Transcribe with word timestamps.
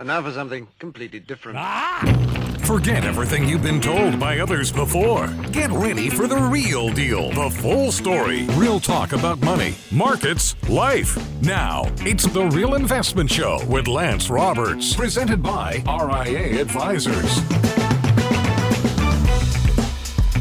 And 0.00 0.06
now 0.06 0.22
for 0.22 0.32
something 0.32 0.66
completely 0.78 1.20
different. 1.20 1.58
Ah! 1.58 2.56
Forget 2.64 3.04
everything 3.04 3.46
you've 3.46 3.62
been 3.62 3.82
told 3.82 4.18
by 4.18 4.38
others 4.38 4.72
before. 4.72 5.26
Get 5.52 5.70
ready 5.72 6.08
for 6.08 6.26
the 6.26 6.38
real 6.38 6.88
deal, 6.88 7.30
the 7.32 7.50
full 7.50 7.92
story, 7.92 8.46
real 8.52 8.80
talk 8.80 9.12
about 9.12 9.42
money, 9.42 9.74
markets, 9.92 10.56
life. 10.70 11.18
Now, 11.42 11.84
it's 11.98 12.24
the 12.24 12.46
Real 12.46 12.76
Investment 12.76 13.30
Show 13.30 13.62
with 13.66 13.88
Lance 13.88 14.30
Roberts, 14.30 14.96
presented 14.96 15.42
by 15.42 15.82
RIA 15.86 16.62
Advisors. 16.62 17.40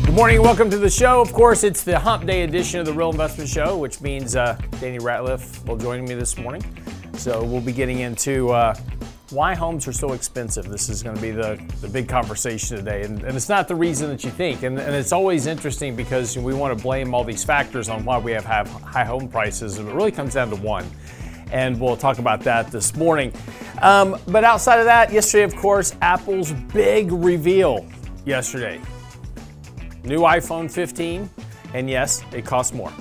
Good 0.06 0.16
morning 0.16 0.42
welcome 0.42 0.70
to 0.70 0.78
the 0.78 0.90
show. 0.90 1.20
Of 1.20 1.34
course, 1.34 1.66
it's 1.66 1.84
the 1.84 2.00
Hump 2.00 2.26
Day 2.26 2.44
edition 2.44 2.80
of 2.80 2.86
the 2.86 2.94
Real 2.94 3.10
Investment 3.10 3.50
Show, 3.50 3.78
which 3.78 4.00
means 4.00 4.38
uh, 4.38 4.58
Danny 4.80 5.00
Ratliff 5.00 5.68
will 5.68 5.76
join 5.76 6.06
me 6.06 6.16
this 6.16 6.38
morning. 6.38 6.64
So 7.16 7.44
we'll 7.44 7.60
be 7.60 7.74
getting 7.74 8.00
into 8.00 8.52
uh, 8.52 8.74
why 9.32 9.54
homes 9.54 9.88
are 9.88 9.94
so 9.94 10.14
expensive. 10.14 10.66
This 10.70 10.90
is 10.90 11.04
going 11.04 11.16
to 11.16 11.22
be 11.22 11.32
the, 11.32 11.62
the 11.82 11.88
big 11.88 12.08
conversation 12.08 12.78
today. 12.78 13.04
And, 13.04 13.22
and 13.22 13.36
it's 13.36 13.50
not 13.50 13.68
the 13.68 13.76
reason 13.76 14.10
that 14.10 14.24
you 14.24 14.32
think. 14.32 14.64
And, 14.64 14.80
and, 14.80 14.96
it's 14.96 15.12
always 15.12 15.46
interesting 15.46 15.96
because 15.96 16.38
we 16.38 16.54
want 16.54 16.78
to 16.78 16.84
blame 16.84 17.14
all 17.14 17.24
these 17.24 17.44
factors 17.44 17.90
on 17.90 18.04
why 18.06 18.18
we 18.18 18.32
have, 18.32 18.46
have 18.46 18.68
high 18.68 19.04
home 19.04 19.28
prices. 19.28 19.78
And 19.78 19.88
it 19.88 19.94
really 19.94 20.12
comes 20.12 20.34
down 20.34 20.50
to 20.50 20.56
one. 20.56 20.86
And 21.52 21.80
we'll 21.80 21.98
talk 21.98 22.20
about 22.20 22.42
that 22.42 22.72
this 22.72 22.96
morning. 22.96 23.34
Um, 23.82 24.20
but 24.28 24.44
outside 24.44 24.80
of 24.80 24.86
that, 24.86 25.12
yesterday, 25.12 25.44
of 25.44 25.56
course, 25.56 25.96
Apple's 26.02 26.52
big 26.52 27.12
reveal 27.12 27.88
yesterday. 28.26 28.80
New 30.04 30.22
iPhone 30.22 30.72
15. 30.72 31.30
And 31.74 31.90
yes, 31.90 32.24
it 32.34 32.46
costs 32.46 32.74
more. 32.74 32.92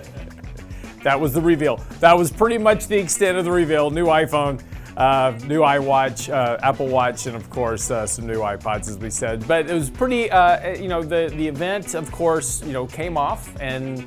that 1.02 1.18
was 1.18 1.32
the 1.32 1.40
reveal. 1.40 1.76
That 2.00 2.16
was 2.16 2.30
pretty 2.30 2.58
much 2.58 2.88
the 2.88 2.98
extent 2.98 3.38
of 3.38 3.44
the 3.44 3.52
reveal. 3.52 3.90
New 3.90 4.06
iPhone 4.06 4.62
uh, 5.00 5.32
new 5.46 5.60
iWatch, 5.60 6.30
uh, 6.30 6.58
Apple 6.62 6.86
Watch, 6.86 7.24
and 7.24 7.34
of 7.34 7.48
course 7.48 7.90
uh, 7.90 8.06
some 8.06 8.26
new 8.26 8.40
iPods, 8.40 8.86
as 8.86 8.98
we 8.98 9.08
said. 9.08 9.48
But 9.48 9.70
it 9.70 9.72
was 9.72 9.88
pretty, 9.88 10.30
uh, 10.30 10.76
you 10.76 10.88
know, 10.88 11.02
the 11.02 11.32
the 11.34 11.48
event, 11.48 11.94
of 11.94 12.12
course, 12.12 12.62
you 12.62 12.74
know, 12.74 12.86
came 12.86 13.16
off 13.16 13.58
and 13.60 14.04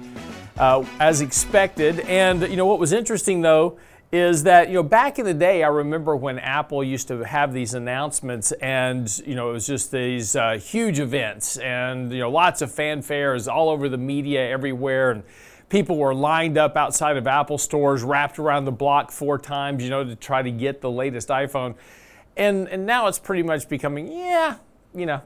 uh, 0.57 0.85
as 0.99 1.21
expected. 1.21 2.01
And 2.01 2.43
you 2.43 2.57
know 2.57 2.67
what 2.67 2.77
was 2.77 2.91
interesting 2.91 3.41
though 3.41 3.79
is 4.11 4.43
that 4.43 4.67
you 4.67 4.75
know 4.75 4.83
back 4.83 5.17
in 5.17 5.25
the 5.25 5.33
day, 5.33 5.63
I 5.63 5.69
remember 5.69 6.15
when 6.15 6.37
Apple 6.37 6.83
used 6.83 7.07
to 7.07 7.23
have 7.23 7.53
these 7.53 7.73
announcements, 7.73 8.51
and 8.51 9.09
you 9.25 9.33
know 9.33 9.49
it 9.49 9.53
was 9.53 9.65
just 9.65 9.91
these 9.91 10.35
uh, 10.35 10.59
huge 10.59 10.99
events, 10.99 11.57
and 11.57 12.13
you 12.13 12.19
know 12.19 12.29
lots 12.29 12.61
of 12.61 12.71
fanfares 12.71 13.51
all 13.51 13.69
over 13.69 13.89
the 13.89 13.97
media 13.97 14.47
everywhere, 14.47 15.09
and 15.09 15.23
people 15.73 15.97
were 15.97 16.13
lined 16.13 16.55
up 16.55 16.77
outside 16.77 17.17
of 17.17 17.25
Apple 17.25 17.57
stores, 17.57 18.03
wrapped 18.03 18.37
around 18.37 18.65
the 18.65 18.71
block 18.71 19.11
four 19.11 19.39
times, 19.39 19.83
you 19.83 19.89
know, 19.89 20.03
to 20.03 20.15
try 20.15 20.39
to 20.39 20.51
get 20.51 20.81
the 20.81 20.91
latest 20.91 21.29
iPhone. 21.29 21.73
And, 22.37 22.67
and 22.67 22.85
now 22.85 23.07
it's 23.07 23.17
pretty 23.17 23.41
much 23.41 23.67
becoming, 23.67 24.07
yeah, 24.07 24.57
you 24.93 25.07
know, 25.07 25.19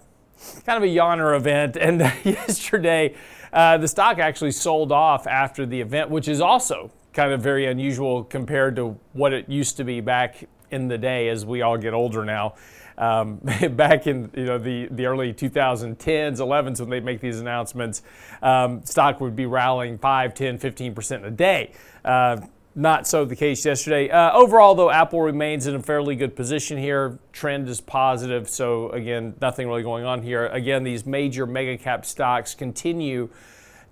kind 0.65 0.81
of 0.81 0.83
a 0.83 0.93
yawner 0.93 1.35
event. 1.35 1.75
And 1.81 1.99
yesterday, 2.23 3.13
uh, 3.51 3.77
the 3.77 3.89
stock 3.89 4.19
actually 4.19 4.51
sold 4.51 4.93
off 4.93 5.27
after 5.27 5.65
the 5.65 5.81
event, 5.81 6.09
which 6.09 6.29
is 6.29 6.39
also 6.39 6.91
kind 7.11 7.33
of 7.33 7.41
very 7.41 7.65
unusual 7.65 8.23
compared 8.23 8.77
to 8.77 8.97
what 9.11 9.33
it 9.33 9.49
used 9.49 9.75
to 9.75 9.83
be 9.83 9.99
back 9.99 10.47
in 10.71 10.87
the 10.87 10.97
day 10.97 11.27
as 11.27 11.45
we 11.45 11.61
all 11.61 11.77
get 11.77 11.93
older 11.93 12.23
now. 12.23 12.53
Um, 12.97 13.35
back 13.71 14.07
in 14.07 14.31
you 14.35 14.45
know 14.45 14.57
the, 14.57 14.87
the 14.89 15.05
early 15.05 15.33
2010s, 15.33 16.37
11s, 16.37 16.79
when 16.79 16.89
they 16.89 16.99
make 16.99 17.21
these 17.21 17.39
announcements, 17.39 18.01
um, 18.41 18.83
stock 18.85 19.21
would 19.21 19.35
be 19.35 19.45
rallying 19.45 19.97
5, 19.97 20.33
10, 20.33 20.57
15% 20.57 21.25
a 21.25 21.31
day. 21.31 21.71
Uh, 22.03 22.37
not 22.77 23.07
so 23.07 23.25
the 23.25 23.35
case 23.35 23.65
yesterday. 23.65 24.07
Uh, 24.07 24.31
overall, 24.33 24.75
though, 24.75 24.91
Apple 24.91 25.21
remains 25.21 25.65
in 25.65 25.73
a 25.73 25.81
fairly 25.81 26.15
good 26.15 26.35
position 26.35 26.77
here. 26.77 27.17
Trend 27.31 27.67
is 27.67 27.81
positive. 27.81 28.47
So, 28.47 28.91
again, 28.91 29.33
nothing 29.41 29.67
really 29.67 29.81
going 29.81 30.05
on 30.05 30.21
here. 30.21 30.45
Again, 30.47 30.83
these 30.83 31.03
major 31.03 31.47
mega 31.47 31.75
cap 31.75 32.05
stocks 32.05 32.53
continue 32.53 33.29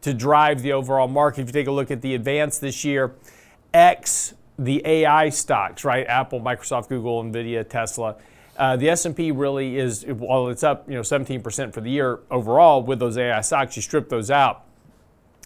to 0.02 0.14
drive 0.14 0.62
the 0.62 0.72
overall 0.74 1.08
market. 1.08 1.42
If 1.42 1.48
you 1.48 1.54
take 1.54 1.66
a 1.66 1.72
look 1.72 1.90
at 1.90 2.04
the 2.04 2.14
advance 2.14 2.60
this 2.60 2.86
year, 2.86 3.16
X, 3.74 4.36
the 4.60 4.84
AI 4.86 5.30
stocks, 5.30 5.84
right? 5.84 6.06
Apple, 6.06 6.40
Microsoft, 6.40 6.88
Google, 6.90 7.24
Nvidia, 7.24 7.68
Tesla 7.68 8.16
uh, 8.58 8.76
the 8.78 8.90
S&P 8.90 9.32
really 9.32 9.78
is, 9.78 10.06
while 10.06 10.48
it's 10.48 10.64
up, 10.64 10.88
you 10.88 10.96
know, 10.96 11.02
17% 11.02 11.74
for 11.74 11.82
the 11.82 11.90
year 11.90 12.20
overall 12.32 12.82
with 12.82 13.00
those 13.00 13.18
AI 13.18 13.42
stocks, 13.42 13.76
you 13.76 13.82
strip 13.82 14.10
those 14.10 14.32
out, 14.32 14.64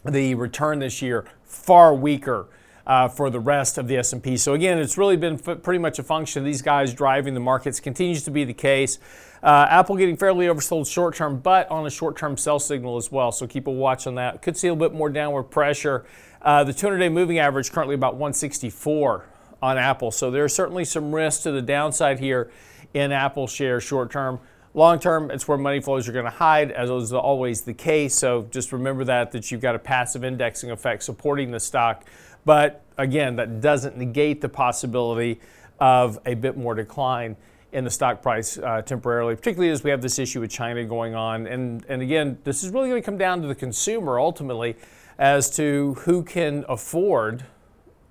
the 0.06 0.36
return 0.36 0.80
this 0.80 1.02
year 1.02 1.26
far 1.44 1.94
weaker 1.94 2.48
uh, 2.86 3.08
for 3.08 3.30
the 3.30 3.40
rest 3.40 3.78
of 3.78 3.88
the 3.88 3.98
S&P. 3.98 4.38
So 4.38 4.54
again, 4.54 4.80
it's 4.80 4.98
really 4.98 5.18
been 5.18 5.40
f- 5.46 5.62
pretty 5.62 5.80
much 5.80 6.00
a 6.00 6.04
function 6.04 6.42
of 6.42 6.46
these 6.46 6.62
guys 6.62 6.94
driving 6.94 7.34
the 7.34 7.40
markets. 7.40 7.80
Continues 7.80 8.24
to 8.24 8.32
be 8.32 8.44
the 8.44 8.54
case. 8.54 8.98
Uh, 9.42 9.68
Apple 9.70 9.96
getting 9.96 10.18
fairly 10.18 10.48
oversold 10.48 10.92
short 10.92 11.16
term, 11.16 11.40
but 11.40 11.70
on 11.70 11.86
a 11.86 11.90
short 11.90 12.18
term 12.18 12.36
sell 12.36 12.60
signal 12.60 12.98
as 12.98 13.12
well. 13.12 13.32
So 13.32 13.48
keep 13.48 13.68
a 13.68 13.72
watch 13.72 14.08
on 14.08 14.16
that. 14.16 14.42
Could 14.42 14.58
see 14.58 14.68
a 14.68 14.74
little 14.74 14.90
bit 14.90 14.98
more 14.98 15.10
downward 15.10 15.44
pressure. 15.44 16.06
Uh, 16.42 16.64
the 16.64 16.74
200-day 16.74 17.10
moving 17.10 17.40
average 17.40 17.72
currently 17.72 17.96
about 17.96 18.16
164 18.16 19.26
on 19.62 19.78
Apple. 19.78 20.12
So 20.12 20.32
there's 20.32 20.54
certainly 20.54 20.86
some 20.86 21.14
risk 21.14 21.44
to 21.44 21.52
the 21.52 21.62
downside 21.62 22.20
here 22.20 22.50
in 22.94 23.12
Apple 23.12 23.48
shares 23.48 23.84
short 23.84 24.12
term. 24.12 24.40
Long 24.74 25.00
term, 25.00 25.32
it's 25.32 25.48
where 25.48 25.58
money 25.58 25.82
flows 25.82 26.08
are 26.08 26.12
going 26.12 26.26
to 26.26 26.32
hide, 26.32 26.72
as 26.72 26.90
is 26.90 27.12
always 27.12 27.62
the 27.62 27.74
case. 27.74 28.16
So 28.16 28.48
just 28.52 28.72
remember 28.72 29.04
that 29.06 29.32
that 29.32 29.50
you've 29.50 29.62
got 29.62 29.76
a 29.76 29.80
passive 29.80 30.24
indexing 30.24 30.70
effect 30.70 31.04
supporting 31.04 31.52
the 31.52 31.60
stock. 31.60 32.06
But 32.46 32.84
again, 32.98 33.36
that 33.38 33.62
doesn't 33.62 33.98
negate 33.98 34.42
the 34.42 34.50
possibility 34.50 35.40
of 35.80 36.20
a 36.26 36.36
bit 36.36 36.58
more 36.58 36.76
decline 36.76 37.36
in 37.72 37.84
the 37.84 37.90
stock 37.90 38.22
price 38.22 38.58
uh, 38.58 38.82
temporarily, 38.82 39.36
particularly 39.36 39.72
as 39.72 39.84
we 39.84 39.90
have 39.90 40.02
this 40.02 40.18
issue 40.20 40.42
with 40.42 40.50
China 40.50 40.84
going 40.86 41.16
on. 41.16 41.46
And, 41.48 41.86
and 41.88 42.02
again, 42.02 42.40
this 42.44 42.64
is 42.64 42.72
really 42.72 42.90
going 42.90 43.02
to 43.02 43.06
come 43.06 43.18
down 43.18 43.42
to 43.42 43.48
the 43.48 43.56
consumer 43.56 44.20
ultimately 44.20 44.76
as 45.18 45.50
to 45.52 45.96
who 46.00 46.24
can 46.24 46.66
afford, 46.68 47.46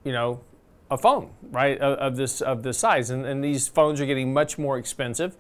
you 0.05 0.13
know, 0.13 0.41
a 0.91 0.97
phone, 0.97 1.31
right, 1.51 1.79
of, 1.79 1.99
of, 1.99 2.17
this 2.17 2.41
of 2.41 2.63
this 2.63 2.79
size, 2.79 3.11
and, 3.11 3.27
and 3.27 3.43
these 3.43 3.69
phones 3.69 4.01
are 4.01 4.07
getting 4.07 4.33
much 4.33 4.59
more 4.59 4.79
expensive. 4.79 5.37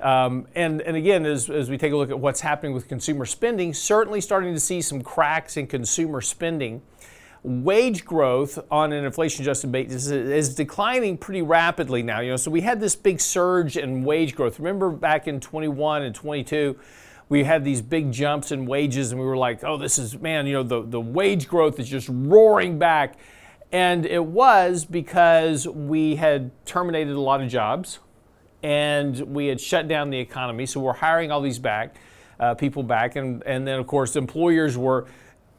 Um, 0.00 0.46
and, 0.54 0.80
and 0.80 0.96
again, 0.96 1.26
as, 1.26 1.50
as 1.50 1.68
we 1.68 1.76
take 1.76 1.92
a 1.92 1.96
look 1.96 2.10
at 2.10 2.18
what's 2.18 2.40
happening 2.40 2.72
with 2.72 2.88
consumer 2.88 3.26
spending, 3.26 3.74
certainly 3.74 4.20
starting 4.20 4.54
to 4.54 4.60
see 4.60 4.80
some 4.80 5.02
cracks 5.02 5.56
in 5.56 5.66
consumer 5.66 6.20
spending. 6.20 6.82
Wage 7.42 8.04
growth 8.04 8.58
on 8.70 8.92
an 8.92 9.04
inflation 9.04 9.42
adjusted 9.42 9.72
basis 9.72 10.08
is 10.08 10.54
declining 10.54 11.16
pretty 11.16 11.40
rapidly 11.40 12.02
now. 12.02 12.20
You 12.20 12.30
know, 12.30 12.36
so 12.36 12.50
we 12.50 12.60
had 12.60 12.80
this 12.80 12.96
big 12.96 13.20
surge 13.20 13.76
in 13.76 14.04
wage 14.04 14.34
growth. 14.34 14.58
Remember 14.58 14.90
back 14.90 15.26
in 15.26 15.40
21 15.40 16.02
and 16.02 16.14
22, 16.14 16.78
we 17.30 17.44
had 17.44 17.64
these 17.64 17.80
big 17.80 18.12
jumps 18.12 18.52
in 18.52 18.66
wages, 18.66 19.12
and 19.12 19.20
we 19.20 19.26
were 19.26 19.36
like, 19.36 19.64
oh, 19.64 19.78
this 19.78 19.98
is, 19.98 20.18
man, 20.18 20.46
you 20.46 20.52
know, 20.52 20.62
the, 20.62 20.82
the 20.82 21.00
wage 21.00 21.48
growth 21.48 21.78
is 21.78 21.88
just 21.88 22.08
roaring 22.10 22.78
back. 22.78 23.14
And 23.72 24.04
it 24.04 24.24
was 24.24 24.84
because 24.84 25.68
we 25.68 26.16
had 26.16 26.50
terminated 26.64 27.14
a 27.14 27.20
lot 27.20 27.40
of 27.40 27.48
jobs 27.48 28.00
and 28.62 29.18
we 29.20 29.46
had 29.46 29.60
shut 29.60 29.88
down 29.88 30.10
the 30.10 30.18
economy. 30.18 30.66
So 30.66 30.80
we're 30.80 30.92
hiring 30.92 31.30
all 31.30 31.40
these 31.40 31.58
back, 31.58 31.96
uh, 32.38 32.54
people 32.54 32.82
back. 32.82 33.16
And, 33.16 33.42
and 33.44 33.66
then, 33.66 33.78
of 33.78 33.86
course, 33.86 34.16
employers 34.16 34.76
were 34.76 35.06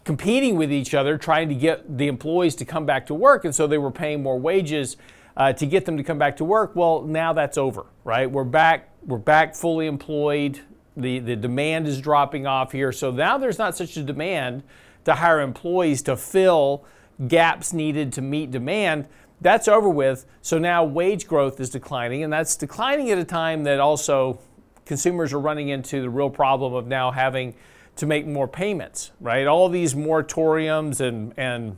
competing 0.03 0.55
with 0.57 0.72
each 0.72 0.94
other, 0.94 1.17
trying 1.17 1.47
to 1.49 1.55
get 1.55 1.97
the 1.97 2.07
employees 2.07 2.55
to 2.55 2.66
come 2.66 2.85
back 2.85 3.05
to 3.07 3.13
work. 3.13 3.45
And 3.45 3.55
so 3.55 3.66
they 3.66 3.77
were 3.77 3.91
paying 3.91 4.22
more 4.22 4.38
wages 4.38 4.97
uh, 5.38 5.53
to 5.53 5.66
get 5.66 5.85
them 5.85 5.95
to 5.97 6.03
come 6.03 6.17
back 6.17 6.38
to 6.38 6.43
work. 6.43 6.75
Well, 6.75 7.03
now 7.03 7.33
that's 7.33 7.57
over, 7.57 7.85
right? 8.03 8.29
We're 8.29 8.43
back, 8.43 8.89
we're 9.05 9.17
back 9.19 9.55
fully 9.55 9.88
employed. 9.88 10.59
The, 10.97 11.19
the 11.19 11.38
demand 11.38 11.88
is 11.88 12.01
dropping 12.01 12.45
off 12.45 12.73
here. 12.73 12.91
So 12.91 13.11
now 13.11 13.38
there's 13.38 13.57
not 13.57 13.78
such 13.78 13.95
a 13.95 14.03
demand 14.03 14.63
to 15.05 15.16
hire 15.16 15.39
employees 15.39 16.01
to 16.03 16.17
fill 16.17 16.85
gaps 17.27 17.73
needed 17.73 18.13
to 18.13 18.21
meet 18.21 18.51
demand, 18.51 19.07
that's 19.41 19.67
over 19.67 19.89
with. 19.89 20.25
So 20.41 20.57
now 20.57 20.83
wage 20.83 21.27
growth 21.27 21.59
is 21.59 21.69
declining, 21.69 22.23
and 22.23 22.31
that's 22.31 22.55
declining 22.55 23.09
at 23.09 23.17
a 23.17 23.23
time 23.23 23.63
that 23.63 23.79
also 23.79 24.40
consumers 24.85 25.34
are 25.34 25.40
running 25.40 25.69
into 25.69 26.01
the 26.01 26.09
real 26.09 26.29
problem 26.29 26.73
of 26.73 26.87
now 26.87 27.11
having 27.11 27.55
to 27.96 28.05
make 28.05 28.25
more 28.25 28.47
payments, 28.47 29.11
right? 29.19 29.47
All 29.47 29.69
these 29.69 29.93
moratoriums 29.93 31.01
and, 31.01 31.34
and 31.37 31.78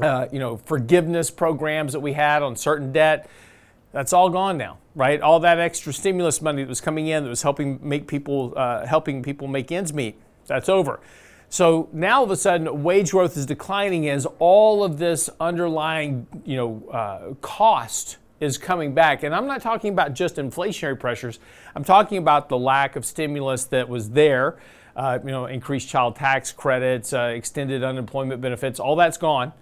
uh, 0.00 0.26
you 0.32 0.38
know, 0.38 0.56
forgiveness 0.56 1.30
programs 1.30 1.92
that 1.92 2.00
we 2.00 2.12
had 2.12 2.42
on 2.42 2.56
certain 2.56 2.92
debt, 2.92 3.28
that's 3.92 4.12
all 4.12 4.30
gone 4.30 4.56
now, 4.56 4.78
right? 4.94 5.20
All 5.20 5.40
that 5.40 5.58
extra 5.58 5.92
stimulus 5.92 6.40
money 6.40 6.62
that 6.62 6.68
was 6.68 6.80
coming 6.80 7.06
in 7.06 7.24
that 7.24 7.30
was 7.30 7.42
helping 7.42 7.78
make 7.82 8.06
people, 8.06 8.54
uh, 8.56 8.86
helping 8.86 9.22
people 9.22 9.48
make 9.48 9.70
ends 9.70 9.92
meet, 9.92 10.16
that's 10.46 10.68
over. 10.68 11.00
So 11.52 11.90
now 11.92 12.20
all 12.20 12.24
of 12.24 12.30
a 12.30 12.36
sudden, 12.36 12.82
wage 12.82 13.10
growth 13.10 13.36
is 13.36 13.44
declining 13.44 14.08
as 14.08 14.26
all 14.38 14.82
of 14.82 14.96
this 14.96 15.28
underlying, 15.38 16.26
you 16.46 16.56
know, 16.56 16.88
uh, 16.88 17.34
cost 17.42 18.16
is 18.40 18.56
coming 18.56 18.94
back. 18.94 19.22
And 19.22 19.34
I'm 19.34 19.46
not 19.46 19.60
talking 19.60 19.92
about 19.92 20.14
just 20.14 20.36
inflationary 20.36 20.98
pressures. 20.98 21.40
I'm 21.76 21.84
talking 21.84 22.16
about 22.16 22.48
the 22.48 22.56
lack 22.56 22.96
of 22.96 23.04
stimulus 23.04 23.64
that 23.64 23.86
was 23.86 24.08
there. 24.08 24.56
Uh, 24.96 25.18
you 25.22 25.30
know, 25.30 25.44
increased 25.44 25.90
child 25.90 26.16
tax 26.16 26.52
credits, 26.52 27.12
uh, 27.12 27.34
extended 27.36 27.84
unemployment 27.84 28.40
benefits, 28.40 28.80
all 28.80 28.96
that's 28.96 29.18
gone. 29.18 29.52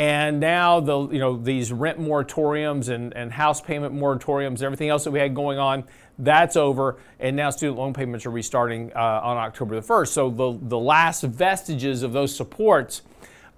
And 0.00 0.40
now 0.40 0.80
the 0.80 1.08
you 1.08 1.18
know 1.18 1.36
these 1.36 1.74
rent 1.74 2.00
moratoriums 2.00 2.88
and, 2.88 3.14
and 3.14 3.30
house 3.30 3.60
payment 3.60 3.94
moratoriums, 3.94 4.62
everything 4.62 4.88
else 4.88 5.04
that 5.04 5.10
we 5.10 5.18
had 5.18 5.34
going 5.34 5.58
on, 5.58 5.84
that's 6.18 6.56
over. 6.56 6.96
And 7.18 7.36
now 7.36 7.50
student 7.50 7.76
loan 7.76 7.92
payments 7.92 8.24
are 8.24 8.30
restarting 8.30 8.92
uh, 8.96 9.20
on 9.22 9.36
October 9.36 9.78
the 9.78 9.86
1st. 9.86 10.08
So 10.08 10.30
the, 10.30 10.58
the 10.62 10.78
last 10.78 11.22
vestiges 11.24 12.02
of 12.02 12.14
those 12.14 12.34
supports 12.34 13.02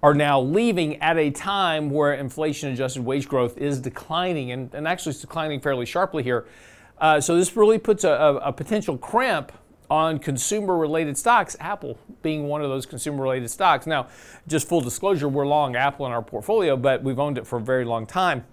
are 0.01 0.13
now 0.13 0.41
leaving 0.41 1.01
at 1.01 1.17
a 1.17 1.31
time 1.31 1.89
where 1.89 2.13
inflation 2.13 2.73
adjusted 2.73 3.05
wage 3.05 3.25
growth 3.25 3.57
is 3.57 3.79
declining 3.79 4.51
and, 4.51 4.75
and 4.75 4.85
actually 4.85 5.11
it's 5.11 5.21
declining 5.21 5.61
fairly 5.61 5.85
sharply 5.85 6.23
here. 6.23 6.45
Uh, 6.97 7.21
so 7.21 7.37
this 7.37 7.55
really 7.55 7.77
puts 7.77 8.03
a, 8.03 8.11
a, 8.11 8.35
a 8.35 8.51
potential 8.51 8.97
crimp 8.97 9.53
on 9.89 10.19
consumer 10.19 10.77
related 10.77 11.17
stocks, 11.17 11.55
Apple 11.59 11.97
being 12.21 12.47
one 12.47 12.61
of 12.61 12.69
those 12.69 12.85
consumer 12.85 13.23
related 13.23 13.49
stocks. 13.49 13.85
Now, 13.85 14.07
just 14.47 14.67
full 14.67 14.81
disclosure, 14.81 15.27
we're 15.27 15.47
long 15.47 15.75
Apple 15.75 16.05
in 16.05 16.11
our 16.11 16.21
portfolio, 16.21 16.77
but 16.77 17.03
we've 17.03 17.19
owned 17.19 17.37
it 17.37 17.45
for 17.45 17.57
a 17.57 17.61
very 17.61 17.85
long 17.85 18.05
time. 18.05 18.45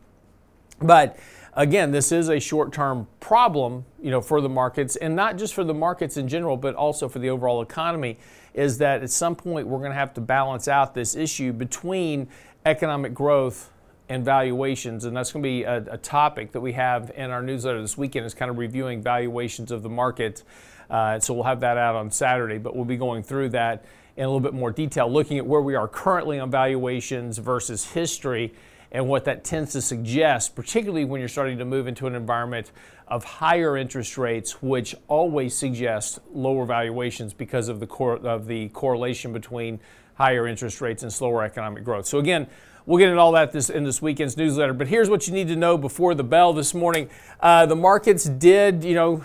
But 0.81 1.19
again, 1.55 1.91
this 1.91 2.13
is 2.13 2.29
a 2.29 2.41
short-term 2.41 3.07
problem, 3.21 3.85
you 4.03 4.11
know, 4.11 4.21
for 4.21 4.41
the 4.41 4.49
markets, 4.49 4.97
and 4.97 5.15
not 5.15 5.37
just 5.37 5.55
for 5.55 5.65
the 5.65 5.75
markets 5.75 6.17
in 6.17 6.29
general, 6.29 6.57
but 6.57 6.75
also 6.75 7.09
for 7.09 7.19
the 7.19 7.31
overall 7.31 7.63
economy. 7.63 8.19
Is 8.53 8.79
that 8.79 9.03
at 9.03 9.11
some 9.11 9.37
point 9.37 9.69
we're 9.69 9.79
going 9.79 9.93
to 9.93 9.97
have 9.97 10.13
to 10.15 10.21
balance 10.21 10.67
out 10.67 10.93
this 10.93 11.15
issue 11.15 11.53
between 11.53 12.29
economic 12.67 13.15
growth 13.15 13.71
and 14.09 14.25
valuations, 14.25 15.05
and 15.05 15.17
that's 15.17 15.31
going 15.31 15.43
to 15.43 15.49
be 15.49 15.63
a, 15.63 15.85
a 15.89 15.97
topic 15.97 16.51
that 16.51 16.61
we 16.61 16.73
have 16.73 17.13
in 17.15 17.31
our 17.31 17.43
newsletter 17.43 17.81
this 17.81 17.97
weekend. 17.97 18.27
Is 18.27 18.35
kind 18.35 18.51
of 18.51 18.59
reviewing 18.59 19.03
valuations 19.03 19.71
of 19.71 19.85
the 19.85 19.89
market. 19.89 20.43
Uh, 20.91 21.21
so 21.21 21.33
we'll 21.33 21.45
have 21.45 21.61
that 21.61 21.79
out 21.79 21.95
on 21.95 22.11
Saturday, 22.11 22.59
but 22.59 22.75
we'll 22.75 22.85
be 22.85 22.97
going 22.97 23.23
through 23.23 23.49
that 23.51 23.85
in 24.17 24.25
a 24.25 24.27
little 24.27 24.41
bit 24.41 24.53
more 24.53 24.71
detail, 24.71 25.11
looking 25.11 25.39
at 25.39 25.47
where 25.47 25.61
we 25.61 25.75
are 25.75 25.89
currently 25.89 26.39
on 26.41 26.51
valuations 26.51 27.39
versus 27.39 27.93
history 27.93 28.53
and 28.93 29.07
what 29.07 29.25
that 29.25 29.45
tends 29.45 29.73
to 29.73 29.81
suggest, 29.81 30.57
particularly 30.57 31.05
when 31.05 31.21
you're 31.21 31.29
starting 31.29 31.59
to 31.59 31.65
move 31.65 31.87
into 31.87 32.07
an 32.07 32.15
environment 32.15 32.73
of 33.07 33.23
higher 33.23 33.77
interest 33.77 34.19
rates, 34.19 34.61
which 34.63 34.95
always 35.07 35.57
suggest 35.57 36.19
lower 36.33 36.65
valuations 36.65 37.33
because 37.33 37.69
of 37.69 37.79
the, 37.79 37.87
cor- 37.87 38.17
of 38.27 38.47
the 38.47 38.69
correlation 38.71 39.33
between 39.33 39.79
higher 40.15 40.47
interest 40.47 40.81
rates 40.81 41.03
and 41.03 41.13
slower 41.13 41.45
economic 41.45 41.85
growth. 41.85 42.07
So 42.07 42.19
again, 42.19 42.49
We'll 42.91 42.99
get 42.99 43.09
into 43.09 43.21
all 43.21 43.31
that 43.33 43.53
this, 43.53 43.71
in 43.71 43.85
this 43.85 44.03
weekend's 44.03 44.37
newsletter. 44.37 44.73
But 44.73 44.89
here's 44.89 45.09
what 45.09 45.29
you 45.29 45.33
need 45.33 45.47
to 45.47 45.55
know 45.55 45.79
before 45.79 46.13
the 46.17 46.25
bell 46.25 46.53
this 46.53 46.75
morning. 46.75 47.09
Uh, 47.39 47.65
the 47.65 47.77
markets 47.77 48.25
did, 48.25 48.83
you 48.83 48.97
know, 48.97 49.25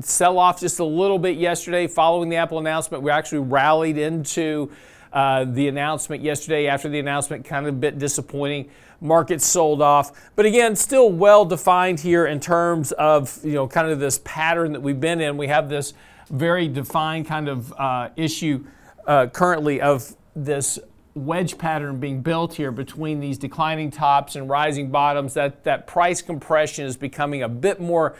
sell 0.00 0.38
off 0.38 0.58
just 0.58 0.78
a 0.78 0.84
little 0.86 1.18
bit 1.18 1.36
yesterday 1.36 1.86
following 1.86 2.30
the 2.30 2.36
Apple 2.36 2.58
announcement. 2.58 3.02
We 3.02 3.10
actually 3.10 3.40
rallied 3.40 3.98
into 3.98 4.72
uh, 5.12 5.44
the 5.44 5.68
announcement 5.68 6.22
yesterday. 6.22 6.66
After 6.66 6.88
the 6.88 6.98
announcement, 6.98 7.44
kind 7.44 7.66
of 7.66 7.74
a 7.74 7.76
bit 7.76 7.98
disappointing. 7.98 8.70
Markets 9.02 9.44
sold 9.44 9.82
off, 9.82 10.30
but 10.34 10.46
again, 10.46 10.74
still 10.74 11.12
well 11.12 11.44
defined 11.44 12.00
here 12.00 12.24
in 12.24 12.40
terms 12.40 12.92
of 12.92 13.38
you 13.44 13.52
know 13.52 13.68
kind 13.68 13.90
of 13.90 14.00
this 14.00 14.22
pattern 14.24 14.72
that 14.72 14.80
we've 14.80 14.98
been 14.98 15.20
in. 15.20 15.36
We 15.36 15.48
have 15.48 15.68
this 15.68 15.92
very 16.30 16.68
defined 16.68 17.26
kind 17.26 17.50
of 17.50 17.70
uh, 17.74 18.08
issue 18.16 18.64
uh, 19.06 19.26
currently 19.26 19.82
of 19.82 20.16
this 20.34 20.78
wedge 21.14 21.56
pattern 21.58 22.00
being 22.00 22.20
built 22.22 22.54
here 22.54 22.72
between 22.72 23.20
these 23.20 23.38
declining 23.38 23.90
tops 23.90 24.34
and 24.36 24.48
rising 24.48 24.90
bottoms, 24.90 25.34
that, 25.34 25.62
that 25.64 25.86
price 25.86 26.20
compression 26.20 26.84
is 26.84 26.96
becoming 26.96 27.42
a 27.42 27.48
bit 27.48 27.80
more 27.80 28.16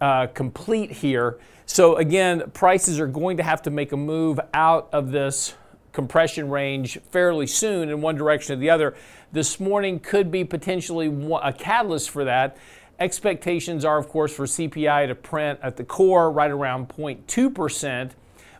uh, 0.00 0.26
complete 0.28 0.90
here. 0.90 1.38
So 1.66 1.96
again, 1.96 2.50
prices 2.52 2.98
are 2.98 3.06
going 3.06 3.36
to 3.36 3.42
have 3.42 3.62
to 3.62 3.70
make 3.70 3.92
a 3.92 3.96
move 3.96 4.40
out 4.52 4.88
of 4.92 5.12
this 5.12 5.54
compression 5.92 6.48
range 6.48 6.98
fairly 7.10 7.46
soon 7.46 7.88
in 7.88 8.00
one 8.00 8.16
direction 8.16 8.56
or 8.56 8.60
the 8.60 8.70
other. 8.70 8.96
This 9.30 9.60
morning 9.60 10.00
could 10.00 10.30
be 10.30 10.44
potentially 10.44 11.06
a 11.42 11.52
catalyst 11.52 12.10
for 12.10 12.24
that. 12.24 12.56
Expectations 12.98 13.84
are, 13.84 13.98
of 13.98 14.08
course, 14.08 14.34
for 14.34 14.46
CPI 14.46 15.06
to 15.08 15.14
print 15.14 15.58
at 15.62 15.76
the 15.76 15.84
core 15.84 16.30
right 16.30 16.50
around 16.50 16.88
0.2%, 16.88 18.10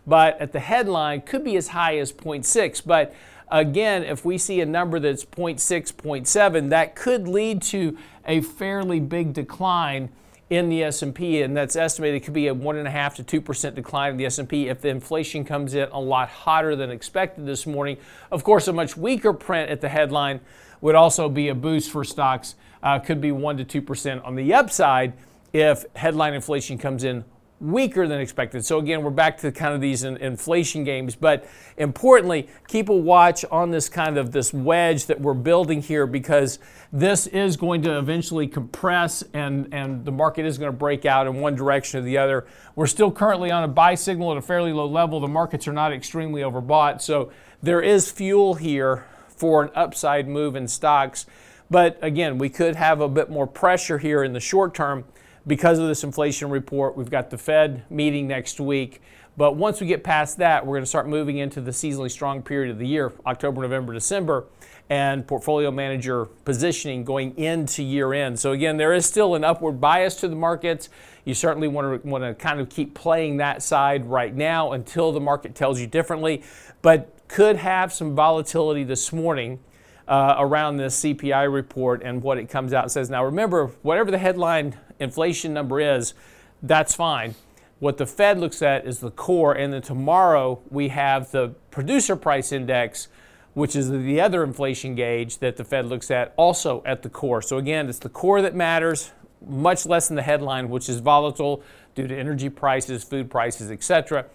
but 0.06 0.40
at 0.40 0.52
the 0.52 0.60
headline 0.60 1.20
could 1.22 1.44
be 1.44 1.56
as 1.56 1.68
high 1.68 1.98
as 1.98 2.12
0.6. 2.12 2.82
But 2.84 3.14
Again, 3.52 4.02
if 4.02 4.24
we 4.24 4.38
see 4.38 4.62
a 4.62 4.66
number 4.66 4.98
that's 4.98 5.26
0.6, 5.26 5.60
0.7, 5.92 6.70
that 6.70 6.96
could 6.96 7.28
lead 7.28 7.60
to 7.64 7.98
a 8.26 8.40
fairly 8.40 8.98
big 8.98 9.34
decline 9.34 10.08
in 10.48 10.70
the 10.70 10.82
S&P, 10.84 11.42
and 11.42 11.54
that's 11.54 11.76
estimated 11.76 12.22
could 12.22 12.32
be 12.32 12.46
a 12.46 12.54
one 12.54 12.76
and 12.76 12.88
a 12.88 12.90
half 12.90 13.14
to 13.16 13.22
two 13.22 13.40
percent 13.42 13.74
decline 13.74 14.12
in 14.12 14.16
the 14.16 14.24
S&P 14.24 14.68
if 14.68 14.80
the 14.80 14.88
inflation 14.88 15.44
comes 15.44 15.74
in 15.74 15.88
a 15.92 16.00
lot 16.00 16.30
hotter 16.30 16.74
than 16.74 16.90
expected 16.90 17.44
this 17.44 17.66
morning. 17.66 17.98
Of 18.30 18.42
course, 18.42 18.68
a 18.68 18.72
much 18.72 18.96
weaker 18.96 19.34
print 19.34 19.70
at 19.70 19.82
the 19.82 19.88
headline 19.88 20.40
would 20.80 20.94
also 20.94 21.28
be 21.28 21.48
a 21.48 21.54
boost 21.54 21.90
for 21.90 22.04
stocks. 22.04 22.54
Uh, 22.82 22.98
could 22.98 23.20
be 23.20 23.32
one 23.32 23.58
to 23.58 23.64
two 23.64 23.82
percent 23.82 24.22
on 24.24 24.34
the 24.34 24.52
upside 24.52 25.12
if 25.52 25.84
headline 25.94 26.32
inflation 26.32 26.78
comes 26.78 27.04
in 27.04 27.24
weaker 27.62 28.08
than 28.08 28.20
expected. 28.20 28.64
So 28.64 28.78
again, 28.78 29.04
we're 29.04 29.10
back 29.10 29.38
to 29.38 29.52
kind 29.52 29.72
of 29.72 29.80
these 29.80 30.02
in, 30.02 30.16
inflation 30.16 30.82
games, 30.82 31.14
but 31.14 31.48
importantly, 31.76 32.48
keep 32.66 32.88
a 32.88 32.96
watch 32.96 33.44
on 33.50 33.70
this 33.70 33.88
kind 33.88 34.18
of 34.18 34.32
this 34.32 34.52
wedge 34.52 35.06
that 35.06 35.20
we're 35.20 35.32
building 35.32 35.80
here 35.80 36.06
because 36.06 36.58
this 36.92 37.28
is 37.28 37.56
going 37.56 37.82
to 37.82 37.98
eventually 37.98 38.48
compress 38.48 39.22
and, 39.32 39.72
and 39.72 40.04
the 40.04 40.10
market 40.10 40.44
is 40.44 40.58
going 40.58 40.72
to 40.72 40.76
break 40.76 41.06
out 41.06 41.28
in 41.28 41.36
one 41.36 41.54
direction 41.54 42.00
or 42.00 42.02
the 42.02 42.18
other. 42.18 42.46
We're 42.74 42.88
still 42.88 43.12
currently 43.12 43.52
on 43.52 43.62
a 43.62 43.68
buy 43.68 43.94
signal 43.94 44.32
at 44.32 44.38
a 44.38 44.42
fairly 44.42 44.72
low 44.72 44.86
level. 44.86 45.20
The 45.20 45.28
markets 45.28 45.68
are 45.68 45.72
not 45.72 45.92
extremely 45.92 46.42
overbought, 46.42 47.00
so 47.00 47.30
there 47.62 47.80
is 47.80 48.10
fuel 48.10 48.54
here 48.54 49.06
for 49.28 49.62
an 49.62 49.70
upside 49.76 50.26
move 50.26 50.56
in 50.56 50.66
stocks. 50.66 51.26
But 51.70 51.96
again, 52.02 52.38
we 52.38 52.48
could 52.48 52.74
have 52.74 53.00
a 53.00 53.08
bit 53.08 53.30
more 53.30 53.46
pressure 53.46 53.98
here 53.98 54.24
in 54.24 54.32
the 54.32 54.40
short 54.40 54.74
term 54.74 55.04
because 55.46 55.78
of 55.78 55.88
this 55.88 56.04
inflation 56.04 56.50
report. 56.50 56.96
We've 56.96 57.10
got 57.10 57.30
the 57.30 57.38
Fed 57.38 57.84
meeting 57.90 58.28
next 58.28 58.60
week. 58.60 59.00
But 59.36 59.56
once 59.56 59.80
we 59.80 59.86
get 59.86 60.04
past 60.04 60.38
that, 60.38 60.66
we're 60.66 60.74
going 60.74 60.82
to 60.82 60.88
start 60.88 61.08
moving 61.08 61.38
into 61.38 61.60
the 61.60 61.70
seasonally 61.70 62.10
strong 62.10 62.42
period 62.42 62.70
of 62.70 62.78
the 62.78 62.86
year, 62.86 63.12
October, 63.26 63.62
November, 63.62 63.94
December, 63.94 64.44
and 64.90 65.26
portfolio 65.26 65.70
manager 65.70 66.26
positioning 66.44 67.02
going 67.02 67.36
into 67.38 67.82
year 67.82 68.12
end. 68.12 68.38
So 68.38 68.52
again, 68.52 68.76
there 68.76 68.92
is 68.92 69.06
still 69.06 69.34
an 69.34 69.42
upward 69.42 69.80
bias 69.80 70.16
to 70.16 70.28
the 70.28 70.36
markets. 70.36 70.90
You 71.24 71.32
certainly 71.32 71.66
want 71.66 72.02
to 72.02 72.08
want 72.08 72.24
to 72.24 72.34
kind 72.34 72.60
of 72.60 72.68
keep 72.68 72.94
playing 72.94 73.38
that 73.38 73.62
side 73.62 74.04
right 74.04 74.34
now 74.34 74.72
until 74.72 75.12
the 75.12 75.20
market 75.20 75.54
tells 75.54 75.80
you 75.80 75.86
differently, 75.86 76.42
but 76.82 77.16
could 77.28 77.56
have 77.56 77.90
some 77.92 78.14
volatility 78.14 78.84
this 78.84 79.12
morning. 79.12 79.60
Uh, 80.08 80.34
around 80.40 80.76
this 80.76 81.00
CPI 81.00 81.50
report 81.50 82.02
and 82.02 82.24
what 82.24 82.36
it 82.36 82.50
comes 82.50 82.72
out 82.72 82.82
and 82.82 82.90
says. 82.90 83.08
Now, 83.08 83.24
remember, 83.24 83.68
whatever 83.82 84.10
the 84.10 84.18
headline 84.18 84.76
inflation 85.02 85.52
number 85.52 85.80
is, 85.80 86.14
that's 86.62 86.94
fine. 86.94 87.34
What 87.80 87.98
the 87.98 88.06
Fed 88.06 88.38
looks 88.38 88.62
at 88.62 88.86
is 88.86 89.00
the 89.00 89.10
core, 89.10 89.54
and 89.54 89.72
then 89.72 89.82
tomorrow 89.82 90.60
we 90.70 90.88
have 90.88 91.32
the 91.32 91.48
producer 91.72 92.14
price 92.14 92.52
index, 92.52 93.08
which 93.54 93.74
is 93.74 93.90
the 93.90 94.20
other 94.20 94.44
inflation 94.44 94.94
gauge 94.94 95.38
that 95.38 95.56
the 95.56 95.64
Fed 95.64 95.86
looks 95.86 96.10
at, 96.10 96.32
also 96.36 96.82
at 96.86 97.02
the 97.02 97.08
core. 97.08 97.42
So 97.42 97.58
again, 97.58 97.88
it's 97.88 97.98
the 97.98 98.08
core 98.08 98.40
that 98.40 98.54
matters, 98.54 99.10
much 99.44 99.84
less 99.84 100.06
than 100.06 100.14
the 100.14 100.22
headline, 100.22 100.68
which 100.68 100.88
is 100.88 101.00
volatile 101.00 101.62
due 101.96 102.06
to 102.06 102.16
energy 102.16 102.48
prices, 102.48 103.02
food 103.02 103.28
prices, 103.28 103.70
etc. 103.70 104.26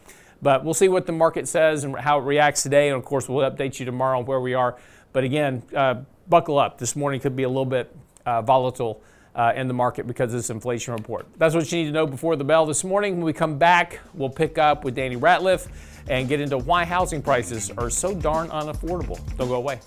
But 0.41 0.65
we'll 0.65 0.74
see 0.74 0.89
what 0.89 1.05
the 1.05 1.13
market 1.13 1.47
says 1.47 1.86
and 1.86 1.95
how 1.97 2.19
it 2.19 2.24
reacts 2.24 2.63
today, 2.63 2.89
and 2.89 2.97
of 2.97 3.05
course 3.05 3.29
we'll 3.29 3.50
update 3.50 3.79
you 3.79 3.86
tomorrow 3.86 4.19
on 4.19 4.25
where 4.25 4.41
we 4.41 4.53
are. 4.53 4.77
But 5.13 5.24
again, 5.24 5.63
uh, 5.74 6.01
buckle 6.27 6.59
up. 6.59 6.77
This 6.77 6.95
morning 6.95 7.21
could 7.21 7.36
be 7.36 7.43
a 7.43 7.47
little 7.47 7.65
bit 7.65 7.95
uh, 8.25 8.41
volatile 8.41 9.01
uh, 9.38 9.53
in 9.56 9.67
the 9.67 9.74
market 9.74 10.08
because 10.08 10.34
of 10.34 10.39
this 10.39 10.50
inflation 10.50 10.94
report. 10.94 11.27
That's 11.38 11.56
what 11.56 11.72
you 11.72 11.77
need 11.77 11.86
to 11.86 11.91
know 11.91 12.08
before 12.08 12.36
the 12.36 12.44
bell 12.44 12.65
this 12.65 12.84
morning. 12.84 13.15
When 13.17 13.24
we 13.24 13.32
come 13.34 13.58
back, 13.58 14.00
we'll 14.13 14.29
pick 14.29 14.58
up 14.58 14.84
with 14.84 14.96
Danny 14.96 15.15
Ratliff 15.15 15.70
and 16.10 16.27
get 16.27 16.41
into 16.41 16.58
why 16.58 16.84
housing 16.86 17.22
prices 17.22 17.72
are 17.77 17.89
so 17.89 18.13
darn 18.15 18.50
unaffordable. 18.50 19.20
Don't 19.38 19.48
go 19.48 19.56
away. 19.56 19.79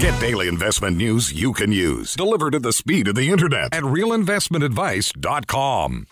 Get 0.00 0.18
daily 0.20 0.48
investment 0.48 0.96
news 0.96 1.32
you 1.32 1.52
can 1.52 1.72
use, 1.72 2.14
delivered 2.14 2.54
at 2.54 2.62
the 2.62 2.72
speed 2.72 3.08
of 3.08 3.16
the 3.16 3.30
internet 3.30 3.74
at 3.74 3.82
realinvestmentadvice.com. 3.82 6.06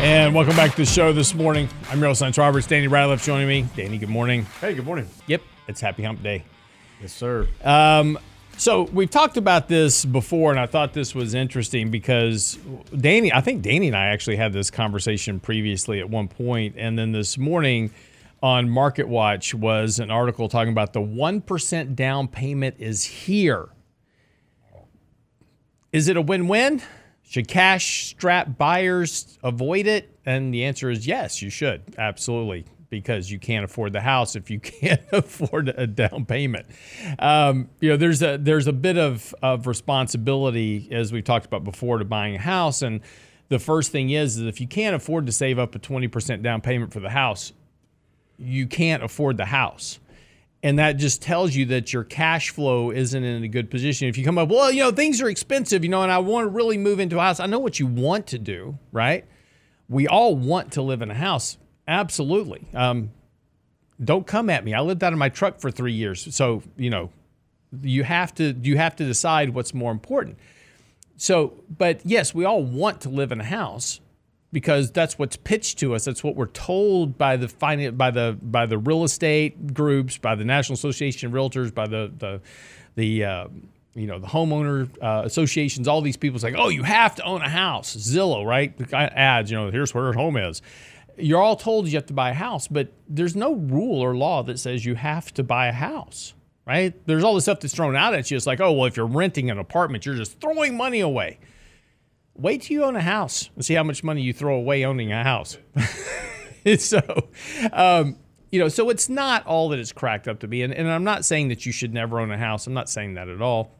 And 0.00 0.32
welcome 0.32 0.54
back 0.54 0.70
to 0.72 0.76
the 0.76 0.86
show 0.86 1.12
this 1.12 1.34
morning. 1.34 1.68
I'm 1.90 2.00
Real 2.00 2.14
Science 2.14 2.38
Roberts. 2.38 2.68
Danny 2.68 2.86
Ratliff 2.86 3.24
joining 3.24 3.48
me. 3.48 3.66
Danny, 3.74 3.98
good 3.98 4.08
morning. 4.08 4.44
Hey, 4.60 4.74
good 4.74 4.84
morning. 4.84 5.08
Yep, 5.26 5.42
it's 5.66 5.80
Happy 5.80 6.04
Hump 6.04 6.22
Day. 6.22 6.44
Yes, 7.00 7.12
sir. 7.12 7.48
Um, 7.64 8.16
So 8.56 8.84
we've 8.84 9.10
talked 9.10 9.36
about 9.36 9.68
this 9.68 10.04
before, 10.04 10.50
and 10.52 10.60
I 10.60 10.66
thought 10.66 10.92
this 10.92 11.14
was 11.16 11.34
interesting 11.34 11.90
because 11.90 12.58
Danny, 12.96 13.32
I 13.32 13.40
think 13.40 13.62
Danny 13.62 13.88
and 13.88 13.96
I 13.96 14.06
actually 14.06 14.36
had 14.36 14.52
this 14.52 14.70
conversation 14.70 15.40
previously 15.40 15.98
at 16.00 16.08
one 16.08 16.28
point, 16.28 16.74
and 16.76 16.96
then 16.98 17.12
this 17.12 17.36
morning 17.36 17.90
on 18.40 18.68
Market 18.68 19.08
Watch 19.08 19.52
was 19.54 19.98
an 19.98 20.10
article 20.12 20.48
talking 20.48 20.72
about 20.72 20.92
the 20.92 21.00
one 21.00 21.40
percent 21.40 21.96
down 21.96 22.28
payment 22.28 22.76
is 22.78 23.04
here. 23.04 23.68
Is 25.92 26.08
it 26.08 26.16
a 26.16 26.22
win-win? 26.22 26.82
Should 27.28 27.46
cash 27.46 28.08
strap 28.08 28.56
buyers 28.56 29.38
avoid 29.42 29.86
it? 29.86 30.18
And 30.24 30.52
the 30.52 30.64
answer 30.64 30.90
is 30.90 31.06
yes, 31.06 31.42
you 31.42 31.50
should 31.50 31.82
absolutely 31.98 32.64
because 32.90 33.30
you 33.30 33.38
can't 33.38 33.66
afford 33.66 33.92
the 33.92 34.00
house 34.00 34.34
if 34.34 34.50
you 34.50 34.58
can't 34.60 35.02
afford 35.12 35.68
a 35.68 35.86
down 35.86 36.24
payment. 36.24 36.66
Um, 37.18 37.68
you 37.80 37.90
know, 37.90 37.96
there's 37.96 38.22
a 38.22 38.38
there's 38.38 38.66
a 38.66 38.72
bit 38.72 38.96
of 38.96 39.34
of 39.42 39.66
responsibility 39.66 40.88
as 40.90 41.12
we've 41.12 41.24
talked 41.24 41.46
about 41.46 41.64
before 41.64 41.98
to 41.98 42.04
buying 42.04 42.34
a 42.34 42.40
house, 42.40 42.80
and 42.80 43.00
the 43.48 43.58
first 43.58 43.92
thing 43.92 44.10
is, 44.10 44.38
is 44.38 44.46
if 44.46 44.60
you 44.60 44.66
can't 44.66 44.96
afford 44.96 45.26
to 45.26 45.32
save 45.32 45.58
up 45.58 45.74
a 45.74 45.78
20% 45.78 46.42
down 46.42 46.60
payment 46.60 46.92
for 46.92 47.00
the 47.00 47.10
house, 47.10 47.52
you 48.38 48.66
can't 48.66 49.02
afford 49.02 49.36
the 49.36 49.46
house. 49.46 49.98
And 50.62 50.78
that 50.80 50.96
just 50.96 51.22
tells 51.22 51.54
you 51.54 51.66
that 51.66 51.92
your 51.92 52.02
cash 52.02 52.50
flow 52.50 52.90
isn't 52.90 53.22
in 53.22 53.44
a 53.44 53.48
good 53.48 53.70
position. 53.70 54.08
If 54.08 54.18
you 54.18 54.24
come 54.24 54.38
up, 54.38 54.48
well, 54.48 54.72
you 54.72 54.82
know, 54.82 54.90
things 54.90 55.20
are 55.20 55.28
expensive, 55.28 55.84
you 55.84 55.90
know, 55.90 56.02
and 56.02 56.10
I 56.10 56.18
want 56.18 56.46
to 56.46 56.48
really 56.48 56.76
move 56.76 56.98
into 56.98 57.16
a 57.18 57.22
house. 57.22 57.38
I 57.38 57.46
know 57.46 57.60
what 57.60 57.78
you 57.78 57.86
want 57.86 58.26
to 58.28 58.38
do, 58.38 58.76
right? 58.90 59.24
We 59.88 60.08
all 60.08 60.34
want 60.34 60.72
to 60.72 60.82
live 60.82 61.00
in 61.00 61.10
a 61.10 61.14
house 61.14 61.58
Absolutely. 61.88 62.68
Um, 62.74 63.10
don't 64.04 64.26
come 64.26 64.50
at 64.50 64.62
me. 64.62 64.74
I 64.74 64.80
lived 64.80 65.02
out 65.02 65.14
of 65.14 65.18
my 65.18 65.30
truck 65.30 65.58
for 65.58 65.70
three 65.70 65.94
years, 65.94 66.34
so 66.36 66.62
you 66.76 66.90
know, 66.90 67.10
you 67.82 68.04
have 68.04 68.34
to 68.34 68.54
you 68.62 68.76
have 68.76 68.94
to 68.96 69.04
decide 69.04 69.50
what's 69.50 69.72
more 69.72 69.90
important. 69.90 70.38
So, 71.16 71.54
but 71.76 72.02
yes, 72.04 72.34
we 72.34 72.44
all 72.44 72.62
want 72.62 73.00
to 73.00 73.08
live 73.08 73.32
in 73.32 73.40
a 73.40 73.44
house 73.44 74.00
because 74.52 74.90
that's 74.90 75.18
what's 75.18 75.36
pitched 75.36 75.78
to 75.80 75.94
us. 75.94 76.04
That's 76.04 76.24
what 76.24 76.36
we're 76.36 76.46
told 76.46 77.18
by 77.18 77.36
the 77.36 77.48
finance, 77.48 77.94
by 77.96 78.10
the 78.10 78.38
by 78.40 78.66
the 78.66 78.78
real 78.78 79.04
estate 79.04 79.74
groups, 79.74 80.18
by 80.18 80.34
the 80.34 80.44
National 80.44 80.74
Association 80.74 81.28
of 81.28 81.32
Realtors, 81.34 81.74
by 81.74 81.86
the 81.86 82.12
the 82.16 82.40
the 82.94 83.24
uh, 83.24 83.48
you 83.94 84.06
know 84.06 84.18
the 84.18 84.26
homeowner 84.26 84.88
uh, 85.02 85.22
associations. 85.24 85.88
All 85.88 86.00
these 86.00 86.16
people 86.16 86.38
say, 86.38 86.54
"Oh, 86.54 86.68
you 86.68 86.82
have 86.82 87.14
to 87.16 87.24
own 87.24 87.42
a 87.42 87.48
house." 87.48 87.94
Zillow, 87.96 88.44
right? 88.46 88.74
Ads, 88.92 89.50
you 89.50 89.56
know, 89.56 89.70
here's 89.70 89.94
where 89.94 90.04
your 90.04 90.14
home 90.14 90.36
is 90.36 90.62
you're 91.18 91.40
all 91.40 91.56
told 91.56 91.88
you 91.88 91.96
have 91.96 92.06
to 92.06 92.12
buy 92.12 92.30
a 92.30 92.34
house, 92.34 92.68
but 92.68 92.92
there's 93.08 93.36
no 93.36 93.54
rule 93.54 94.00
or 94.00 94.16
law 94.16 94.42
that 94.44 94.58
says 94.58 94.84
you 94.84 94.94
have 94.94 95.32
to 95.34 95.42
buy 95.42 95.66
a 95.66 95.72
house, 95.72 96.34
right? 96.66 96.94
There's 97.06 97.24
all 97.24 97.34
this 97.34 97.44
stuff 97.44 97.60
that's 97.60 97.74
thrown 97.74 97.96
out 97.96 98.14
at 98.14 98.30
you. 98.30 98.36
It's 98.36 98.46
like, 98.46 98.60
oh, 98.60 98.72
well, 98.72 98.86
if 98.86 98.96
you're 98.96 99.06
renting 99.06 99.50
an 99.50 99.58
apartment, 99.58 100.06
you're 100.06 100.14
just 100.14 100.40
throwing 100.40 100.76
money 100.76 101.00
away. 101.00 101.38
Wait 102.38 102.62
till 102.62 102.76
you 102.76 102.84
own 102.84 102.94
a 102.94 103.02
house 103.02 103.50
and 103.56 103.64
see 103.64 103.74
how 103.74 103.82
much 103.82 104.04
money 104.04 104.22
you 104.22 104.32
throw 104.32 104.54
away 104.54 104.84
owning 104.84 105.12
a 105.12 105.24
house. 105.24 105.58
so, 106.78 107.00
um, 107.72 108.16
you 108.52 108.60
know, 108.60 108.68
so 108.68 108.90
it's 108.90 109.08
not 109.08 109.44
all 109.44 109.68
that 109.70 109.78
it's 109.80 109.92
cracked 109.92 110.28
up 110.28 110.38
to 110.40 110.48
be. 110.48 110.62
And, 110.62 110.72
and 110.72 110.88
I'm 110.88 111.04
not 111.04 111.24
saying 111.24 111.48
that 111.48 111.66
you 111.66 111.72
should 111.72 111.92
never 111.92 112.20
own 112.20 112.30
a 112.30 112.38
house. 112.38 112.66
I'm 112.66 112.74
not 112.74 112.88
saying 112.88 113.14
that 113.14 113.28
at 113.28 113.42
all. 113.42 113.72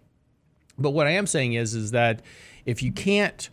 But 0.77 0.91
what 0.91 1.07
I 1.07 1.11
am 1.11 1.27
saying 1.27 1.55
is, 1.55 1.75
is 1.75 1.93
that 1.93 2.23
if 2.67 2.83
you 2.83 2.93
can't 2.93 3.49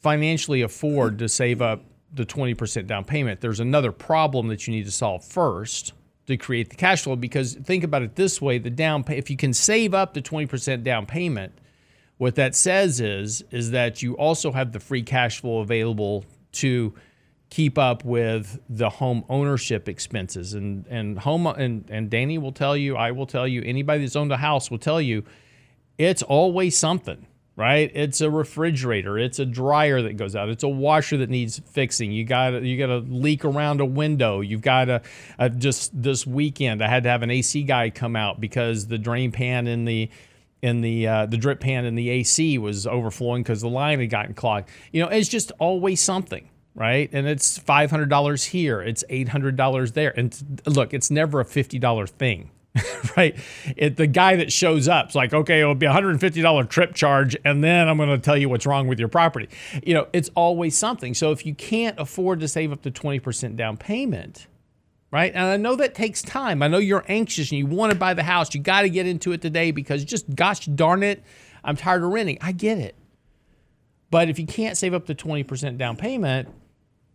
financially 0.00 0.62
afford 0.62 1.18
to 1.18 1.28
save 1.28 1.62
up 1.62 1.84
the 2.12 2.26
20% 2.26 2.86
down 2.86 3.04
payment, 3.04 3.40
there's 3.40 3.60
another 3.60 3.92
problem 3.92 4.48
that 4.48 4.66
you 4.66 4.74
need 4.74 4.84
to 4.84 4.90
solve 4.90 5.24
first 5.24 5.92
to 6.26 6.36
create 6.36 6.70
the 6.70 6.76
cash 6.76 7.02
flow. 7.02 7.16
Because 7.16 7.54
think 7.54 7.84
about 7.84 8.02
it 8.02 8.16
this 8.16 8.40
way: 8.40 8.58
the 8.58 8.70
down 8.70 9.04
pay, 9.04 9.16
if 9.16 9.30
you 9.30 9.36
can 9.36 9.52
save 9.52 9.94
up 9.94 10.14
the 10.14 10.22
20% 10.22 10.82
down 10.82 11.06
payment, 11.06 11.52
what 12.20 12.34
that 12.34 12.54
says 12.54 13.00
is 13.00 13.42
is 13.50 13.70
that 13.70 14.02
you 14.02 14.12
also 14.18 14.52
have 14.52 14.72
the 14.72 14.78
free 14.78 15.02
cash 15.02 15.40
flow 15.40 15.60
available 15.60 16.22
to 16.52 16.92
keep 17.48 17.78
up 17.78 18.04
with 18.04 18.60
the 18.68 18.90
home 18.90 19.24
ownership 19.30 19.88
expenses 19.88 20.52
and 20.52 20.86
and 20.88 21.18
home 21.20 21.46
and 21.46 21.88
and 21.88 22.10
Danny 22.10 22.36
will 22.36 22.52
tell 22.52 22.76
you, 22.76 22.94
I 22.94 23.12
will 23.12 23.24
tell 23.24 23.48
you, 23.48 23.62
anybody 23.62 24.02
that's 24.02 24.16
owned 24.16 24.30
a 24.32 24.36
house 24.36 24.70
will 24.70 24.78
tell 24.78 25.00
you, 25.00 25.24
it's 25.96 26.22
always 26.22 26.76
something 26.76 27.26
right? 27.56 27.90
It's 27.94 28.22
a 28.22 28.30
refrigerator, 28.30 29.18
it's 29.18 29.38
a 29.38 29.44
dryer 29.44 30.00
that 30.02 30.16
goes 30.16 30.34
out, 30.36 30.48
it's 30.48 30.62
a 30.62 30.68
washer 30.68 31.18
that 31.18 31.28
needs 31.28 31.58
fixing. 31.58 32.12
You 32.12 32.24
got 32.24 32.62
you 32.62 32.76
got 32.76 32.90
a 32.90 32.98
leak 32.98 33.46
around 33.46 33.80
a 33.80 33.86
window. 33.86 34.40
You've 34.40 34.62
got 34.62 34.90
a, 34.90 35.02
a, 35.38 35.44
uh, 35.44 35.48
just 35.48 35.90
this 36.02 36.26
weekend 36.26 36.82
I 36.82 36.88
had 36.88 37.02
to 37.04 37.08
have 37.08 37.22
an 37.22 37.30
AC 37.30 37.62
guy 37.62 37.88
come 37.88 38.14
out 38.14 38.40
because 38.40 38.88
the 38.88 38.98
drain 38.98 39.32
pan 39.32 39.66
in 39.66 39.86
the 39.86 40.10
in 40.62 40.80
the 40.80 41.06
uh, 41.06 41.26
the 41.26 41.36
drip 41.36 41.60
pan 41.60 41.84
in 41.84 41.94
the 41.94 42.10
AC 42.10 42.58
was 42.58 42.86
overflowing 42.86 43.42
because 43.42 43.60
the 43.60 43.68
line 43.68 44.00
had 44.00 44.10
gotten 44.10 44.34
clogged. 44.34 44.68
You 44.92 45.02
know, 45.02 45.08
it's 45.08 45.28
just 45.28 45.52
always 45.58 46.00
something. 46.00 46.48
Right. 46.72 47.10
And 47.12 47.26
it's 47.26 47.58
$500 47.58 48.46
here. 48.46 48.80
It's 48.80 49.02
$800 49.10 49.92
there. 49.92 50.16
And 50.16 50.62
look, 50.66 50.94
it's 50.94 51.10
never 51.10 51.40
a 51.40 51.44
$50 51.44 52.08
thing 52.10 52.50
right? 53.16 53.36
It, 53.76 53.96
the 53.96 54.06
guy 54.06 54.36
that 54.36 54.52
shows 54.52 54.88
up 54.88 55.10
is 55.10 55.14
like, 55.14 55.34
okay, 55.34 55.60
it'll 55.60 55.74
be 55.74 55.86
a 55.86 55.92
$150 55.92 56.68
trip 56.68 56.94
charge, 56.94 57.36
and 57.44 57.64
then 57.64 57.88
I'm 57.88 57.96
going 57.96 58.10
to 58.10 58.18
tell 58.18 58.36
you 58.36 58.48
what's 58.48 58.66
wrong 58.66 58.86
with 58.86 58.98
your 58.98 59.08
property. 59.08 59.48
You 59.84 59.94
know, 59.94 60.08
it's 60.12 60.30
always 60.34 60.76
something. 60.76 61.14
So 61.14 61.32
if 61.32 61.44
you 61.44 61.54
can't 61.54 61.98
afford 61.98 62.40
to 62.40 62.48
save 62.48 62.72
up 62.72 62.82
to 62.82 62.90
20% 62.90 63.56
down 63.56 63.76
payment, 63.76 64.46
right? 65.10 65.32
And 65.34 65.44
I 65.44 65.56
know 65.56 65.76
that 65.76 65.94
takes 65.94 66.22
time. 66.22 66.62
I 66.62 66.68
know 66.68 66.78
you're 66.78 67.04
anxious 67.08 67.50
and 67.50 67.58
you 67.58 67.66
want 67.66 67.92
to 67.92 67.98
buy 67.98 68.14
the 68.14 68.22
house. 68.22 68.54
You 68.54 68.60
got 68.60 68.82
to 68.82 68.90
get 68.90 69.06
into 69.06 69.32
it 69.32 69.42
today 69.42 69.70
because 69.70 70.04
just 70.04 70.34
gosh 70.34 70.66
darn 70.66 71.02
it, 71.02 71.22
I'm 71.64 71.76
tired 71.76 72.02
of 72.02 72.10
renting. 72.10 72.38
I 72.40 72.52
get 72.52 72.78
it. 72.78 72.94
But 74.10 74.28
if 74.28 74.38
you 74.38 74.46
can't 74.46 74.76
save 74.76 74.94
up 74.94 75.06
to 75.06 75.14
20% 75.14 75.78
down 75.78 75.96
payment, 75.96 76.48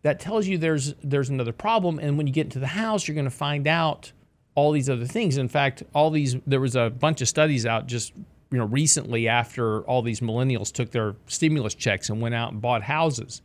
that 0.04 0.20
tells 0.20 0.46
you 0.46 0.58
there's 0.58 0.94
there's 1.04 1.30
another 1.30 1.52
problem. 1.52 2.00
And 2.00 2.18
when 2.18 2.28
you 2.28 2.34
get 2.34 2.46
into 2.46 2.60
the 2.60 2.68
house, 2.68 3.08
you're 3.08 3.16
going 3.16 3.26
to 3.26 3.32
find 3.32 3.68
out 3.68 4.12
all 4.54 4.72
these 4.72 4.90
other 4.90 5.06
things. 5.06 5.38
In 5.38 5.50
fact, 5.50 5.84
all 5.94 6.10
these 6.10 6.36
there 6.46 6.62
was 6.62 6.76
a 6.76 6.90
bunch 6.90 7.22
of 7.22 7.28
studies 7.28 7.66
out 7.66 7.88
just 7.88 8.14
you 8.52 8.58
know 8.58 8.66
recently 8.66 9.28
after 9.28 9.82
all 9.82 10.02
these 10.02 10.20
millennials 10.20 10.72
took 10.72 10.92
their 10.92 11.16
stimulus 11.28 11.76
checks 11.76 12.10
and 12.10 12.22
went 12.22 12.36
out 12.36 12.52
and 12.52 12.62
bought 12.62 12.84
houses 12.84 13.42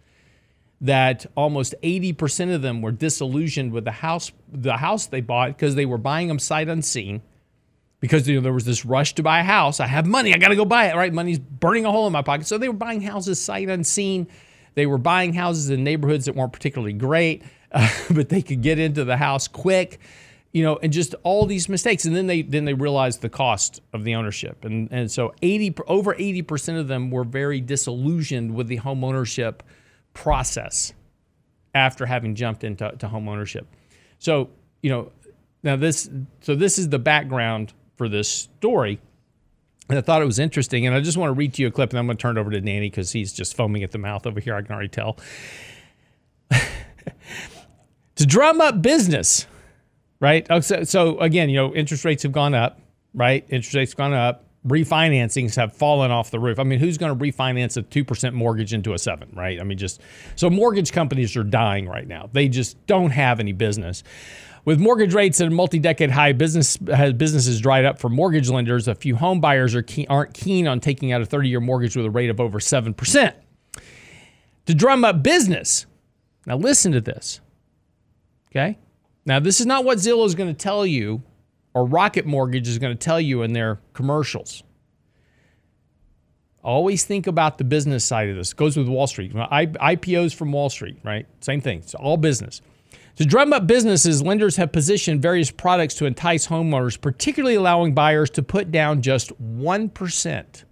that 0.80 1.26
almost 1.36 1.74
80% 1.82 2.54
of 2.54 2.62
them 2.62 2.80
were 2.80 2.92
disillusioned 2.92 3.72
with 3.72 3.84
the 3.84 3.92
house 3.92 4.32
the 4.50 4.78
house 4.78 5.06
they 5.06 5.20
bought 5.20 5.48
because 5.48 5.74
they 5.74 5.86
were 5.86 5.98
buying 5.98 6.28
them 6.28 6.38
sight 6.38 6.68
unseen 6.68 7.22
because 8.00 8.26
you 8.26 8.36
know, 8.36 8.40
there 8.40 8.52
was 8.52 8.64
this 8.64 8.84
rush 8.84 9.14
to 9.14 9.22
buy 9.22 9.40
a 9.40 9.44
house. 9.44 9.78
I 9.78 9.86
have 9.86 10.06
money, 10.06 10.34
I 10.34 10.38
got 10.38 10.48
to 10.48 10.56
go 10.56 10.64
buy 10.64 10.86
it, 10.86 10.96
right? 10.96 11.12
Money's 11.12 11.38
burning 11.38 11.84
a 11.84 11.90
hole 11.90 12.06
in 12.06 12.12
my 12.12 12.22
pocket. 12.22 12.46
So 12.46 12.56
they 12.56 12.68
were 12.68 12.74
buying 12.74 13.02
houses 13.02 13.38
sight 13.38 13.68
unseen. 13.68 14.26
They 14.74 14.86
were 14.86 14.98
buying 14.98 15.34
houses 15.34 15.68
in 15.68 15.84
neighborhoods 15.84 16.24
that 16.24 16.34
weren't 16.34 16.52
particularly 16.52 16.94
great, 16.94 17.42
uh, 17.72 17.88
but 18.10 18.30
they 18.30 18.40
could 18.40 18.62
get 18.62 18.78
into 18.78 19.04
the 19.04 19.16
house 19.16 19.48
quick 19.48 20.00
you 20.52 20.64
know, 20.64 20.78
and 20.82 20.92
just 20.92 21.14
all 21.22 21.46
these 21.46 21.68
mistakes. 21.68 22.04
And 22.04 22.16
then 22.16 22.26
they 22.26 22.42
then 22.42 22.64
they 22.64 22.74
realized 22.74 23.22
the 23.22 23.28
cost 23.28 23.80
of 23.92 24.04
the 24.04 24.14
ownership. 24.14 24.64
And 24.64 24.88
and 24.90 25.10
so 25.10 25.32
80 25.42 25.76
over 25.86 26.14
80% 26.14 26.80
of 26.80 26.88
them 26.88 27.10
were 27.10 27.24
very 27.24 27.60
disillusioned 27.60 28.54
with 28.54 28.66
the 28.66 28.76
home 28.76 29.04
ownership 29.04 29.62
process 30.14 30.92
after 31.74 32.06
having 32.06 32.34
jumped 32.34 32.64
into 32.64 32.90
to 32.98 33.08
home 33.08 33.28
ownership. 33.28 33.66
So, 34.18 34.50
you 34.82 34.90
know, 34.90 35.12
now 35.62 35.76
this 35.76 36.10
so 36.40 36.54
this 36.54 36.78
is 36.78 36.88
the 36.88 36.98
background 36.98 37.72
for 37.96 38.08
this 38.08 38.28
story. 38.28 39.00
And 39.88 39.98
I 39.98 40.02
thought 40.02 40.22
it 40.22 40.26
was 40.26 40.38
interesting. 40.38 40.86
And 40.86 40.94
I 40.94 41.00
just 41.00 41.16
want 41.16 41.30
to 41.30 41.34
read 41.34 41.54
to 41.54 41.62
you 41.62 41.68
a 41.68 41.70
clip, 41.70 41.90
and 41.90 41.98
I'm 41.98 42.06
going 42.06 42.16
to 42.16 42.22
turn 42.22 42.36
it 42.36 42.40
over 42.40 42.50
to 42.50 42.60
Danny 42.60 42.88
because 42.88 43.10
he's 43.10 43.32
just 43.32 43.56
foaming 43.56 43.82
at 43.82 43.90
the 43.90 43.98
mouth 43.98 44.24
over 44.24 44.38
here. 44.38 44.54
I 44.54 44.62
can 44.62 44.72
already 44.72 44.88
tell. 44.88 45.16
to 48.14 48.26
drum 48.26 48.60
up 48.60 48.82
business 48.82 49.46
right? 50.20 50.46
Oh, 50.50 50.60
so, 50.60 50.84
so 50.84 51.18
again, 51.18 51.48
you 51.50 51.56
know, 51.56 51.74
interest 51.74 52.04
rates 52.04 52.22
have 52.22 52.32
gone 52.32 52.54
up, 52.54 52.78
right? 53.14 53.44
Interest 53.48 53.74
rates 53.74 53.94
gone 53.94 54.12
up. 54.12 54.44
Refinancings 54.66 55.56
have 55.56 55.74
fallen 55.74 56.10
off 56.10 56.30
the 56.30 56.38
roof. 56.38 56.58
I 56.58 56.64
mean, 56.64 56.80
who's 56.80 56.98
going 56.98 57.16
to 57.16 57.24
refinance 57.24 57.78
a 57.78 57.82
2% 57.82 58.34
mortgage 58.34 58.74
into 58.74 58.92
a 58.92 58.98
7, 58.98 59.30
right? 59.34 59.58
I 59.58 59.64
mean, 59.64 59.78
just 59.78 60.02
so 60.36 60.50
mortgage 60.50 60.92
companies 60.92 61.34
are 61.36 61.44
dying 61.44 61.88
right 61.88 62.06
now. 62.06 62.28
They 62.32 62.48
just 62.48 62.84
don't 62.86 63.10
have 63.10 63.40
any 63.40 63.52
business. 63.52 64.02
With 64.66 64.78
mortgage 64.78 65.14
rates 65.14 65.40
at 65.40 65.46
a 65.46 65.50
multi-decade 65.50 66.10
high, 66.10 66.32
business 66.32 66.78
has 66.88 67.14
businesses 67.14 67.60
dried 67.60 67.86
up 67.86 67.98
for 67.98 68.10
mortgage 68.10 68.50
lenders. 68.50 68.86
A 68.86 68.94
few 68.94 69.16
home 69.16 69.40
buyers 69.40 69.74
are 69.74 69.82
keen, 69.82 70.06
aren't 70.10 70.34
keen 70.34 70.68
on 70.68 70.80
taking 70.80 71.12
out 71.12 71.22
a 71.22 71.24
30-year 71.24 71.60
mortgage 71.60 71.96
with 71.96 72.04
a 72.04 72.10
rate 72.10 72.28
of 72.28 72.38
over 72.38 72.58
7%. 72.58 73.34
To 74.66 74.74
drum 74.74 75.04
up 75.04 75.22
business. 75.22 75.86
Now 76.44 76.56
listen 76.56 76.92
to 76.92 77.00
this. 77.00 77.40
Okay? 78.50 78.78
Now, 79.24 79.40
this 79.40 79.60
is 79.60 79.66
not 79.66 79.84
what 79.84 79.98
Zillow 79.98 80.26
is 80.26 80.34
going 80.34 80.54
to 80.54 80.58
tell 80.58 80.84
you 80.84 81.22
or 81.74 81.84
Rocket 81.84 82.26
Mortgage 82.26 82.68
is 82.68 82.78
going 82.78 82.96
to 82.96 82.98
tell 82.98 83.20
you 83.20 83.42
in 83.42 83.52
their 83.52 83.80
commercials. 83.92 84.62
Always 86.62 87.04
think 87.04 87.26
about 87.26 87.58
the 87.58 87.64
business 87.64 88.04
side 88.04 88.28
of 88.28 88.36
this. 88.36 88.52
It 88.52 88.56
goes 88.56 88.76
with 88.76 88.88
Wall 88.88 89.06
Street. 89.06 89.32
IPOs 89.32 90.34
from 90.34 90.52
Wall 90.52 90.68
Street, 90.68 90.98
right? 91.02 91.26
Same 91.40 91.60
thing. 91.60 91.78
It's 91.78 91.94
all 91.94 92.16
business. 92.16 92.60
To 93.16 93.24
drum 93.24 93.52
up 93.52 93.66
businesses, 93.66 94.22
lenders 94.22 94.56
have 94.56 94.72
positioned 94.72 95.22
various 95.22 95.50
products 95.50 95.94
to 95.96 96.06
entice 96.06 96.46
homeowners, 96.46 97.00
particularly 97.00 97.54
allowing 97.54 97.94
buyers 97.94 98.30
to 98.30 98.42
put 98.42 98.70
down 98.70 99.02
just 99.02 99.32
1%. 99.42 100.64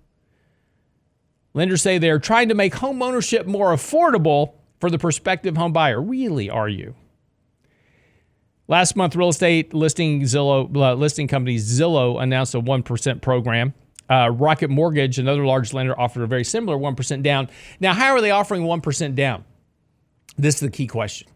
Lenders 1.55 1.83
say 1.83 1.99
they 1.99 2.11
are 2.11 2.19
trying 2.19 2.49
to 2.49 2.55
make 2.55 2.75
homeownership 2.75 3.47
more 3.47 3.75
affordable 3.75 4.53
for 4.81 4.91
the 4.91 4.99
prospective 4.99 5.57
home 5.57 5.73
buyer. 5.73 6.01
Really, 6.01 6.51
are 6.51 6.69
you? 6.69 6.95
Last 8.71 8.97
month, 8.97 9.17
real 9.17 9.31
estate 9.31 9.73
listing 9.73 10.21
Zillow 10.23 10.75
uh, 10.77 10.93
listing 10.93 11.27
company 11.27 11.57
Zillow 11.57 12.23
announced 12.23 12.55
a 12.55 12.61
one 12.61 12.83
percent 12.83 13.23
program. 13.23 13.73
Uh, 14.11 14.31
Rocket 14.31 14.69
Mortgage, 14.69 15.19
another 15.19 15.45
large 15.45 15.73
lender, 15.73 15.99
offered 15.99 16.23
a 16.23 16.27
very 16.27 16.45
similar 16.45 16.77
one 16.77 16.95
percent 16.95 17.23
down. 17.23 17.49
Now, 17.81 17.95
how 17.95 18.13
are 18.13 18.21
they 18.21 18.31
offering 18.31 18.65
one 18.65 18.83
percent 18.83 19.15
down? 19.15 19.45
This 20.37 20.57
is 20.57 20.61
the 20.61 20.71
key 20.71 20.87
question. 20.87 21.29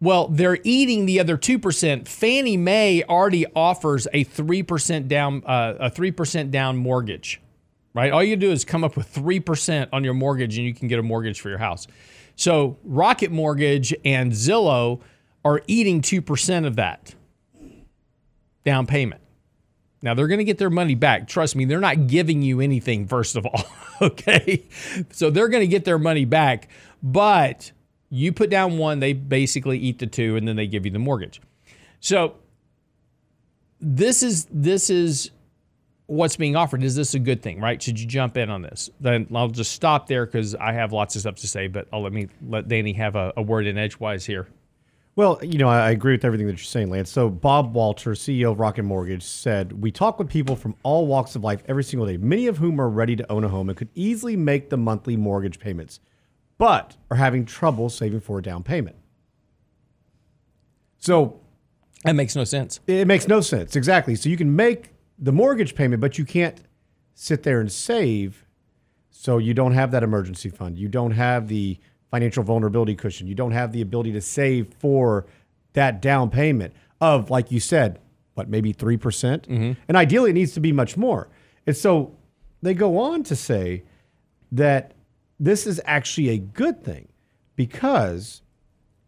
Well, 0.00 0.28
they're 0.28 0.58
eating 0.64 1.06
the 1.06 1.18
other 1.18 1.38
two 1.38 1.58
percent. 1.58 2.06
Fannie 2.06 2.58
Mae 2.58 3.02
already 3.04 3.46
offers 3.56 4.06
a 4.12 4.24
three 4.24 4.62
percent 4.62 5.08
down 5.08 5.42
uh, 5.46 5.76
a 5.80 5.90
three 5.90 6.10
percent 6.10 6.50
down 6.50 6.76
mortgage, 6.76 7.40
right? 7.94 8.12
All 8.12 8.22
you 8.22 8.36
do 8.36 8.50
is 8.50 8.66
come 8.66 8.84
up 8.84 8.98
with 8.98 9.06
three 9.06 9.40
percent 9.40 9.88
on 9.94 10.04
your 10.04 10.12
mortgage, 10.12 10.58
and 10.58 10.66
you 10.66 10.74
can 10.74 10.88
get 10.88 10.98
a 10.98 11.02
mortgage 11.02 11.40
for 11.40 11.48
your 11.48 11.56
house. 11.56 11.86
So 12.36 12.78
Rocket 12.84 13.30
Mortgage 13.30 13.94
and 14.04 14.32
Zillow 14.32 15.00
are 15.44 15.62
eating 15.66 16.00
2% 16.00 16.66
of 16.66 16.76
that 16.76 17.14
down 18.64 18.86
payment. 18.86 19.20
Now 20.02 20.14
they're 20.14 20.28
going 20.28 20.38
to 20.38 20.44
get 20.44 20.58
their 20.58 20.70
money 20.70 20.94
back. 20.94 21.28
Trust 21.28 21.56
me, 21.56 21.64
they're 21.64 21.80
not 21.80 22.06
giving 22.06 22.42
you 22.42 22.60
anything, 22.60 23.06
first 23.06 23.36
of 23.36 23.46
all. 23.46 23.64
okay. 24.02 24.62
So 25.10 25.30
they're 25.30 25.48
going 25.48 25.62
to 25.62 25.66
get 25.66 25.84
their 25.84 25.98
money 25.98 26.24
back. 26.24 26.68
But 27.02 27.72
you 28.10 28.32
put 28.32 28.50
down 28.50 28.78
one, 28.78 29.00
they 29.00 29.12
basically 29.12 29.78
eat 29.78 29.98
the 29.98 30.06
two, 30.06 30.36
and 30.36 30.46
then 30.46 30.56
they 30.56 30.66
give 30.66 30.84
you 30.84 30.90
the 30.90 30.98
mortgage. 30.98 31.40
So 32.00 32.36
this 33.80 34.22
is 34.22 34.46
this 34.50 34.90
is 34.90 35.30
what's 36.06 36.36
being 36.36 36.56
offered. 36.56 36.82
Is 36.82 36.96
this 36.96 37.14
a 37.14 37.18
good 37.18 37.42
thing, 37.42 37.60
right? 37.60 37.82
Should 37.82 37.98
you 37.98 38.06
jump 38.06 38.36
in 38.36 38.50
on 38.50 38.62
this? 38.62 38.90
Then 39.00 39.26
I'll 39.34 39.48
just 39.48 39.72
stop 39.72 40.06
there 40.06 40.26
because 40.26 40.54
I 40.54 40.72
have 40.72 40.92
lots 40.92 41.14
of 41.14 41.22
stuff 41.22 41.36
to 41.36 41.48
say, 41.48 41.66
but 41.68 41.88
I'll 41.92 42.02
let 42.02 42.12
me 42.12 42.28
let 42.46 42.68
Danny 42.68 42.92
have 42.94 43.16
a, 43.16 43.32
a 43.36 43.42
word 43.42 43.66
in 43.66 43.78
edgewise 43.78 44.26
here. 44.26 44.48
Well, 45.16 45.38
you 45.42 45.58
know, 45.58 45.68
I 45.68 45.92
agree 45.92 46.14
with 46.14 46.24
everything 46.24 46.48
that 46.48 46.54
you're 46.54 46.64
saying, 46.64 46.90
Lance. 46.90 47.08
So 47.08 47.30
Bob 47.30 47.72
Walter, 47.72 48.12
CEO 48.12 48.50
of 48.50 48.58
Rocket 48.58 48.82
Mortgage, 48.82 49.22
said, 49.22 49.72
We 49.80 49.92
talk 49.92 50.18
with 50.18 50.28
people 50.28 50.56
from 50.56 50.74
all 50.82 51.06
walks 51.06 51.36
of 51.36 51.44
life 51.44 51.62
every 51.66 51.84
single 51.84 52.06
day, 52.06 52.16
many 52.16 52.48
of 52.48 52.58
whom 52.58 52.80
are 52.80 52.88
ready 52.88 53.14
to 53.14 53.30
own 53.30 53.44
a 53.44 53.48
home 53.48 53.68
and 53.68 53.78
could 53.78 53.90
easily 53.94 54.36
make 54.36 54.70
the 54.70 54.76
monthly 54.76 55.16
mortgage 55.16 55.60
payments, 55.60 56.00
but 56.58 56.96
are 57.12 57.16
having 57.16 57.44
trouble 57.44 57.88
saving 57.88 58.20
for 58.20 58.40
a 58.40 58.42
down 58.42 58.64
payment. 58.64 58.96
So 60.98 61.38
that 62.02 62.16
makes 62.16 62.34
no 62.34 62.42
sense. 62.42 62.80
It 62.88 63.06
makes 63.06 63.28
no 63.28 63.40
sense. 63.40 63.76
Exactly. 63.76 64.16
So 64.16 64.28
you 64.28 64.36
can 64.36 64.56
make 64.56 64.93
the 65.18 65.32
mortgage 65.32 65.74
payment, 65.74 66.00
but 66.00 66.18
you 66.18 66.24
can't 66.24 66.60
sit 67.14 67.42
there 67.42 67.60
and 67.60 67.70
save. 67.70 68.44
So 69.10 69.38
you 69.38 69.54
don't 69.54 69.72
have 69.72 69.90
that 69.92 70.02
emergency 70.02 70.48
fund. 70.48 70.78
You 70.78 70.88
don't 70.88 71.12
have 71.12 71.48
the 71.48 71.78
financial 72.10 72.42
vulnerability 72.42 72.94
cushion. 72.94 73.26
You 73.26 73.34
don't 73.34 73.52
have 73.52 73.72
the 73.72 73.80
ability 73.80 74.12
to 74.12 74.20
save 74.20 74.72
for 74.78 75.26
that 75.72 76.00
down 76.02 76.30
payment 76.30 76.74
of, 77.00 77.30
like 77.30 77.50
you 77.50 77.60
said, 77.60 78.00
what, 78.34 78.48
maybe 78.48 78.72
3%? 78.72 79.00
percent 79.00 79.48
mm 79.48 79.56
hmm 79.56 79.72
And 79.88 79.96
ideally, 79.96 80.30
it 80.30 80.34
needs 80.34 80.52
to 80.54 80.60
be 80.60 80.72
much 80.72 80.96
more. 80.96 81.28
And 81.66 81.76
so 81.76 82.16
they 82.62 82.74
go 82.74 82.98
on 82.98 83.22
to 83.24 83.36
say 83.36 83.84
that 84.52 84.94
this 85.38 85.66
is 85.66 85.80
actually 85.84 86.30
a 86.30 86.38
good 86.38 86.84
thing 86.84 87.08
because 87.56 88.42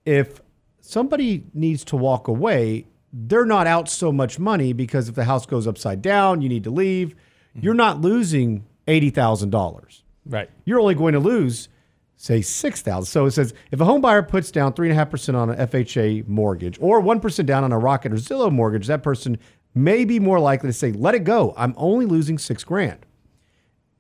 if 0.05 0.41
somebody 0.81 1.45
needs 1.55 1.85
to 1.85 1.97
walk 1.97 2.29
away, 2.29 2.87
they're 3.19 3.47
not 3.47 3.67
out 3.67 3.89
so 3.89 4.13
much 4.13 4.39
money 4.39 4.73
because 4.73 5.09
if 5.09 5.15
the 5.15 5.25
house 5.25 5.47
goes 5.47 5.67
upside 5.67 6.03
down, 6.03 6.43
you 6.43 6.49
need 6.49 6.65
to 6.65 6.71
leave. 6.71 7.09
Mm-hmm. 7.09 7.61
You're 7.63 7.75
not 7.75 8.01
losing 8.01 8.67
eighty 8.87 9.11
thousand 9.11 9.51
dollars. 9.51 10.03
Right. 10.27 10.51
You're 10.65 10.81
only 10.81 10.95
going 10.95 11.15
to 11.15 11.21
lose, 11.21 11.69
say, 12.17 12.43
six 12.43 12.83
thousand. 12.83 13.07
So 13.07 13.25
it 13.25 13.31
says 13.31 13.55
if 13.71 13.81
a 13.81 13.85
home 13.85 14.01
buyer 14.03 14.23
puts 14.23 14.51
down 14.51 14.75
three 14.75 14.89
and 14.89 14.93
a 14.93 14.97
half 14.97 15.11
percent 15.11 15.37
on 15.37 15.51
an 15.51 15.69
FHA 15.69 16.29
mortgage 16.29 16.79
or 16.81 17.01
one 17.01 17.21
percent 17.21 17.47
down 17.49 17.65
on 17.65 17.73
a 17.73 17.79
Rocket 17.79 18.13
or 18.13 18.17
Zillow 18.17 18.53
mortgage, 18.53 18.87
that 18.89 19.03
person 19.03 19.39
may 19.75 20.05
be 20.05 20.21
more 20.21 20.39
likely 20.39 20.69
to 20.69 20.75
say, 20.75 20.93
"Let 20.93 21.15
it 21.15 21.25
go. 21.25 21.55
I'm 21.57 21.75
only 21.77 22.05
losing 22.05 22.39
six 22.39 22.65
grand." 22.65 23.07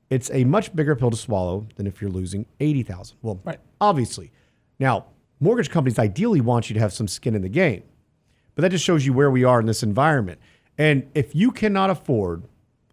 It's 0.09 0.31
a 0.33 0.45
much 0.45 0.75
bigger 0.77 0.95
pill 0.95 1.11
to 1.11 1.17
swallow 1.17 1.67
than 1.77 1.87
if 1.87 2.01
you're 2.03 2.11
losing 2.11 2.45
eighty 2.61 2.83
thousand. 2.83 3.17
Well, 3.23 3.41
right. 3.45 3.61
obviously. 3.81 4.31
Now, 4.79 5.07
mortgage 5.41 5.71
companies 5.71 5.99
ideally 5.99 6.43
want 6.43 6.69
you 6.69 6.75
to 6.75 6.81
have 6.81 6.93
some 6.93 7.09
skin 7.09 7.35
in 7.35 7.41
the 7.41 7.49
game. 7.49 7.83
But 8.57 8.63
that 8.63 8.71
just 8.71 8.85
shows 8.85 9.07
you 9.07 9.13
where 9.13 9.31
we 9.31 9.45
are 9.45 9.61
in 9.61 9.67
this 9.67 9.85
environment. 9.85 10.41
And 10.77 11.09
if 11.15 11.35
you 11.35 11.53
cannot 11.53 11.91
afford 11.91 12.43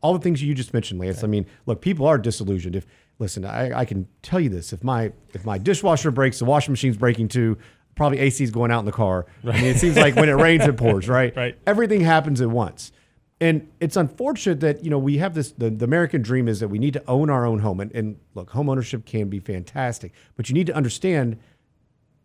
all 0.02 0.14
the 0.14 0.20
things 0.20 0.44
you 0.44 0.54
just 0.54 0.74
mentioned, 0.74 1.00
Lance, 1.00 1.24
I 1.24 1.28
mean, 1.28 1.48
look, 1.66 1.82
people 1.82 2.06
are 2.06 2.18
disillusioned. 2.18 2.76
If 2.76 2.86
listen, 3.18 3.46
I, 3.46 3.80
I 3.80 3.86
can 3.86 4.08
tell 4.22 4.40
you 4.40 4.50
this: 4.50 4.74
if 4.74 4.84
my 4.84 5.14
if 5.34 5.46
my 5.46 5.58
dishwasher 5.58 6.12
breaks, 6.12 6.40
the 6.40 6.46
washing 6.46 6.74
machine's 6.74 6.98
breaking 6.98 7.30
too. 7.30 7.58
Probably 7.96 8.20
AC 8.20 8.44
is 8.44 8.50
going 8.50 8.72
out 8.72 8.80
in 8.80 8.86
the 8.86 8.92
car. 8.92 9.28
Right. 9.44 9.56
I 9.56 9.62
mean, 9.62 9.70
it 9.70 9.78
seems 9.78 9.96
like 9.96 10.16
when 10.16 10.28
it 10.28 10.34
rains, 10.34 10.66
it 10.66 10.78
pours. 10.78 11.08
Right. 11.08 11.36
Right. 11.36 11.58
Everything 11.68 12.02
happens 12.02 12.42
at 12.42 12.50
once. 12.50 12.92
And 13.40 13.70
it's 13.80 13.96
unfortunate 13.96 14.62
that 14.62 14.84
you 14.84 14.90
know 14.90 14.98
we 14.98 15.18
have 15.18 15.34
this. 15.36 15.52
The, 15.52 15.70
the 15.70 15.86
American 15.86 16.22
dream 16.22 16.48
is 16.48 16.60
that 16.60 16.70
we 16.70 16.80
need 16.80 16.94
to 16.94 17.04
own 17.08 17.30
our 17.30 17.46
own 17.46 17.60
home. 17.60 17.80
And, 17.80 17.92
and 17.94 18.20
look, 18.34 18.50
home 18.50 18.70
ownership 18.70 19.06
can 19.06 19.30
be 19.30 19.40
fantastic, 19.40 20.12
but 20.36 20.50
you 20.50 20.56
need 20.56 20.68
to 20.68 20.74
understand 20.74 21.38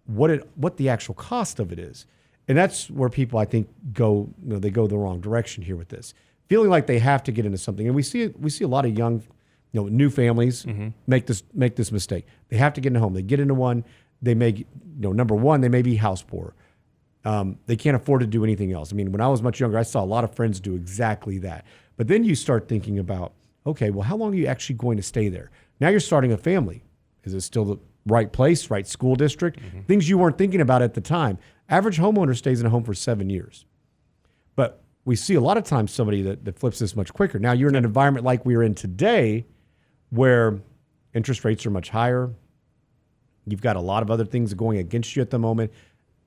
what 0.06 0.30
it 0.30 0.48
what 0.54 0.76
the 0.76 0.88
actual 0.88 1.14
cost 1.14 1.60
of 1.60 1.70
it 1.70 1.78
is. 1.78 2.06
And 2.48 2.56
that's 2.56 2.90
where 2.90 3.10
people, 3.10 3.38
I 3.38 3.44
think, 3.44 3.68
go. 3.92 4.28
You 4.42 4.54
know, 4.54 4.58
they 4.58 4.70
go 4.70 4.86
the 4.86 4.96
wrong 4.96 5.20
direction 5.20 5.62
here 5.62 5.76
with 5.76 5.88
this, 5.88 6.14
feeling 6.48 6.70
like 6.70 6.86
they 6.86 6.98
have 6.98 7.22
to 7.24 7.32
get 7.32 7.44
into 7.44 7.58
something. 7.58 7.86
And 7.86 7.94
we 7.94 8.02
see 8.02 8.28
we 8.28 8.50
see 8.50 8.64
a 8.64 8.68
lot 8.68 8.86
of 8.86 8.96
young, 8.96 9.22
you 9.72 9.80
know, 9.80 9.88
new 9.88 10.10
families 10.10 10.64
mm-hmm. 10.64 10.88
make 11.06 11.26
this 11.26 11.42
make 11.52 11.76
this 11.76 11.92
mistake. 11.92 12.26
They 12.48 12.56
have 12.56 12.72
to 12.74 12.80
get 12.80 12.88
into 12.88 13.00
a 13.00 13.02
home. 13.02 13.14
They 13.14 13.22
get 13.22 13.38
into 13.38 13.54
one. 13.54 13.84
They 14.22 14.34
may, 14.34 14.48
you 14.48 14.66
know, 14.96 15.12
number 15.12 15.34
one, 15.34 15.60
they 15.60 15.68
may 15.68 15.82
be 15.82 15.96
house 15.96 16.22
poor. 16.22 16.54
Um, 17.24 17.58
they 17.66 17.76
can't 17.76 17.94
afford 17.94 18.20
to 18.20 18.26
do 18.26 18.42
anything 18.42 18.72
else. 18.72 18.92
I 18.92 18.96
mean, 18.96 19.12
when 19.12 19.20
I 19.20 19.28
was 19.28 19.42
much 19.42 19.60
younger, 19.60 19.78
I 19.78 19.82
saw 19.82 20.02
a 20.02 20.06
lot 20.06 20.24
of 20.24 20.34
friends 20.34 20.60
do 20.60 20.74
exactly 20.74 21.38
that. 21.38 21.66
But 21.96 22.08
then 22.08 22.24
you 22.24 22.34
start 22.34 22.68
thinking 22.68 22.98
about, 22.98 23.32
okay, 23.66 23.90
well, 23.90 24.04
how 24.04 24.16
long 24.16 24.32
are 24.32 24.36
you 24.36 24.46
actually 24.46 24.76
going 24.76 24.96
to 24.96 25.02
stay 25.02 25.28
there? 25.28 25.50
Now 25.80 25.88
you're 25.88 26.00
starting 26.00 26.32
a 26.32 26.38
family. 26.38 26.82
Is 27.24 27.34
it 27.34 27.42
still 27.42 27.64
the 27.64 27.76
right 28.06 28.32
place, 28.32 28.70
right 28.70 28.86
school 28.86 29.14
district? 29.14 29.60
Mm-hmm. 29.60 29.80
Things 29.82 30.08
you 30.08 30.16
weren't 30.16 30.38
thinking 30.38 30.60
about 30.60 30.80
at 30.80 30.94
the 30.94 31.00
time. 31.00 31.38
Average 31.68 31.98
homeowner 31.98 32.36
stays 32.36 32.60
in 32.60 32.66
a 32.66 32.70
home 32.70 32.84
for 32.84 32.94
seven 32.94 33.28
years. 33.28 33.66
But 34.56 34.82
we 35.04 35.16
see 35.16 35.34
a 35.34 35.40
lot 35.40 35.56
of 35.56 35.64
times 35.64 35.92
somebody 35.92 36.22
that, 36.22 36.44
that 36.44 36.58
flips 36.58 36.78
this 36.78 36.96
much 36.96 37.12
quicker. 37.12 37.38
Now 37.38 37.52
you're 37.52 37.68
in 37.68 37.76
an 37.76 37.84
environment 37.84 38.24
like 38.24 38.44
we're 38.44 38.62
in 38.62 38.74
today 38.74 39.46
where 40.10 40.60
interest 41.14 41.44
rates 41.44 41.66
are 41.66 41.70
much 41.70 41.90
higher. 41.90 42.30
You've 43.46 43.60
got 43.60 43.76
a 43.76 43.80
lot 43.80 44.02
of 44.02 44.10
other 44.10 44.24
things 44.24 44.54
going 44.54 44.78
against 44.78 45.16
you 45.16 45.22
at 45.22 45.30
the 45.30 45.38
moment. 45.38 45.72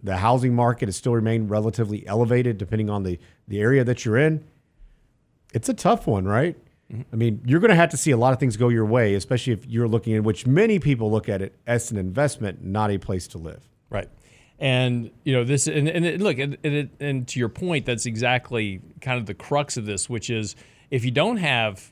The 0.03 0.17
housing 0.17 0.55
market 0.55 0.87
has 0.87 0.95
still 0.95 1.13
remained 1.13 1.49
relatively 1.49 2.05
elevated 2.07 2.57
depending 2.57 2.89
on 2.89 3.03
the, 3.03 3.19
the 3.47 3.59
area 3.59 3.83
that 3.83 4.05
you're 4.05 4.17
in. 4.17 4.43
It's 5.53 5.69
a 5.69 5.73
tough 5.73 6.07
one, 6.07 6.25
right? 6.25 6.57
Mm-hmm. 6.91 7.01
I 7.13 7.15
mean, 7.15 7.41
you're 7.45 7.59
going 7.59 7.69
to 7.69 7.75
have 7.75 7.89
to 7.89 7.97
see 7.97 8.11
a 8.11 8.17
lot 8.17 8.33
of 8.33 8.39
things 8.39 8.57
go 8.57 8.69
your 8.69 8.85
way, 8.85 9.13
especially 9.13 9.53
if 9.53 9.65
you're 9.65 9.87
looking 9.87 10.15
at 10.15 10.23
which 10.23 10.47
many 10.47 10.79
people 10.79 11.11
look 11.11 11.29
at 11.29 11.41
it 11.41 11.55
as 11.67 11.91
an 11.91 11.97
investment, 11.97 12.63
not 12.63 12.91
a 12.91 12.97
place 12.97 13.27
to 13.29 13.37
live. 13.37 13.67
Right. 13.89 14.09
And 14.61 15.09
you 15.23 15.33
know 15.33 15.43
this, 15.43 15.65
and, 15.65 15.89
and 15.89 16.21
look, 16.21 16.37
and, 16.37 16.55
and, 16.63 16.89
and 16.99 17.27
to 17.29 17.39
your 17.39 17.49
point, 17.49 17.87
that's 17.87 18.05
exactly 18.05 18.79
kind 19.01 19.19
of 19.19 19.25
the 19.25 19.33
crux 19.33 19.75
of 19.75 19.87
this, 19.87 20.07
which 20.07 20.29
is 20.29 20.55
if 20.91 21.03
you 21.03 21.09
don't 21.09 21.37
have 21.37 21.91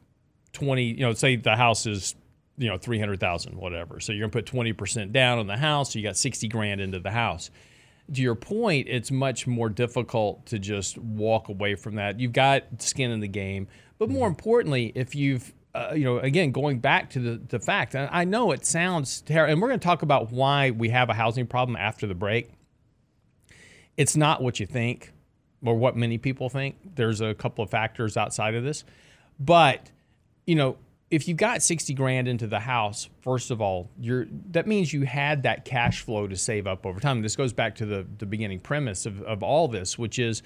twenty, 0.54 0.84
you 0.84 1.00
know, 1.00 1.12
say 1.14 1.36
the 1.36 1.56
house 1.56 1.88
is 1.88 2.14
you 2.60 2.70
know 2.70 2.78
three 2.78 3.00
hundred 3.00 3.20
thousand, 3.20 3.58
whatever, 3.58 4.00
so 4.00 4.12
you're 4.12 4.22
gonna 4.22 4.32
put 4.32 4.46
twenty 4.46 4.72
percent 4.72 5.12
down 5.12 5.40
on 5.40 5.48
the 5.48 5.58
house, 5.58 5.94
so 5.94 5.98
you 5.98 6.06
got 6.06 6.16
sixty 6.16 6.48
grand 6.48 6.80
into 6.80 7.00
the 7.00 7.10
house. 7.10 7.50
To 8.14 8.22
your 8.22 8.36
point, 8.36 8.88
it's 8.88 9.10
much 9.10 9.48
more 9.48 9.70
difficult 9.70 10.46
to 10.46 10.60
just 10.60 11.00
walk 11.00 11.50
away 11.50 11.74
from 11.74 11.96
that. 11.96 12.20
You've 12.20 12.34
got 12.34 12.66
skin 12.78 13.10
in 13.10 13.20
the 13.20 13.28
game, 13.28 13.68
but 13.98 14.12
more 14.12 14.28
importantly, 14.28 14.92
if 14.94 15.16
you've 15.16 15.54
uh, 15.74 15.94
you 15.96 16.04
know, 16.04 16.20
again, 16.20 16.52
going 16.52 16.78
back 16.80 17.10
to 17.12 17.20
the, 17.20 17.42
the 17.48 17.60
fact, 17.60 17.96
I 17.96 18.26
know 18.26 18.52
it 18.52 18.64
sounds 18.64 19.22
terrible, 19.22 19.54
and 19.54 19.62
we're 19.62 19.70
going 19.70 19.80
to 19.80 19.84
talk 19.84 20.02
about 20.04 20.32
why 20.32 20.72
we 20.72 20.90
have 20.90 21.10
a 21.10 21.14
housing 21.14 21.48
problem 21.48 21.76
after 21.76 22.06
the 22.06 22.16
break 22.16 22.52
it's 24.00 24.16
not 24.16 24.42
what 24.42 24.62
you 24.62 24.66
think 24.66 25.12
or 25.62 25.76
what 25.76 25.98
many 25.98 26.18
people 26.18 26.48
think. 26.48 26.78
There's 26.96 27.20
a 27.20 27.34
couple 27.36 27.66
of 27.66 27.70
factors 27.70 28.16
outside 28.16 28.56
of 28.56 28.64
this. 28.64 28.86
But, 29.42 29.92
you 30.48 30.56
know, 30.56 30.78
if 31.12 31.28
you 31.28 31.34
got 31.34 31.62
60 31.62 31.94
grand 31.96 32.30
into 32.30 32.48
the 32.48 32.62
house, 32.62 33.10
first 33.22 33.52
of 33.52 33.60
all, 33.60 33.90
you're 34.00 34.26
that 34.52 34.68
means 34.68 34.94
you 34.94 35.02
had 35.02 35.44
that 35.44 35.66
cash 35.66 36.02
flow 36.02 36.28
to 36.28 36.38
save 36.38 36.66
up 36.66 36.86
over 36.86 37.02
time. 37.02 37.22
This 37.22 37.36
goes 37.36 37.52
back 37.52 37.76
to 37.76 37.86
the, 37.86 38.08
the 38.20 38.26
beginning 38.26 38.62
premise 38.62 39.06
of, 39.06 39.22
of 39.24 39.44
all 39.44 39.68
this, 39.68 40.00
which 40.00 40.18
is 40.18 40.44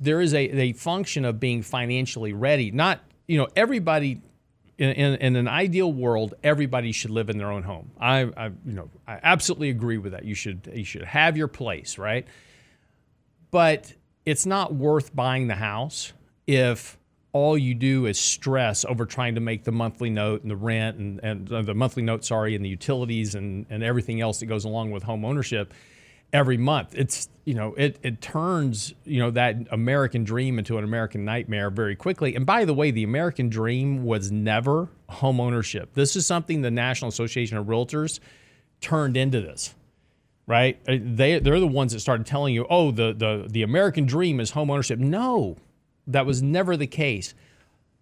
there 0.00 0.20
is 0.20 0.34
a, 0.34 0.40
a 0.40 0.72
function 0.72 1.24
of 1.24 1.38
being 1.38 1.62
financially 1.62 2.32
ready. 2.32 2.72
Not, 2.72 2.98
you 3.28 3.38
know, 3.38 3.46
everybody 3.54 4.20
in, 4.78 4.90
in, 4.90 5.14
in, 5.14 5.36
an 5.36 5.46
ideal 5.46 5.92
world, 5.92 6.34
everybody 6.42 6.90
should 6.90 7.12
live 7.12 7.30
in 7.30 7.38
their 7.38 7.52
own 7.52 7.62
home. 7.62 7.92
I, 8.00 8.22
I, 8.36 8.46
you 8.46 8.72
know, 8.72 8.90
I 9.06 9.20
absolutely 9.22 9.70
agree 9.70 9.98
with 9.98 10.10
that. 10.10 10.24
You 10.24 10.34
should, 10.34 10.68
you 10.74 10.84
should 10.84 11.04
have 11.04 11.36
your 11.36 11.48
place, 11.48 11.98
right? 11.98 12.26
But 13.50 13.94
it's 14.24 14.46
not 14.46 14.74
worth 14.74 15.14
buying 15.14 15.46
the 15.46 15.54
house 15.54 16.12
if 16.46 16.98
all 17.32 17.58
you 17.58 17.74
do 17.74 18.06
is 18.06 18.18
stress 18.18 18.84
over 18.86 19.04
trying 19.04 19.34
to 19.34 19.42
make 19.42 19.64
the 19.64 19.72
monthly 19.72 20.08
note 20.08 20.40
and 20.40 20.50
the 20.50 20.56
rent 20.56 20.96
and, 20.96 21.20
and 21.22 21.52
uh, 21.52 21.60
the 21.60 21.74
monthly 21.74 22.02
note, 22.02 22.24
sorry, 22.24 22.54
and 22.54 22.64
the 22.64 22.68
utilities 22.68 23.34
and, 23.34 23.66
and 23.68 23.82
everything 23.82 24.22
else 24.22 24.40
that 24.40 24.46
goes 24.46 24.64
along 24.64 24.90
with 24.90 25.02
home 25.02 25.24
ownership 25.24 25.74
every 26.32 26.56
month. 26.56 26.94
It's, 26.94 27.28
you 27.44 27.54
know, 27.54 27.74
it, 27.74 27.98
it 28.02 28.20
turns, 28.20 28.94
you 29.04 29.20
know, 29.20 29.30
that 29.32 29.56
American 29.70 30.24
dream 30.24 30.58
into 30.58 30.78
an 30.78 30.84
American 30.84 31.24
nightmare 31.24 31.70
very 31.70 31.94
quickly. 31.94 32.34
And 32.34 32.46
by 32.46 32.64
the 32.64 32.74
way, 32.74 32.90
the 32.90 33.04
American 33.04 33.48
dream 33.48 34.04
was 34.04 34.32
never 34.32 34.88
home 35.08 35.38
ownership. 35.38 35.92
This 35.94 36.16
is 36.16 36.26
something 36.26 36.62
the 36.62 36.70
National 36.70 37.10
Association 37.10 37.58
of 37.58 37.66
Realtors 37.66 38.18
turned 38.80 39.16
into 39.16 39.40
this 39.40 39.74
right? 40.46 40.78
Uh, 40.88 40.96
they 41.00 41.38
they're 41.38 41.60
the 41.60 41.66
ones 41.66 41.92
that 41.92 42.00
started 42.00 42.26
telling 42.26 42.54
you, 42.54 42.66
oh, 42.70 42.90
the 42.90 43.12
the 43.12 43.46
the 43.48 43.62
American 43.62 44.06
dream 44.06 44.40
is 44.40 44.50
home 44.50 44.70
ownership. 44.70 44.98
No, 44.98 45.56
that 46.06 46.26
was 46.26 46.42
never 46.42 46.76
the 46.76 46.86
case. 46.86 47.34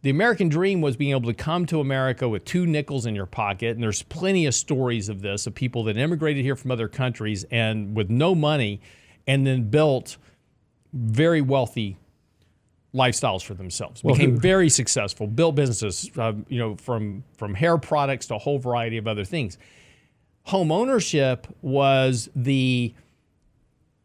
The 0.02 0.10
American 0.10 0.50
dream 0.50 0.82
was 0.82 0.98
being 0.98 1.12
able 1.12 1.32
to 1.32 1.34
come 1.34 1.64
to 1.66 1.80
America 1.80 2.28
with 2.28 2.44
two 2.44 2.66
nickels 2.66 3.06
in 3.06 3.14
your 3.14 3.24
pocket. 3.24 3.70
And 3.70 3.82
there's 3.82 4.02
plenty 4.02 4.44
of 4.44 4.54
stories 4.54 5.08
of 5.08 5.22
this, 5.22 5.46
of 5.46 5.54
people 5.54 5.82
that 5.84 5.96
immigrated 5.96 6.44
here 6.44 6.56
from 6.56 6.70
other 6.70 6.88
countries 6.88 7.46
and 7.50 7.96
with 7.96 8.10
no 8.10 8.34
money 8.34 8.82
and 9.26 9.46
then 9.46 9.70
built 9.70 10.18
very 10.92 11.40
wealthy 11.40 11.96
lifestyles 12.94 13.42
for 13.42 13.54
themselves. 13.54 14.04
Well, 14.04 14.14
became 14.14 14.38
very 14.38 14.68
successful, 14.68 15.26
built 15.26 15.54
businesses, 15.54 16.10
uh, 16.18 16.34
you 16.48 16.58
know, 16.58 16.76
from 16.76 17.24
from 17.38 17.54
hair 17.54 17.78
products 17.78 18.26
to 18.26 18.34
a 18.34 18.38
whole 18.38 18.58
variety 18.58 18.98
of 18.98 19.08
other 19.08 19.24
things. 19.24 19.56
Home 20.44 20.70
ownership 20.70 21.46
was 21.62 22.28
the 22.36 22.94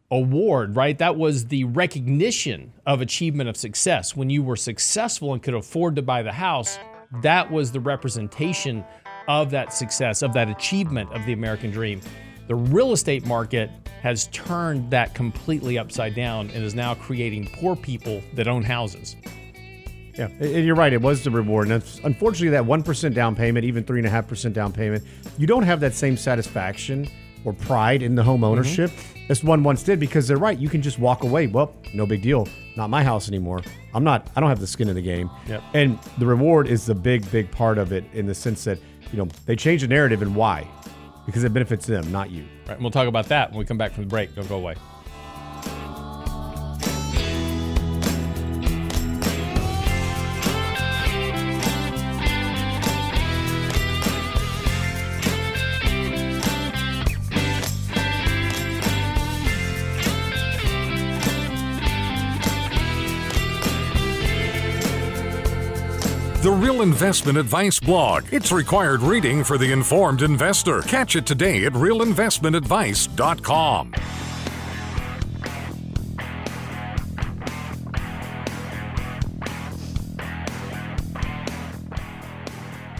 award, 0.10 0.75
right? 0.75 0.97
That 0.97 1.17
was 1.17 1.47
the 1.47 1.65
recognition 1.65 2.71
of 2.86 3.02
achievement 3.02 3.49
of 3.49 3.58
success. 3.58 4.15
When 4.15 4.30
you 4.30 4.41
were 4.41 4.56
successful 4.56 5.34
and 5.34 5.43
could 5.43 5.54
afford 5.54 5.97
to 5.97 6.02
buy 6.02 6.23
the 6.23 6.32
house, 6.32 6.80
that 7.21 7.52
was 7.52 7.73
the 7.73 7.82
representation 7.82 8.86
of 9.28 9.52
that 9.52 9.73
success, 9.73 10.21
of 10.21 10.32
that 10.34 10.49
achievement 10.49 11.12
of 11.12 11.25
the 11.25 11.34
American 11.34 11.71
dream. 11.71 11.99
The 12.47 12.56
real 12.56 12.93
estate 12.93 13.25
market 13.25 13.69
has 14.02 14.28
turned 14.28 14.89
that 14.91 15.13
completely 15.13 15.78
upside 15.78 16.15
down 16.15 16.49
and 16.52 16.63
is 16.63 16.73
now 16.73 16.95
creating 16.95 17.49
poor 17.54 17.75
people 17.75 18.23
that 18.34 18.47
own 18.47 18.63
houses. 18.63 19.17
Yeah, 20.19 20.27
and 20.41 20.65
you're 20.65 20.75
right. 20.75 20.91
It 20.91 21.01
was 21.01 21.23
the 21.23 21.32
reward. 21.32 21.71
And 21.71 21.82
unfortunately, 22.03 22.49
that 22.49 22.65
1% 22.65 23.13
down 23.13 23.38
payment, 23.38 23.65
even 23.65 23.86
3.5% 23.86 24.51
down 24.51 24.73
payment, 24.73 25.05
you 25.38 25.47
don't 25.47 25.63
have 25.63 25.79
that 25.79 25.93
same 25.93 26.17
satisfaction 26.17 27.08
or 27.45 27.53
pride 27.53 28.01
in 28.01 28.15
the 28.15 28.23
home 28.23 28.43
ownership. 28.43 28.91
Mm-hmm. 28.91 29.27
This 29.29 29.45
one 29.45 29.63
once 29.63 29.82
did 29.82 29.97
because 29.97 30.27
they're 30.27 30.38
right. 30.38 30.58
You 30.58 30.67
can 30.67 30.82
just 30.82 30.99
walk 30.99 31.23
away. 31.23 31.47
Well, 31.47 31.73
no 31.93 32.05
big 32.05 32.21
deal. 32.21 32.49
Not 32.75 32.89
my 32.89 33.01
house 33.01 33.29
anymore. 33.29 33.62
I'm 33.93 34.03
not. 34.03 34.27
I 34.36 34.41
don't 34.41 34.49
have 34.49 34.60
the 34.60 34.67
skin 34.67 34.89
in 34.89 34.95
the 34.95 35.01
game. 35.01 35.29
Yep. 35.47 35.63
And 35.73 35.99
the 36.17 36.25
reward 36.25 36.67
is 36.67 36.86
the 36.86 36.95
big, 36.95 37.29
big 37.32 37.49
part 37.49 37.77
of 37.77 37.93
it 37.93 38.03
in 38.12 38.25
the 38.25 38.36
sense 38.36 38.65
that 38.65 38.77
you 39.13 39.17
know 39.17 39.29
they 39.45 39.55
change 39.55 39.82
the 39.82 39.88
narrative 39.88 40.21
and 40.21 40.36
why, 40.36 40.67
because 41.25 41.45
it 41.45 41.53
benefits 41.53 41.86
them, 41.86 42.12
not 42.12 42.29
you. 42.29 42.43
Right. 42.67 42.73
And 42.73 42.82
we'll 42.82 42.91
talk 42.91 43.08
about 43.08 43.27
that 43.27 43.51
when 43.51 43.60
we 43.60 43.65
come 43.65 43.77
back 43.77 43.93
from 43.93 44.03
the 44.03 44.10
break. 44.10 44.36
Don't 44.36 44.49
go 44.49 44.58
away. 44.58 44.75
The 66.41 66.49
Real 66.49 66.82
Investment 66.84 67.38
Advice 67.38 67.82
blog. 67.82 68.23
It's 68.32 68.54
required 68.54 69.02
reading 69.02 69.43
for 69.43 69.58
the 69.58 69.73
informed 69.73 70.21
investor. 70.21 70.80
Catch 70.84 71.17
it 71.17 71.25
today 71.25 71.65
at 71.65 71.73
realinvestmentadvice.com. 71.73 73.93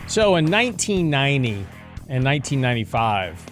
So 0.08 0.36
in 0.36 0.52
1990 0.52 1.52
and 2.10 2.25
1995, 2.25 3.45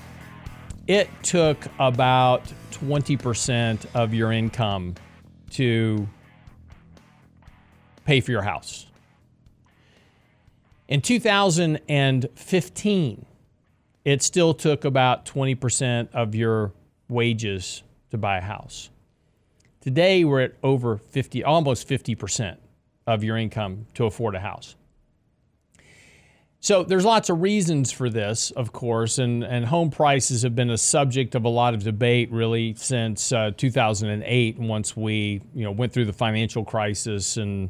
it 0.88 1.10
took 1.23 1.65
about 1.80 2.43
20% 2.71 3.86
of 3.93 4.13
your 4.13 4.34
income 4.34 4.95
to 5.52 6.06
pay 8.04 8.19
for 8.19 8.32
your 8.32 8.41
house. 8.41 8.87
In 10.88 11.02
2015, 11.02 13.26
it 14.06 14.23
still 14.23 14.54
took 14.54 14.86
about 14.86 15.26
20% 15.26 16.08
of 16.13 16.34
your 16.34 16.71
wages 17.10 17.84
to 18.12 18.17
buy 18.17 18.38
a 18.38 18.41
house. 18.41 18.89
Today, 19.82 20.23
we're 20.23 20.39
at 20.41 20.54
over 20.63 20.97
50, 20.97 21.43
almost 21.43 21.89
50% 21.89 22.58
of 23.06 23.23
your 23.23 23.38
income 23.38 23.86
to 23.95 24.06
afford 24.06 24.36
a 24.36 24.39
house. 24.39 24.76
So 26.60 26.84
there's 26.84 27.06
lots 27.06 27.30
of 27.30 27.41
reasons 27.41 27.91
for 27.91 28.10
this, 28.10 28.52
of 28.52 28.73
course, 28.73 29.19
and, 29.19 29.43
and 29.43 29.65
home 29.65 29.91
prices 29.91 30.41
have 30.41 30.56
been 30.56 30.69
a 30.69 30.78
subject 30.78 31.36
of 31.36 31.45
a 31.45 31.50
lot 31.50 31.73
of 31.73 31.84
debate 31.84 32.32
really 32.32 32.73
since 32.76 33.32
uh, 33.32 33.52
2008, 33.56 34.58
once 34.58 34.97
we 34.97 35.41
you 35.54 35.63
know 35.63 35.71
went 35.71 35.93
through 35.93 36.06
the 36.06 36.13
financial 36.13 36.65
crisis 36.65 37.38
and 37.38 37.69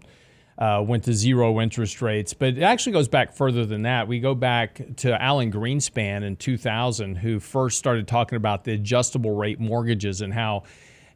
uh, 0.57 0.83
went 0.85 1.03
to 1.03 1.13
zero 1.13 1.61
interest 1.61 2.01
rates. 2.01 2.33
But 2.33 2.57
it 2.57 2.63
actually 2.63 2.93
goes 2.93 3.07
back 3.07 3.33
further 3.33 3.65
than 3.65 3.83
that. 3.83 4.07
We 4.07 4.19
go 4.19 4.33
back 4.33 4.81
to 4.97 5.21
Alan 5.21 5.51
Greenspan 5.51 6.23
in 6.23 6.35
2000, 6.35 7.15
who 7.15 7.39
first 7.39 7.77
started 7.77 8.07
talking 8.07 8.37
about 8.37 8.63
the 8.63 8.73
adjustable 8.73 9.35
rate 9.35 9.59
mortgages 9.59 10.21
and 10.21 10.33
how 10.33 10.63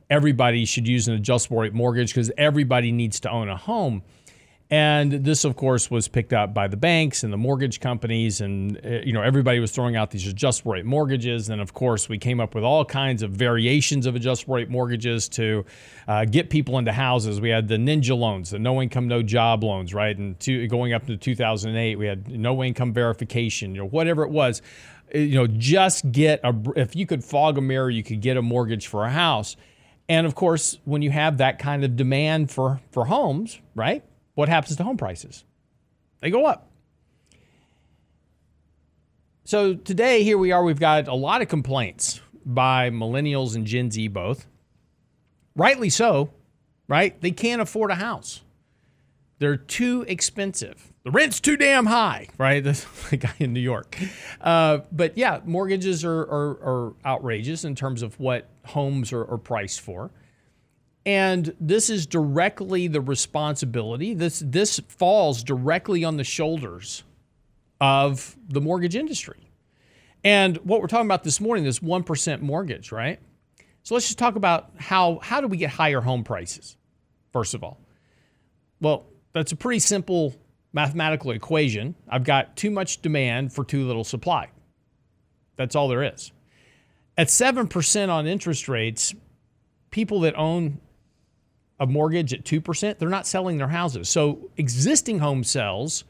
everybody 0.10 0.66
should 0.66 0.88
use 0.88 1.08
an 1.08 1.16
adjustable 1.16 1.58
rate 1.58 1.74
mortgage 1.74 2.14
because 2.14 2.32
everybody 2.38 2.92
needs 2.92 3.20
to 3.22 3.32
own 3.32 3.50
a 3.50 3.58
home. 3.58 4.04
And 4.72 5.12
this, 5.12 5.44
of 5.44 5.58
course, 5.58 5.92
was 5.92 6.08
picked 6.08 6.32
up 6.32 6.54
by 6.54 6.70
the 6.70 6.78
banks 6.78 7.26
and 7.26 7.34
the 7.34 7.38
mortgage 7.38 7.82
companies, 7.82 8.40
and 8.40 8.80
uh, 8.86 9.02
you 9.04 9.12
know 9.12 9.22
everybody 9.22 9.60
was 9.60 9.70
throwing 9.72 9.98
out 9.98 10.12
these 10.12 10.26
adjustable 10.26 10.72
rate 10.72 10.86
mortgages. 10.86 11.50
And 11.50 11.62
of 11.62 11.74
course, 11.74 12.08
we 12.08 12.18
came 12.18 12.40
up 12.40 12.56
with 12.56 12.64
all 12.64 12.86
kinds 12.86 13.22
of 13.22 13.32
variations 13.32 14.06
of 14.06 14.16
adjustable 14.16 14.56
rate 14.56 14.70
mortgages 14.70 15.28
to 15.30 15.66
uh, 16.08 16.24
get 16.24 16.50
people 16.50 16.78
into 16.78 16.94
houses. 16.94 17.42
We 17.42 17.50
had 17.50 17.68
the 17.68 17.76
ninja 17.76 18.18
loans, 18.18 18.52
the 18.52 18.60
no 18.60 18.82
income, 18.82 19.10
no 19.10 19.22
job 19.22 19.62
loans, 19.66 19.94
right? 19.94 20.18
And 20.18 20.40
to, 20.40 20.66
going 20.68 20.94
up 20.94 21.02
into 21.02 21.18
2008, 21.18 21.98
we 21.98 22.06
had 22.06 22.30
no 22.30 22.64
income 22.64 22.94
verification, 22.94 23.76
you 23.76 23.82
know, 23.82 23.88
whatever 23.88 24.24
it 24.24 24.30
was. 24.30 24.62
Uh, 25.14 25.18
you 25.18 25.36
know, 25.36 25.48
just 25.48 26.10
get 26.14 26.40
a 26.46 26.56
if 26.78 26.96
you 26.96 27.06
could 27.06 27.26
fog 27.26 27.58
a 27.58 27.62
mirror, 27.62 27.90
you 27.90 28.04
could 28.04 28.22
get 28.22 28.38
a 28.38 28.42
mortgage 28.42 28.88
for 28.88 29.04
a 29.04 29.12
house. 29.12 29.58
And 30.08 30.26
of 30.26 30.34
course, 30.34 30.78
when 30.86 31.02
you 31.02 31.12
have 31.12 31.40
that 31.40 31.60
kind 31.60 31.84
of 31.84 31.98
demand 31.98 32.52
for 32.52 32.80
for 32.94 33.08
homes, 33.08 33.60
right? 33.76 34.06
What 34.36 34.50
happens 34.50 34.76
to 34.78 34.84
home 34.84 34.98
prices? 34.98 35.44
They 36.22 36.30
go 36.30 36.46
up. 36.46 36.70
So 39.44 39.74
today, 39.74 40.24
here 40.24 40.38
we 40.38 40.52
are, 40.52 40.64
we've 40.64 40.80
got 40.80 41.08
a 41.08 41.14
lot 41.14 41.42
of 41.42 41.48
complaints 41.48 42.22
by 42.46 42.90
millennials 42.90 43.56
and 43.56 43.66
Gen 43.66 43.92
Z 43.92 44.08
both. 44.10 44.48
Rightly 45.56 45.90
so, 45.90 46.32
right? 46.88 47.20
They 47.20 47.32
can't 47.32 47.62
afford 47.62 47.92
a 47.92 47.96
house. 47.96 48.42
They're 49.40 49.58
too 49.58 50.06
expensive. 50.08 50.94
The 51.04 51.12
rent's 51.12 51.40
too 51.40 51.58
damn 51.58 51.88
high, 51.88 52.28
right? 52.38 52.64
The 53.10 53.18
guy 53.18 53.34
in 53.40 53.54
New 53.54 53.60
York. 53.60 53.98
Uh, 54.40 54.80
but 54.92 55.18
yeah, 55.18 55.40
mortgages 55.44 56.06
are, 56.06 56.22
are, 56.22 56.50
are, 56.64 56.94
outrageous 57.04 57.66
in 57.66 57.74
terms 57.76 58.04
of 58.04 58.20
what 58.20 58.48
homes 58.66 59.12
are, 59.12 59.26
are 59.26 59.40
priced 59.40 59.82
for. 59.82 60.12
And 61.06 61.56
this 61.60 61.90
is 61.90 62.06
directly 62.06 62.88
the 62.88 63.02
responsibility. 63.02 64.14
This 64.14 64.44
this 64.46 64.80
falls 64.88 65.44
directly 65.44 66.04
on 66.04 66.18
the 66.18 66.24
shoulders 66.24 67.04
of 67.80 68.38
the 68.48 68.62
mortgage 68.62 68.96
industry. 68.96 69.50
And 70.24 70.58
what 70.58 70.82
we're 70.82 70.88
talking 70.88 71.08
about 71.08 71.24
this 71.24 71.42
morning 71.42 71.66
is 71.66 71.80
1% 71.80 72.42
mortgage, 72.42 72.92
right? 72.92 73.20
So 73.82 73.96
let's 73.96 74.06
just 74.06 74.20
talk 74.20 74.36
about 74.36 74.72
how 74.78 75.20
how 75.24 75.42
do 75.42 75.48
we 75.48 75.58
get 75.58 75.72
higher 75.72 76.02
home 76.02 76.24
prices? 76.24 76.78
First 77.34 77.56
of 77.56 77.64
all. 77.64 77.80
Well, 78.80 79.06
that's 79.34 79.52
a 79.52 79.56
pretty 79.56 79.80
simple 79.80 80.36
mathematical 80.74 81.32
equation. 81.32 81.96
I've 82.08 82.24
got 82.24 82.56
too 82.56 82.70
much 82.72 83.02
demand 83.02 83.54
for 83.54 83.64
too 83.64 83.86
little 83.88 84.04
supply. 84.04 84.50
That's 85.56 85.76
all 85.76 85.88
there 85.88 86.04
is. 86.04 86.32
At 87.18 87.28
7% 87.28 88.10
on 88.10 88.26
interest 88.26 88.68
rates, 88.68 89.14
people 89.92 90.22
that 90.22 90.36
own 90.36 90.80
a 91.82 91.88
mortgage 91.88 92.32
at 92.32 92.46
2%, 92.46 93.00
they're 93.00 93.10
not 93.10 93.26
selling 93.26 93.58
their 93.58 93.68
houses. 93.68 94.08
So 94.08 94.52
existing 94.56 95.18
home 95.18 95.44
sales 95.44 96.04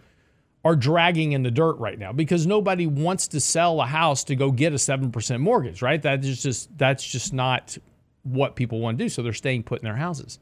are 0.65 0.75
dragging 0.75 1.31
in 1.31 1.43
the 1.43 1.49
dirt 1.49 1.77
right 1.77 1.97
now 1.97 2.11
because 2.11 2.45
nobody 2.45 2.85
wants 2.85 3.29
to 3.29 3.39
sell 3.39 3.79
a 3.79 3.85
house 3.85 4.25
to 4.25 4.35
go 4.35 4.51
get 4.51 4.73
a 4.73 4.75
7% 4.75 5.39
mortgage, 5.39 5.81
right? 5.81 6.01
That 6.01 6.25
is 6.25 6.43
just 6.43 6.77
that's 6.77 7.03
just 7.03 7.33
not 7.33 7.77
what 8.23 8.57
people 8.57 8.81
want 8.81 8.99
to 8.99 9.05
do, 9.05 9.09
so 9.09 9.23
they're 9.23 9.33
staying 9.33 9.63
put 9.63 9.79
in 9.79 9.85
their 9.85 9.95
houses. 9.95 10.39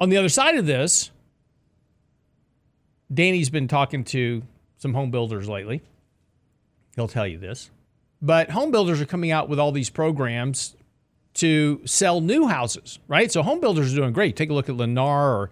On 0.00 0.08
the 0.08 0.16
other 0.16 0.28
side 0.28 0.56
of 0.56 0.66
this, 0.66 1.12
Danny's 3.12 3.48
been 3.48 3.68
talking 3.68 4.02
to 4.04 4.42
some 4.76 4.92
home 4.92 5.12
builders 5.12 5.48
lately. 5.48 5.82
He'll 6.96 7.08
tell 7.08 7.28
you 7.28 7.38
this. 7.38 7.70
But 8.20 8.50
home 8.50 8.72
builders 8.72 9.00
are 9.00 9.06
coming 9.06 9.30
out 9.30 9.48
with 9.48 9.60
all 9.60 9.70
these 9.70 9.88
programs 9.88 10.74
to 11.34 11.80
sell 11.84 12.20
new 12.20 12.46
houses, 12.46 12.98
right? 13.08 13.30
So 13.30 13.42
home 13.42 13.60
builders 13.60 13.92
are 13.92 13.96
doing 13.96 14.12
great. 14.12 14.36
Take 14.36 14.50
a 14.50 14.54
look 14.54 14.68
at 14.68 14.76
Lennar 14.76 15.36
or 15.36 15.50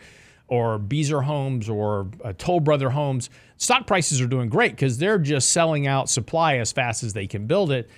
or 0.49 0.79
Beazer 0.79 1.25
Homes 1.25 1.69
or 1.69 2.09
uh, 2.23 2.35
Toll 2.37 2.61
Brother 2.61 2.91
Homes. 2.91 3.31
Stock 3.57 3.87
prices 3.87 4.21
are 4.21 4.27
doing 4.27 4.51
great 4.51 4.73
because 4.73 4.99
they're 4.99 5.19
just 5.19 5.51
selling 5.51 5.87
out 5.87 6.11
supply 6.11 6.57
as 6.57 6.73
fast 6.73 7.03
as 7.03 7.15
they 7.15 7.27
can 7.27 7.47
build 7.47 7.73
it. 7.73 7.89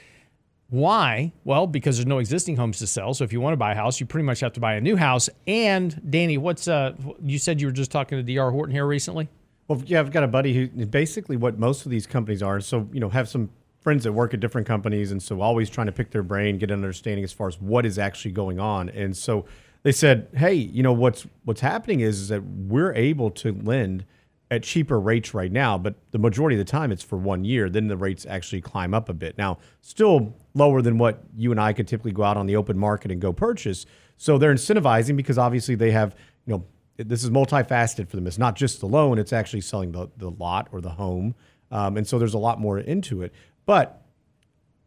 Why? 0.69 1.33
Well, 1.43 1.67
because 1.67 1.97
there's 1.97 2.07
no 2.07 2.19
existing 2.19 2.57
homes 2.57 2.79
to 2.79 2.87
sell. 2.87 3.13
So 3.13 3.25
if 3.25 3.33
you 3.33 3.41
want 3.41 3.55
to 3.55 3.57
buy 3.57 3.73
a 3.73 3.75
house, 3.75 3.99
you 3.99 4.07
pretty 4.07 4.25
much 4.25 4.41
have 4.41 4.53
to 4.53 4.61
buy 4.61 4.75
a 4.75 4.81
new 4.81 4.97
house. 4.97 5.29
And 5.47 6.01
Danny, 6.11 6.39
what's 6.39 6.69
uh? 6.69 6.95
You 7.23 7.39
said 7.39 7.61
you 7.61 7.67
were 7.67 7.73
just 7.73 7.91
talking 7.91 8.19
to 8.19 8.23
D.R. 8.23 8.51
Horton 8.51 8.75
here 8.75 8.87
recently. 8.87 9.29
Well, 9.67 9.83
yeah, 9.87 9.99
I've 9.99 10.13
got 10.13 10.23
a 10.23 10.29
buddy 10.29 10.55
who 10.55 10.87
basically 10.87 11.37
what 11.37 11.59
most 11.59 11.85
of 11.85 11.91
these 11.91 12.07
companies 12.07 12.43
are. 12.43 12.61
So 12.61 12.89
you 12.93 13.01
know, 13.01 13.09
have 13.09 13.29
some 13.29 13.51
friends 13.85 14.03
that 14.05 14.13
work 14.13 14.35
at 14.35 14.41
different 14.41 14.67
companies, 14.67 15.13
and 15.13 15.23
so 15.23 15.41
always 15.41 15.71
trying 15.71 15.87
to 15.87 15.93
pick 15.93 16.11
their 16.11 16.23
brain, 16.23 16.59
get 16.59 16.71
an 16.71 16.79
understanding 16.79 17.23
as 17.23 17.33
far 17.33 17.47
as 17.47 17.61
what 17.61 17.87
is 17.87 17.99
actually 17.99 18.33
going 18.33 18.59
on. 18.59 18.89
And 18.89 19.17
so 19.17 19.45
they 19.85 19.93
said, 19.93 20.27
hey, 20.35 20.55
you 20.55 20.83
know 20.83 20.93
what's 20.93 21.27
what's 21.45 21.61
happening 21.61 22.01
is, 22.01 22.19
is 22.19 22.29
that 22.29 22.43
we're 22.43 22.95
able 22.95 23.31
to 23.31 23.53
lend 23.53 24.07
at 24.51 24.63
cheaper 24.63 24.99
rates 24.99 25.35
right 25.35 25.53
now, 25.53 25.77
but 25.77 25.95
the 26.11 26.19
majority 26.19 26.59
of 26.59 26.67
the 26.67 26.71
time 26.71 26.91
it's 26.91 27.03
for 27.03 27.17
one 27.17 27.45
year. 27.45 27.69
Then 27.69 27.89
the 27.89 27.97
rates 27.97 28.27
actually 28.29 28.63
climb 28.63 28.95
up 28.95 29.09
a 29.09 29.15
bit. 29.15 29.37
Now, 29.37 29.59
still 29.83 30.35
lower 30.55 30.81
than 30.81 30.99
what 30.99 31.23
you 31.37 31.51
and 31.51 31.61
I 31.61 31.73
could 31.73 31.87
typically 31.87 32.13
go 32.13 32.23
out 32.23 32.37
on 32.37 32.47
the 32.47 32.57
open 32.57 32.79
market 32.79 33.11
and 33.11 33.21
go 33.21 33.33
purchase. 33.33 33.85
So 34.17 34.39
they're 34.39 34.55
incentivizing 34.55 35.17
because 35.17 35.39
obviously 35.39 35.75
they 35.75 35.91
have, 35.91 36.15
you 36.47 36.55
know, 36.55 36.65
this 36.97 37.25
is 37.25 37.31
multifaceted 37.31 38.09
for 38.09 38.17
them. 38.17 38.27
It's 38.27 38.39
not 38.39 38.55
just 38.55 38.81
the 38.81 38.87
loan; 38.87 39.19
it's 39.19 39.33
actually 39.33 39.63
selling 39.63 39.93
the 39.93 40.09
the 40.17 40.31
lot 40.31 40.69
or 40.73 40.81
the 40.81 40.91
home, 40.91 41.35
um, 41.71 41.97
and 41.97 42.07
so 42.07 42.19
there's 42.19 42.35
a 42.35 42.39
lot 42.39 42.61
more 42.61 42.79
into 42.79 43.23
it. 43.23 43.35
But 43.67 44.03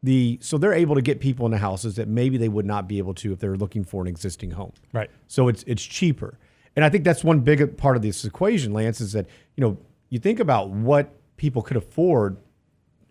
the 0.04 0.38
so 0.42 0.58
they're 0.58 0.74
able 0.74 0.96
to 0.96 1.02
get 1.02 1.20
people 1.20 1.46
into 1.46 1.58
houses 1.58 1.96
that 1.96 2.08
maybe 2.08 2.38
they 2.38 2.50
would 2.50 2.66
not 2.66 2.88
be 2.88 2.98
able 3.00 3.13
to 3.16 3.34
if 3.34 3.40
they're 3.40 3.56
looking 3.58 3.84
for 3.84 4.02
an 4.02 4.08
existing 4.08 4.52
home. 4.52 4.74
Right. 4.94 5.10
So 5.28 5.48
it's 5.48 5.63
it's 5.68 5.84
cheaper. 5.84 6.38
And 6.76 6.86
I 6.86 6.90
think 6.90 7.04
that's 7.04 7.24
one 7.24 7.40
big 7.40 7.76
part 7.78 7.96
of 7.96 8.04
this 8.04 8.24
equation, 8.24 8.72
Lance, 8.72 9.02
is 9.02 9.13
that, 9.13 9.26
you 9.56 9.62
know, 9.63 9.80
you 10.10 10.20
think 10.20 10.40
about 10.40 10.70
what 10.70 11.10
people 11.36 11.63
could 11.63 11.76
afford 11.76 12.38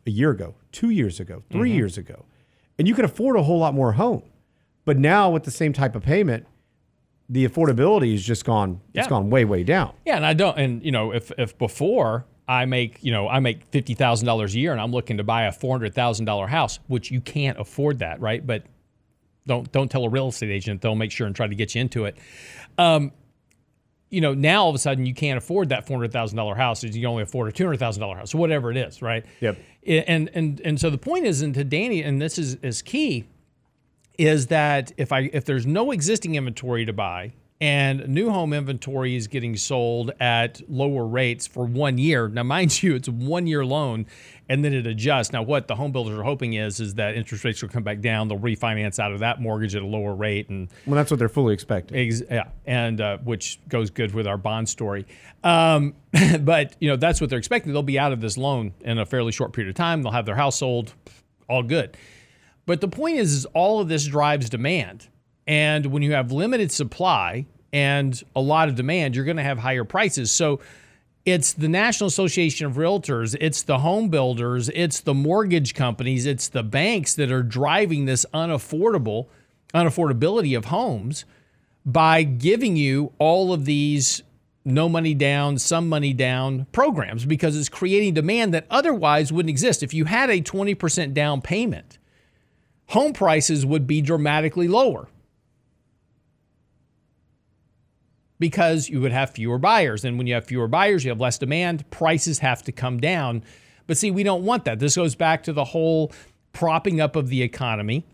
a 0.07 0.11
year 0.11 0.31
ago, 0.31 0.55
two 0.71 0.91
years 0.91 1.19
ago, 1.19 1.43
3 1.51 1.59
Mm-hmm. 1.69 1.77
years 1.77 1.99
ago. 1.99 2.27
And 2.79 2.87
you 2.87 2.95
could 2.95 3.05
afford 3.05 3.35
a 3.35 3.43
whole 3.43 3.59
lot 3.59 3.75
more 3.75 3.93
home. 3.93 4.23
But 4.85 4.99
now 4.99 5.31
with 5.31 5.43
the 5.43 5.51
same 5.51 5.73
type 5.73 5.97
of 5.97 6.05
payment, 6.05 6.47
the 7.29 7.45
affordability 7.49 8.13
has 8.13 8.23
just 8.23 8.45
gone 8.45 8.81
yeah. 8.93 9.01
it's 9.01 9.09
gone 9.09 9.31
way, 9.31 9.45
way 9.45 9.65
down. 9.65 9.95
Yeah, 10.05 10.15
and 10.15 10.25
I 10.25 10.33
don't, 10.33 10.57
and 10.57 10.81
you 10.85 10.93
know, 10.93 11.13
if 11.13 11.33
if 11.37 11.59
before 11.59 12.25
I 12.49 12.65
make, 12.65 12.99
you 13.03 13.11
know, 13.11 13.29
I 13.29 13.41
make 13.41 13.65
fifty 13.73 13.95
thousand 13.95 14.27
dollars 14.27 14.55
a 14.55 14.59
year, 14.59 14.73
and 14.73 14.81
I'm 14.81 14.93
looking 14.93 15.17
to 15.17 15.25
buy 15.25 15.45
a 15.45 15.53
four 15.53 15.75
hundred 15.75 15.95
thousand 15.95 16.27
dollar 16.27 16.47
house, 16.47 16.79
which 16.87 17.11
you 17.11 17.21
can't 17.21 17.59
afford 17.59 17.99
that, 17.99 18.21
right? 18.21 18.47
But 18.47 18.65
don't 19.47 19.71
don't 19.73 19.91
tell 19.91 20.05
a 20.05 20.09
real 20.09 20.29
estate 20.29 20.51
agent; 20.51 20.81
they'll 20.81 20.95
make 20.95 21.11
sure 21.11 21.27
and 21.27 21.35
try 21.35 21.47
to 21.47 21.55
get 21.55 21.75
you 21.75 21.81
into 21.81 22.05
it. 22.05 22.17
Um, 22.79 23.13
you 24.11 24.21
know, 24.21 24.35
now 24.35 24.63
all 24.63 24.69
of 24.71 24.77
a 24.77 24.79
sudden 24.79 25.07
you 25.07 25.15
can't 25.15 25.39
afford 25.39 25.71
that 25.71 25.87
four 25.87 25.97
hundred 25.97 26.13
thousand 26.13 26.37
dollar 26.37 26.55
house; 26.55 26.85
you 26.85 26.93
can 26.93 27.07
only 27.07 27.25
afford 27.25 27.49
a 27.49 27.53
two 27.53 27.65
hundred 27.65 27.79
thousand 27.79 28.01
dollar 28.01 28.17
house, 28.17 28.35
or 28.35 28.39
whatever 28.39 28.71
it 28.71 28.77
is, 28.77 29.03
right? 29.03 29.25
Yep. 29.41 29.59
And 29.87 30.31
and 30.35 30.61
and 30.61 30.81
so 30.81 30.89
the 30.91 30.99
point 30.99 31.27
is, 31.27 31.43
and 31.43 31.53
to 31.55 31.65
Danny, 31.65 32.03
and 32.03 32.23
this 32.23 32.39
is 32.39 32.57
is 32.57 32.83
key 32.83 33.25
is 34.19 34.47
that 34.47 34.93
if 34.97 35.13
I 35.13 35.31
if 35.33 35.45
there's 35.45 35.67
no 35.67 35.91
existing 35.91 36.37
inventory 36.37 36.85
to 36.85 36.93
buy 36.93 37.33
and 37.61 38.07
new 38.09 38.31
home 38.31 38.53
inventory 38.53 39.17
is 39.17 39.29
getting 39.29 39.57
sold 39.57 40.11
at 40.21 40.61
lower 40.69 41.07
rates 41.07 41.47
for 41.47 41.65
one 41.65 41.97
year. 41.97 42.29
Now, 42.29 42.43
mind 42.43 42.83
you, 42.83 42.95
it's 42.95 43.09
a 43.09 43.13
one 43.13 43.47
year 43.47 43.65
loan 43.65 44.07
and 44.49 44.65
then 44.65 44.75
it 44.75 44.87
adjusts. 44.87 45.33
Now, 45.33 45.43
what 45.43 45.67
the 45.67 45.75
home 45.75 45.91
builders 45.91 46.19
are 46.19 46.23
hoping 46.23 46.53
is 46.53 46.81
is 46.81 46.95
that 46.95 47.17
interest 47.17 47.45
rates 47.45 47.63
will 47.63 47.71
come 47.71 47.83
back 47.83 48.01
down. 48.01 48.29
They'll 48.29 48.39
refinance 48.39 48.99
out 48.99 49.13
of 49.13 49.21
that 49.21 49.41
mortgage 49.41 49.75
at 49.75 49.83
a 49.83 49.87
lower 49.87 50.15
rate 50.15 50.51
and 50.51 50.69
Well, 50.87 50.97
that's 50.97 51.11
what 51.11 51.19
they're 51.19 51.29
fully 51.29 51.55
expecting. 51.55 51.97
Ex- 51.97 52.23
yeah, 52.31 52.49
and 52.67 53.01
uh, 53.01 53.19
which 53.19 53.59
goes 53.69 53.91
good 53.91 54.13
with 54.13 54.27
our 54.27 54.39
bond 54.39 54.69
story. 54.69 55.07
Um, 55.43 55.95
but 56.41 56.77
you 56.79 56.89
know 56.89 56.97
that's 56.97 57.21
what 57.21 57.31
they're 57.31 57.39
expecting. 57.39 57.73
They'll 57.73 57.83
be 57.83 57.99
out 57.99 58.13
of 58.13 58.21
this 58.21 58.37
loan 58.37 58.75
in 58.83 58.99
a 58.99 59.07
fairly 59.07 59.33
short 59.33 59.53
period 59.53 59.71
of 59.71 59.77
time. 59.77 60.03
They'll 60.03 60.13
have 60.13 60.27
their 60.27 60.37
house 60.37 60.59
sold, 60.59 60.93
all 61.49 61.63
good. 61.63 61.97
But 62.67 62.81
the 62.81 62.89
point 62.89 63.17
is, 63.19 63.33
is 63.33 63.47
all 63.47 63.81
of 63.81 63.89
this 63.89 64.05
drives 64.07 64.51
demand, 64.51 65.09
and 65.47 65.87
when 65.87 66.03
you 66.03 66.13
have 66.13 66.33
limited 66.33 66.73
supply 66.73 67.47
and 67.73 68.23
a 68.35 68.41
lot 68.41 68.69
of 68.69 68.75
demand, 68.75 69.15
you're 69.15 69.25
going 69.25 69.37
to 69.37 69.43
have 69.43 69.59
higher 69.59 69.85
prices. 69.85 70.31
So. 70.31 70.61
It's 71.25 71.55
the 71.55 71.69
National 71.69 72.07
Association 72.07 72.67
of 72.69 72.75
Realtors, 72.75 73.37
it's 73.41 73.63
the 73.63 73.81
home 73.81 74.11
builders, 74.11 74.69
it's 74.69 75.01
the 75.01 75.13
mortgage 75.13 75.75
companies, 75.75 76.25
it's 76.25 76.47
the 76.47 76.63
banks 76.63 77.15
that 77.15 77.33
are 77.33 77.43
driving 77.43 78.05
this 78.05 78.25
unaffordable 78.33 79.27
unaffordability 79.75 80.57
of 80.57 80.67
homes 80.67 81.25
by 81.85 82.23
giving 82.23 82.77
you 82.77 83.13
all 83.19 83.53
of 83.53 83.65
these 83.65 84.23
no 84.65 84.89
money 84.89 85.15
down, 85.15 85.59
some 85.59 85.89
money 85.89 86.13
down 86.13 86.67
programs 86.73 87.25
because 87.25 87.57
it's 87.57 87.69
creating 87.69 88.15
demand 88.15 88.53
that 88.53 88.67
otherwise 88.69 89.33
wouldn't 89.33 89.51
exist. 89.51 89.83
If 89.83 89.95
you 89.95 90.07
had 90.07 90.29
a 90.29 90.41
20% 90.41 91.15
down 91.15 91.41
payment, 91.41 91.99
home 92.89 93.13
prices 93.13 93.65
would 93.65 93.87
be 93.87 94.01
dramatically 94.01 94.67
lower 94.67 95.09
because 98.39 98.89
you 98.89 99.01
would 99.01 99.13
have 99.13 99.31
fewer 99.31 99.59
buyers. 99.59 100.05
And 100.05 100.19
when 100.19 100.27
you 100.27 100.35
have 100.35 100.45
fewer 100.45 100.69
buyers, 100.69 101.05
you 101.05 101.11
have 101.11 101.21
less 101.21 101.39
demand, 101.39 101.89
prices 101.91 102.41
have 102.41 102.63
to 102.65 102.73
come 102.73 103.01
down. 103.01 103.43
But 103.87 103.97
see, 103.97 104.11
we 104.11 104.23
don't 104.23 104.45
want 104.45 104.65
that. 104.65 104.79
This 104.79 104.97
goes 104.97 105.15
back 105.15 105.43
to 105.45 105.53
the 105.53 105.65
whole 105.65 106.13
propping 106.53 107.01
up 107.01 107.17
of 107.17 107.29
the 107.29 107.43
economy 107.43 108.05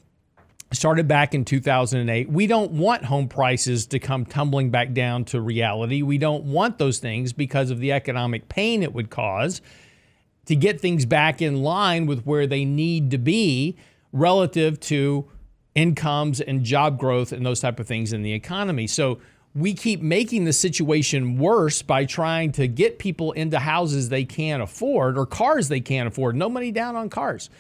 started 0.73 1.07
back 1.07 1.35
in 1.35 1.45
2008. 1.45 2.31
We 2.31 2.47
don't 2.47 2.73
want 2.73 3.05
home 3.05 3.29
prices 3.29 3.87
to 3.89 3.99
come 3.99 4.25
tumbling 4.25 4.71
back 4.71 4.93
down 4.93 5.25
to 5.27 5.41
reality. 5.41 6.03
We 6.03 6.19
don't 6.19 6.45
want 6.45 6.79
those 6.79 6.99
things 6.99 7.33
because 7.33 7.71
of 7.71 7.79
the 7.79 7.93
economic 7.93 8.49
pain 8.49 8.83
it 8.83 8.93
would 8.95 9.11
cause 9.11 9.61
to 10.47 10.57
get 10.57 10.81
things 10.81 11.05
back 11.07 11.41
in 11.41 11.63
line 11.63 12.07
with 12.07 12.25
where 12.25 12.47
they 12.47 12.65
need 12.65 13.11
to 13.11 13.19
be 13.19 13.77
relative 14.13 14.81
to 14.81 15.29
incomes 15.75 16.41
and 16.41 16.65
job 16.65 16.99
growth 16.99 17.33
and 17.33 17.47
those 17.47 17.61
type 17.61 17.79
of 17.79 17.87
things 17.87 18.13
in 18.13 18.23
the 18.23 18.33
economy. 18.33 18.87
So 18.87 19.21
we 19.55 19.75
keep 19.75 20.01
making 20.01 20.45
the 20.45 20.53
situation 20.53 21.39
worse 21.39 21.83
by 21.83 22.05
trying 22.07 22.53
to 22.53 22.67
get 22.67 22.99
people 22.99 23.33
into 23.33 23.59
houses 23.59 24.09
they 24.09 24.25
can't 24.25 24.63
afford 24.63 25.19
or 25.19 25.27
cars 25.27 25.69
they 25.69 25.81
can't 25.81 26.09
afford. 26.09 26.37
No 26.37 26.49
money 26.49 26.73
down 26.73 26.97
on 26.97 27.11
cars. 27.11 27.51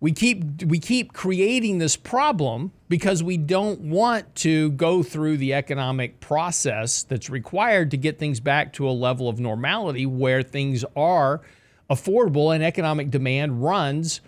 We 0.00 0.12
keep 0.12 0.64
we 0.64 0.80
keep 0.80 1.12
creating 1.12 1.78
this 1.78 1.96
problem 1.96 2.72
because 2.88 3.22
we 3.22 3.36
don't 3.36 3.80
want 3.80 4.34
to 4.36 4.72
go 4.72 5.02
through 5.02 5.38
the 5.38 5.54
economic 5.54 6.20
process 6.20 7.04
that's 7.04 7.30
required 7.30 7.92
to 7.92 7.96
get 7.96 8.18
things 8.18 8.40
back 8.40 8.72
to 8.74 8.88
a 8.88 8.90
level 8.90 9.28
of 9.28 9.38
normality 9.38 10.04
where 10.04 10.42
things 10.42 10.84
are 10.96 11.40
affordable 11.88 12.54
and 12.54 12.62
economic 12.62 13.10
demand 13.10 13.62
runs 13.62 14.20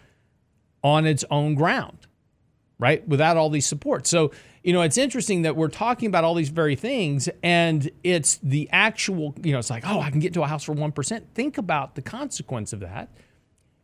on 0.83 1.05
its 1.05 1.25
own 1.31 1.57
ground 1.57 2.07
right? 2.79 3.07
Without 3.09 3.37
all 3.37 3.51
these 3.51 3.67
supports. 3.67 4.11
So 4.11 4.33
you 4.67 4.73
know 4.73 4.83
it's 4.83 4.99
interesting 4.99 5.43
that 5.43 5.55
we're 5.57 5.69
talking 5.69 6.09
about 6.09 6.25
all 6.25 6.35
these 6.35 6.49
very 6.51 6.75
things 6.77 7.29
and 7.43 7.89
it's 8.03 8.39
the 8.43 8.69
actual 8.73 9.35
you 9.43 9.53
know 9.53 9.59
it's 9.61 9.71
like 9.71 9.85
oh 9.87 10.01
i 10.01 10.11
can 10.11 10.21
get 10.21 10.35
to 10.35 10.43
a 10.43 10.47
house 10.47 10.65
for 10.65 10.75
1% 10.75 11.23
think 11.35 11.57
about 11.57 11.95
the 11.95 12.03
consequence 12.03 12.73
of 12.73 12.81
that 12.81 13.09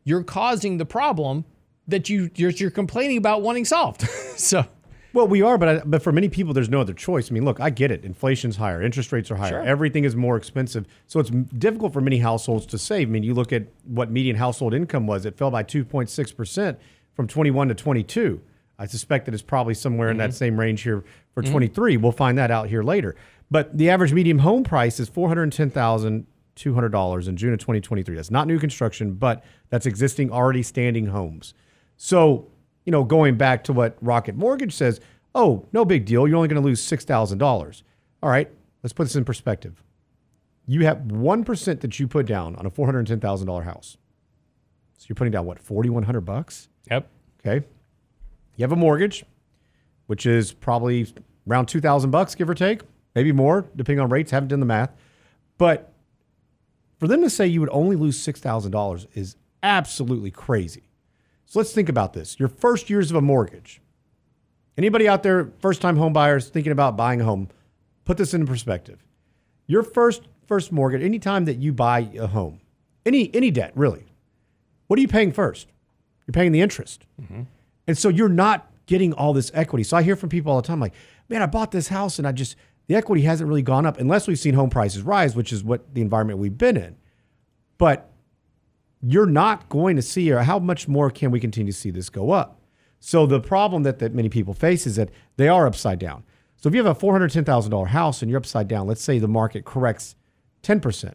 you're 0.04 0.24
causing 0.24 0.78
the 0.78 0.84
problem 0.84 1.44
that 1.86 2.08
you 2.08 2.30
you're, 2.34 2.50
you're 2.50 2.70
complaining 2.70 3.16
about 3.16 3.42
wanting 3.42 3.64
solved. 3.64 4.02
so 4.36 4.64
Well, 5.12 5.28
we 5.28 5.42
are, 5.42 5.58
but 5.58 5.68
I, 5.68 5.78
but 5.84 6.02
for 6.02 6.10
many 6.10 6.28
people, 6.28 6.54
there's 6.54 6.70
no 6.70 6.80
other 6.80 6.94
choice. 6.94 7.30
I 7.30 7.34
mean, 7.34 7.44
look, 7.44 7.60
I 7.60 7.70
get 7.70 7.90
it. 7.90 8.04
Inflation's 8.04 8.56
higher, 8.56 8.80
interest 8.82 9.12
rates 9.12 9.30
are 9.30 9.36
higher, 9.36 9.50
Sure. 9.50 9.62
everything 9.62 10.04
is 10.04 10.16
more 10.16 10.36
expensive. 10.36 10.86
So 11.06 11.20
it's 11.20 11.30
difficult 11.30 11.92
for 11.92 12.00
many 12.00 12.18
households 12.18 12.66
to 12.66 12.78
save. 12.78 13.08
I 13.08 13.10
mean, 13.10 13.22
you 13.22 13.34
look 13.34 13.52
at 13.52 13.64
what 13.84 14.10
median 14.10 14.36
household 14.36 14.74
income 14.74 15.06
was; 15.06 15.26
it 15.26 15.36
fell 15.36 15.50
by 15.50 15.64
2.6 15.64 16.36
percent 16.36 16.78
from 17.14 17.26
21 17.28 17.68
to 17.68 17.74
22. 17.74 18.40
I 18.82 18.86
suspect 18.86 19.26
that 19.26 19.34
it's 19.34 19.42
probably 19.42 19.74
somewhere 19.74 20.10
in 20.10 20.16
that 20.16 20.30
mm-hmm. 20.30 20.36
same 20.36 20.58
range 20.58 20.82
here 20.82 21.04
for 21.34 21.42
mm-hmm. 21.42 21.52
23. 21.52 21.96
We'll 21.98 22.10
find 22.10 22.36
that 22.36 22.50
out 22.50 22.68
here 22.68 22.82
later. 22.82 23.14
But 23.48 23.78
the 23.78 23.88
average 23.90 24.12
medium 24.12 24.40
home 24.40 24.64
price 24.64 24.98
is 24.98 25.08
410,000. 25.08 26.26
$200 26.54 27.28
in 27.28 27.36
June 27.38 27.54
of 27.54 27.58
2023. 27.60 28.14
That's 28.14 28.30
not 28.30 28.46
new 28.46 28.58
construction, 28.58 29.14
but 29.14 29.42
that's 29.70 29.86
existing 29.86 30.30
already 30.30 30.62
standing 30.62 31.06
homes. 31.06 31.54
So, 31.96 32.50
you 32.84 32.92
know, 32.92 33.04
going 33.04 33.38
back 33.38 33.64
to 33.64 33.72
what 33.72 33.96
Rocket 34.02 34.36
Mortgage 34.36 34.74
says, 34.74 35.00
oh, 35.34 35.66
no 35.72 35.86
big 35.86 36.04
deal. 36.04 36.28
You're 36.28 36.36
only 36.36 36.48
going 36.48 36.60
to 36.60 36.66
lose 36.66 36.82
$6,000. 36.82 37.82
All 38.22 38.30
right, 38.30 38.50
let's 38.82 38.92
put 38.92 39.04
this 39.04 39.16
in 39.16 39.24
perspective. 39.24 39.82
you 40.66 40.84
have 40.84 40.98
1% 40.98 41.80
that 41.80 41.98
you 41.98 42.06
put 42.06 42.26
down 42.26 42.54
on 42.56 42.66
a 42.66 42.70
$410,000 42.70 43.64
house. 43.64 43.96
So 44.98 45.06
you're 45.08 45.16
putting 45.16 45.32
down 45.32 45.46
what, 45.46 45.58
4100 45.58 46.20
bucks? 46.20 46.68
Yep. 46.90 47.08
Okay. 47.40 47.66
You 48.62 48.64
have 48.66 48.72
a 48.72 48.76
mortgage, 48.76 49.24
which 50.06 50.24
is 50.24 50.52
probably 50.52 51.12
around 51.50 51.66
2000 51.66 52.12
bucks 52.12 52.36
give 52.36 52.48
or 52.48 52.54
take, 52.54 52.82
maybe 53.12 53.32
more 53.32 53.66
depending 53.74 53.98
on 53.98 54.08
rates, 54.08 54.30
haven't 54.30 54.50
done 54.50 54.60
the 54.60 54.66
math. 54.66 54.92
But 55.58 55.92
for 57.00 57.08
them 57.08 57.22
to 57.22 57.28
say 57.28 57.44
you 57.48 57.58
would 57.58 57.70
only 57.72 57.96
lose 57.96 58.24
$6,000 58.24 59.08
is 59.14 59.34
absolutely 59.64 60.30
crazy. 60.30 60.84
So 61.44 61.58
let's 61.58 61.72
think 61.72 61.88
about 61.88 62.12
this. 62.12 62.38
Your 62.38 62.48
first 62.48 62.88
years 62.88 63.10
of 63.10 63.16
a 63.16 63.20
mortgage. 63.20 63.80
Anybody 64.78 65.08
out 65.08 65.24
there, 65.24 65.50
first 65.58 65.80
time 65.80 65.96
home 65.96 66.12
buyers 66.12 66.48
thinking 66.48 66.70
about 66.70 66.96
buying 66.96 67.20
a 67.20 67.24
home, 67.24 67.48
put 68.04 68.16
this 68.16 68.32
into 68.32 68.46
perspective. 68.46 69.04
Your 69.66 69.82
first 69.82 70.22
first 70.46 70.70
mortgage, 70.70 71.02
anytime 71.02 71.46
that 71.46 71.56
you 71.56 71.72
buy 71.72 72.10
a 72.16 72.28
home, 72.28 72.60
any 73.04 73.28
any 73.34 73.50
debt 73.50 73.72
really, 73.74 74.04
what 74.86 75.00
are 75.00 75.02
you 75.02 75.08
paying 75.08 75.32
first? 75.32 75.66
You're 76.28 76.32
paying 76.32 76.52
the 76.52 76.60
interest. 76.60 77.06
Mm-hmm. 77.20 77.42
And 77.86 77.96
so 77.96 78.08
you're 78.08 78.28
not 78.28 78.70
getting 78.86 79.12
all 79.12 79.32
this 79.32 79.50
equity. 79.54 79.82
So 79.82 79.96
I 79.96 80.02
hear 80.02 80.16
from 80.16 80.28
people 80.28 80.52
all 80.52 80.60
the 80.60 80.66
time 80.66 80.80
like, 80.80 80.94
man, 81.28 81.42
I 81.42 81.46
bought 81.46 81.70
this 81.70 81.88
house 81.88 82.18
and 82.18 82.26
I 82.26 82.32
just, 82.32 82.56
the 82.86 82.94
equity 82.94 83.22
hasn't 83.22 83.48
really 83.48 83.62
gone 83.62 83.86
up 83.86 83.98
unless 83.98 84.26
we've 84.26 84.38
seen 84.38 84.54
home 84.54 84.70
prices 84.70 85.02
rise, 85.02 85.34
which 85.34 85.52
is 85.52 85.64
what 85.64 85.94
the 85.94 86.00
environment 86.00 86.38
we've 86.38 86.56
been 86.56 86.76
in. 86.76 86.96
But 87.78 88.10
you're 89.00 89.26
not 89.26 89.68
going 89.68 89.96
to 89.96 90.02
see, 90.02 90.30
or 90.30 90.40
how 90.40 90.58
much 90.58 90.86
more 90.86 91.10
can 91.10 91.30
we 91.30 91.40
continue 91.40 91.72
to 91.72 91.78
see 91.78 91.90
this 91.90 92.08
go 92.08 92.30
up? 92.30 92.60
So 93.00 93.26
the 93.26 93.40
problem 93.40 93.82
that, 93.82 93.98
that 93.98 94.14
many 94.14 94.28
people 94.28 94.54
face 94.54 94.86
is 94.86 94.96
that 94.96 95.10
they 95.36 95.48
are 95.48 95.66
upside 95.66 95.98
down. 95.98 96.22
So 96.56 96.68
if 96.68 96.74
you 96.74 96.84
have 96.84 96.96
a 96.96 97.00
$410,000 97.00 97.88
house 97.88 98.22
and 98.22 98.30
you're 98.30 98.38
upside 98.38 98.68
down, 98.68 98.86
let's 98.86 99.02
say 99.02 99.18
the 99.18 99.26
market 99.26 99.64
corrects 99.64 100.14
10%, 100.62 101.14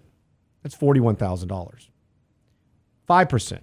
that's 0.62 0.76
$41,000. 0.76 1.90
5%, 3.08 3.60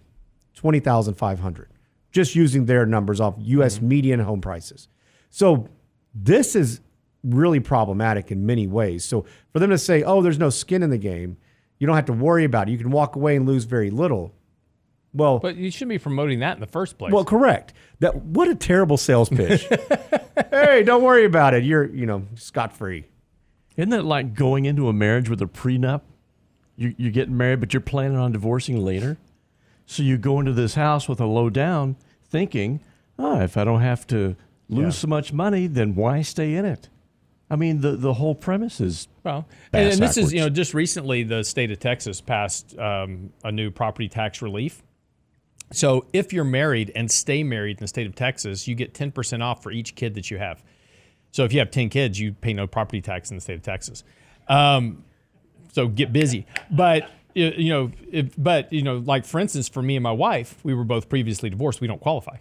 20,500. 0.55 1.74
Just 2.15 2.35
using 2.35 2.67
their 2.67 2.87
numbers 2.87 3.21
off 3.21 3.35
US 3.39 3.77
mm-hmm. 3.77 3.89
median 3.89 4.21
home 4.21 4.41
prices. 4.41 4.89
So 5.31 5.69
this 6.15 6.55
is 6.55 6.81
really 7.25 7.61
problematic 7.61 8.31
in 8.31 8.47
many 8.47 8.67
ways. 8.67 9.05
So 9.05 9.27
for 9.53 9.59
them 9.59 9.71
to 9.71 9.79
say, 9.79 10.03
"Oh, 10.03 10.23
there's 10.23 10.39
no 10.39 10.49
skin 10.49 10.83
in 10.83 10.91
the 10.91 10.99
game. 10.99 11.37
You 11.79 11.87
don't 11.87 11.97
have 11.97 12.07
to 12.07 12.13
worry 12.13 12.45
about 12.45 12.69
it. 12.69 12.73
You 12.73 12.79
can 12.79 12.91
walk 12.91 13.17
away 13.17 13.37
and 13.37 13.47
lose 13.47 13.65
very 13.65 13.91
little." 13.91 14.33
Well, 15.13 15.39
But 15.39 15.57
you 15.57 15.71
shouldn't 15.71 15.91
be 15.91 15.99
promoting 15.99 16.41
that 16.41 16.57
in 16.57 16.61
the 16.61 16.67
first 16.67 16.99
place. 16.99 17.13
well, 17.13 17.25
correct. 17.25 17.73
That 18.01 18.17
what 18.17 18.49
a 18.49 18.55
terrible 18.55 18.97
sales 18.97 19.29
pitch. 19.29 19.69
hey, 20.51 20.83
don't 20.83 21.03
worry 21.03 21.25
about 21.25 21.55
it. 21.55 21.63
You're, 21.63 21.85
you 21.85 22.05
know, 22.05 22.27
scot 22.35 22.77
free. 22.77 23.05
Isn't 23.77 23.91
that 23.91 24.05
like 24.05 24.35
going 24.35 24.67
into 24.67 24.89
a 24.89 24.93
marriage 24.93 25.29
with 25.29 25.43
a 25.43 25.47
prenup? 25.47 26.03
You, 26.77 26.95
you're 26.97 27.13
getting 27.13 27.37
married, 27.37 27.61
but 27.61 27.73
you're 27.73 27.81
planning 27.81 28.19
on 28.19 28.33
divorcing 28.33 28.85
later. 28.85 29.17
So 29.87 30.03
you 30.03 30.17
go 30.17 30.41
into 30.41 30.53
this 30.53 30.75
house 30.75 31.09
with 31.09 31.21
a 31.21 31.27
low 31.27 31.51
down, 31.51 31.97
thinking, 32.35 32.81
"Oh, 33.17 33.41
if 33.41 33.57
I 33.57 33.63
don't 33.63 33.81
have 33.81 34.07
to 34.09 34.35
lose 34.69 34.85
Yeah. 34.97 35.01
so 35.03 35.07
much 35.07 35.33
money, 35.33 35.69
then 35.69 35.95
why 35.95 36.23
stay 36.23 36.57
in 36.57 36.65
it?" 36.65 36.89
I 37.49 37.55
mean, 37.57 37.81
the 37.81 37.93
the 37.93 38.15
whole 38.15 38.35
premise 38.35 38.81
is 38.81 39.07
Well, 39.23 39.47
and, 39.73 39.93
and 39.93 40.01
this 40.03 40.17
is, 40.17 40.33
you 40.33 40.41
know, 40.41 40.49
just 40.49 40.75
recently 40.75 41.23
the 41.23 41.45
state 41.45 41.71
of 41.71 41.79
Texas 41.79 42.21
passed 42.21 42.77
um, 42.77 43.33
a 43.45 43.53
new 43.53 43.71
property 43.71 44.09
tax 44.09 44.43
relief. 44.43 44.83
So 45.73 46.07
if 46.13 46.33
you're 46.33 46.45
married 46.45 46.91
and 46.97 47.09
stay 47.11 47.43
married 47.45 47.79
in 47.79 47.85
the 47.85 47.89
state 47.89 48.07
of 48.09 48.15
Texas, 48.17 48.67
you 48.69 48.75
get 48.75 48.93
10% 48.95 49.43
off 49.43 49.63
for 49.63 49.71
each 49.71 49.95
kid 49.95 50.15
that 50.15 50.31
you 50.31 50.39
have. 50.39 50.63
So 51.31 51.45
if 51.45 51.53
you 51.53 51.59
have 51.61 51.71
10 51.71 51.89
kids, 51.89 52.19
you 52.21 52.33
pay 52.33 52.53
no 52.53 52.67
property 52.67 53.01
tax 53.01 53.31
in 53.31 53.37
the 53.37 53.41
state 53.41 53.57
of 53.57 53.63
Texas. 53.63 54.05
Um, 54.49 55.05
so 55.73 55.89
get 55.89 56.13
busy. 56.13 56.47
But 56.71 57.09
you 57.35 57.69
know, 57.69 57.91
if, 58.11 58.35
but 58.39 58.73
you 58.73 58.83
know, 58.83 58.99
like 58.99 59.25
for 59.25 59.41
instance, 59.41 59.69
for 59.69 59.83
me 59.83 59.97
and 59.97 60.03
my 60.03 60.13
wife, 60.13 60.57
we 60.63 60.75
were 60.75 60.85
both 60.85 61.09
previously 61.09 61.51
divorced. 61.51 61.81
We 61.81 61.87
don't 61.87 62.01
qualify. 62.01 62.37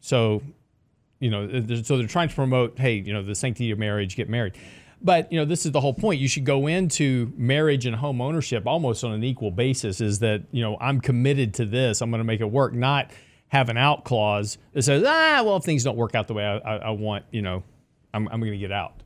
So 0.00 0.42
you 1.20 1.30
know, 1.30 1.48
so 1.82 1.98
they're 1.98 2.08
trying 2.08 2.28
to 2.28 2.34
promote, 2.34 2.78
hey, 2.78 2.94
you 2.94 3.12
know, 3.12 3.22
the 3.22 3.36
sanctity 3.36 3.70
of 3.70 3.78
marriage, 3.78 4.16
get 4.16 4.28
married. 4.28 4.54
But 5.00 5.30
you 5.30 5.38
know, 5.38 5.44
this 5.44 5.64
is 5.64 5.72
the 5.72 5.80
whole 5.80 5.94
point. 5.94 6.20
You 6.20 6.28
should 6.28 6.44
go 6.44 6.66
into 6.66 7.32
marriage 7.36 7.86
and 7.86 7.94
home 7.94 8.20
ownership 8.20 8.66
almost 8.66 9.04
on 9.04 9.12
an 9.12 9.22
equal 9.22 9.50
basis. 9.50 10.00
Is 10.00 10.18
that 10.18 10.42
you 10.50 10.62
know 10.62 10.76
I'm 10.80 11.00
committed 11.00 11.54
to 11.54 11.64
this. 11.64 12.00
I'm 12.00 12.10
going 12.10 12.20
to 12.20 12.24
make 12.24 12.40
it 12.40 12.50
work. 12.50 12.74
Not 12.74 13.10
have 13.52 13.68
an 13.68 13.76
out 13.76 14.02
clause 14.04 14.56
that 14.72 14.82
says, 14.82 15.04
ah, 15.06 15.42
well, 15.44 15.56
if 15.56 15.62
things 15.62 15.84
don't 15.84 15.96
work 15.96 16.14
out 16.14 16.26
the 16.26 16.32
way 16.32 16.42
I, 16.42 16.56
I, 16.56 16.76
I 16.76 16.90
want, 16.90 17.26
you 17.30 17.42
know, 17.42 17.62
I'm, 18.14 18.26
I'm 18.28 18.40
going 18.40 18.52
to 18.52 18.58
get 18.58 18.72
out. 18.72 19.01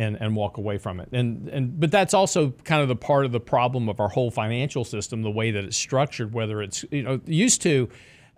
And 0.00 0.16
and 0.18 0.34
walk 0.34 0.56
away 0.56 0.78
from 0.78 0.98
it. 0.98 1.10
And 1.12 1.48
and 1.48 1.78
but 1.78 1.90
that's 1.90 2.14
also 2.14 2.50
kind 2.64 2.80
of 2.80 2.88
the 2.88 2.96
part 2.96 3.26
of 3.26 3.32
the 3.32 3.40
problem 3.40 3.88
of 3.88 4.00
our 4.00 4.08
whole 4.08 4.30
financial 4.30 4.84
system, 4.84 5.22
the 5.22 5.30
way 5.30 5.50
that 5.50 5.62
it's 5.62 5.76
structured. 5.76 6.32
Whether 6.32 6.62
it's 6.62 6.84
you 6.90 7.02
know 7.02 7.20
used 7.26 7.60
to, 7.62 7.88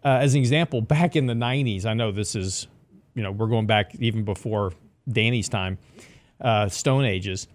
uh, 0.05 0.18
as 0.20 0.35
an 0.35 0.40
example, 0.40 0.81
back 0.83 1.14
in 1.14 1.27
the 1.27 1.35
'90s. 1.35 1.87
I 1.87 1.94
know 1.94 2.11
this 2.11 2.35
is, 2.35 2.66
you 3.14 3.22
know, 3.22 3.31
we're 3.31 3.46
going 3.46 3.66
back 3.66 3.94
even 4.01 4.25
before 4.25 4.72
Danny's 5.09 5.48
time, 5.48 5.79
uh, 6.40 6.68
Stone 6.68 7.05
Ages. 7.05 7.46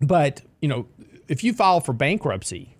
But 0.00 0.42
you 0.60 0.68
know, 0.68 0.86
if 1.28 1.44
you 1.44 1.52
file 1.52 1.80
for 1.80 1.92
bankruptcy, 1.92 2.76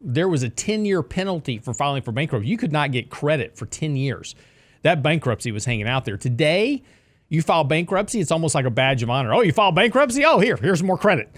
there 0.00 0.28
was 0.28 0.42
a 0.42 0.48
10 0.48 0.84
year 0.84 1.02
penalty 1.02 1.58
for 1.58 1.72
filing 1.72 2.02
for 2.02 2.10
bankruptcy. 2.10 2.48
You 2.48 2.56
could 2.56 2.72
not 2.72 2.90
get 2.90 3.08
credit 3.08 3.56
for 3.56 3.66
10 3.66 3.96
years. 3.96 4.34
That 4.82 5.02
bankruptcy 5.02 5.52
was 5.52 5.64
hanging 5.64 5.86
out 5.86 6.06
there. 6.06 6.16
Today, 6.16 6.82
you 7.30 7.40
file 7.40 7.64
bankruptcy, 7.64 8.20
it's 8.20 8.30
almost 8.30 8.54
like 8.54 8.66
a 8.66 8.70
badge 8.70 9.02
of 9.02 9.08
honor. 9.08 9.32
Oh, 9.32 9.40
you 9.40 9.52
file 9.52 9.72
bankruptcy? 9.72 10.24
Oh, 10.26 10.40
here, 10.40 10.56
here's 10.56 10.82
more 10.82 10.98
credit. 10.98 11.30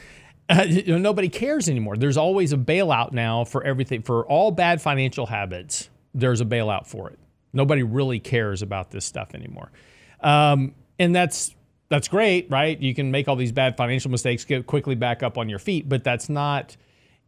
Uh, 0.49 0.65
you 0.67 0.85
know, 0.87 0.99
nobody 0.99 1.29
cares 1.29 1.69
anymore. 1.69 1.97
There's 1.97 2.17
always 2.17 2.53
a 2.53 2.57
bailout 2.57 3.13
now 3.13 3.45
for 3.45 3.63
everything. 3.63 4.03
For 4.03 4.27
all 4.27 4.51
bad 4.51 4.83
financial 4.83 5.27
habits, 5.27 5.89
there's 6.15 6.41
a 6.41 6.45
bailout 6.45 6.87
for 6.87 7.11
it. 7.11 7.19
Nobody 7.53 7.83
really 7.83 8.19
cares 8.19 8.63
about 8.63 8.91
this 8.91 9.05
stuff 9.05 9.35
anymore. 9.35 9.71
Um, 10.21 10.75
and 10.99 11.15
that's 11.15 11.55
that's 11.91 12.09
great, 12.09 12.51
right? 12.51 12.81
You 12.81 12.95
can 12.95 13.11
make 13.11 13.29
all 13.29 13.37
these 13.37 13.53
bad 13.53 13.77
financial 13.77 14.11
mistakes, 14.11 14.45
get 14.47 14.67
quickly 14.67 14.95
back 14.95 15.23
up 15.23 15.37
on 15.37 15.51
your 15.51 15.59
feet, 15.59 15.89
but 15.89 16.03
that's 16.03 16.31
not 16.31 16.75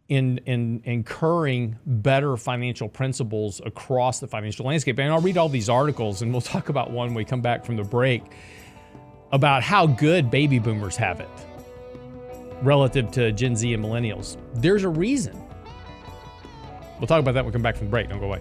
in 0.09 0.39
in 0.47 0.83
incurring 0.85 1.79
better 1.87 2.37
financial 2.37 2.89
principles 2.89 3.61
across 3.65 4.21
the 4.21 4.27
financial 4.27 4.67
landscape. 4.67 4.99
And 4.99 5.13
I'll 5.13 5.21
read 5.21 5.39
all 5.39 5.49
these 5.49 5.69
articles, 5.69 6.23
and 6.23 6.33
we'll 6.33 6.41
talk 6.41 6.69
about 6.69 6.91
one 6.91 7.09
when 7.09 7.17
we 7.17 7.25
come 7.25 7.41
back 7.41 7.65
from 7.65 7.77
the 7.77 7.85
break 7.85 8.23
about 9.33 9.63
how 9.63 9.87
good 9.87 10.31
baby 10.31 10.59
boomers 10.59 10.97
have 10.97 11.21
it 11.21 11.29
relative 12.63 13.11
to 13.13 13.33
Gen 13.33 13.57
Z 13.57 13.73
and 13.73 13.85
millennials. 13.85 14.37
There's 14.55 14.85
a 14.85 14.89
reason. 14.89 15.41
We'll 16.99 17.09
talk 17.09 17.21
about 17.21 17.33
that 17.35 17.45
when 17.45 17.47
we 17.47 17.53
come 17.53 17.63
back 17.63 17.77
from 17.77 17.87
the 17.87 17.91
break. 17.91 18.09
Don't 18.09 18.21
go 18.21 18.27
away. 18.27 18.41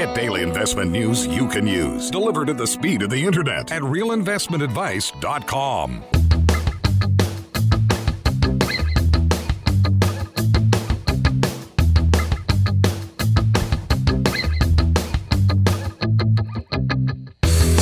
Get 0.00 0.14
daily 0.14 0.40
investment 0.40 0.90
news 0.90 1.26
you 1.26 1.46
can 1.46 1.66
use, 1.66 2.10
delivered 2.10 2.48
at 2.48 2.56
the 2.56 2.66
speed 2.66 3.02
of 3.02 3.10
the 3.10 3.22
internet 3.22 3.70
at 3.70 3.82
realinvestmentadvice.com. 3.82 6.04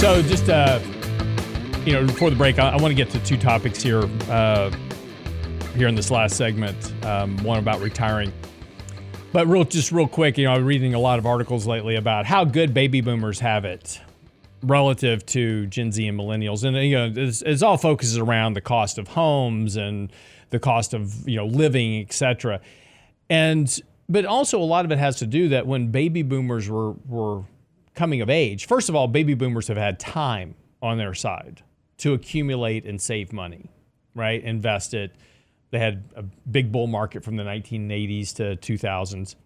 So 0.00 0.20
just 0.22 0.48
uh, 0.48 0.80
you 1.84 1.92
know, 1.92 2.04
before 2.04 2.30
the 2.30 2.36
break, 2.36 2.58
I, 2.58 2.70
I 2.70 2.76
want 2.78 2.90
to 2.90 2.96
get 2.96 3.10
to 3.10 3.20
two 3.20 3.36
topics 3.36 3.80
here. 3.80 4.02
Uh, 4.28 4.72
here 5.76 5.86
in 5.86 5.94
this 5.94 6.10
last 6.10 6.36
segment, 6.36 6.92
um, 7.04 7.36
one 7.44 7.60
about 7.60 7.80
retiring, 7.80 8.32
but 9.32 9.46
real, 9.46 9.64
just 9.64 9.92
real 9.92 10.08
quick. 10.08 10.38
You 10.38 10.44
know, 10.44 10.52
I'm 10.52 10.64
reading 10.64 10.94
a 10.94 10.98
lot 10.98 11.18
of 11.18 11.26
articles 11.26 11.66
lately 11.66 11.96
about 11.96 12.26
how 12.26 12.44
good 12.44 12.74
baby 12.74 13.00
boomers 13.00 13.40
have 13.40 13.64
it. 13.64 14.00
relative 14.62 15.24
to 15.26 15.66
Gen 15.66 15.92
Z 15.92 16.06
and 16.06 16.18
millennials, 16.18 16.64
and 16.64 16.76
you 16.76 16.96
know, 16.96 17.12
it's, 17.14 17.42
it's 17.42 17.62
all 17.62 17.76
focuses 17.76 18.18
around 18.18 18.54
the 18.54 18.60
cost 18.60 18.98
of 18.98 19.08
homes 19.08 19.76
and 19.76 20.12
the 20.50 20.58
cost 20.58 20.94
of 20.94 21.28
you 21.28 21.36
know 21.36 21.46
living, 21.46 22.00
etc. 22.00 22.60
And 23.30 23.80
but 24.08 24.24
also 24.24 24.58
a 24.60 24.64
lot 24.64 24.84
of 24.84 24.90
it 24.92 24.98
has 24.98 25.16
to 25.16 25.26
do 25.26 25.48
that 25.50 25.66
when 25.66 25.90
baby 25.90 26.22
boomers 26.22 26.68
were 26.68 26.92
were 27.06 27.44
coming 27.94 28.20
of 28.20 28.30
age. 28.30 28.66
First 28.66 28.88
of 28.88 28.96
all, 28.96 29.08
baby 29.08 29.34
boomers 29.34 29.68
have 29.68 29.76
had 29.76 29.98
time 30.00 30.54
on 30.82 30.98
their 30.98 31.14
side 31.14 31.62
to 31.98 32.14
accumulate 32.14 32.84
and 32.86 33.00
save 33.00 33.32
money, 33.32 33.70
right? 34.14 34.42
Invest 34.42 34.94
it. 34.94 35.12
They 35.70 35.78
had 35.78 36.04
a 36.16 36.22
big 36.22 36.72
bull 36.72 36.86
market 36.86 37.24
from 37.24 37.36
the 37.36 37.44
1980s 37.44 38.34
to 38.36 38.56
2000s 38.56 39.36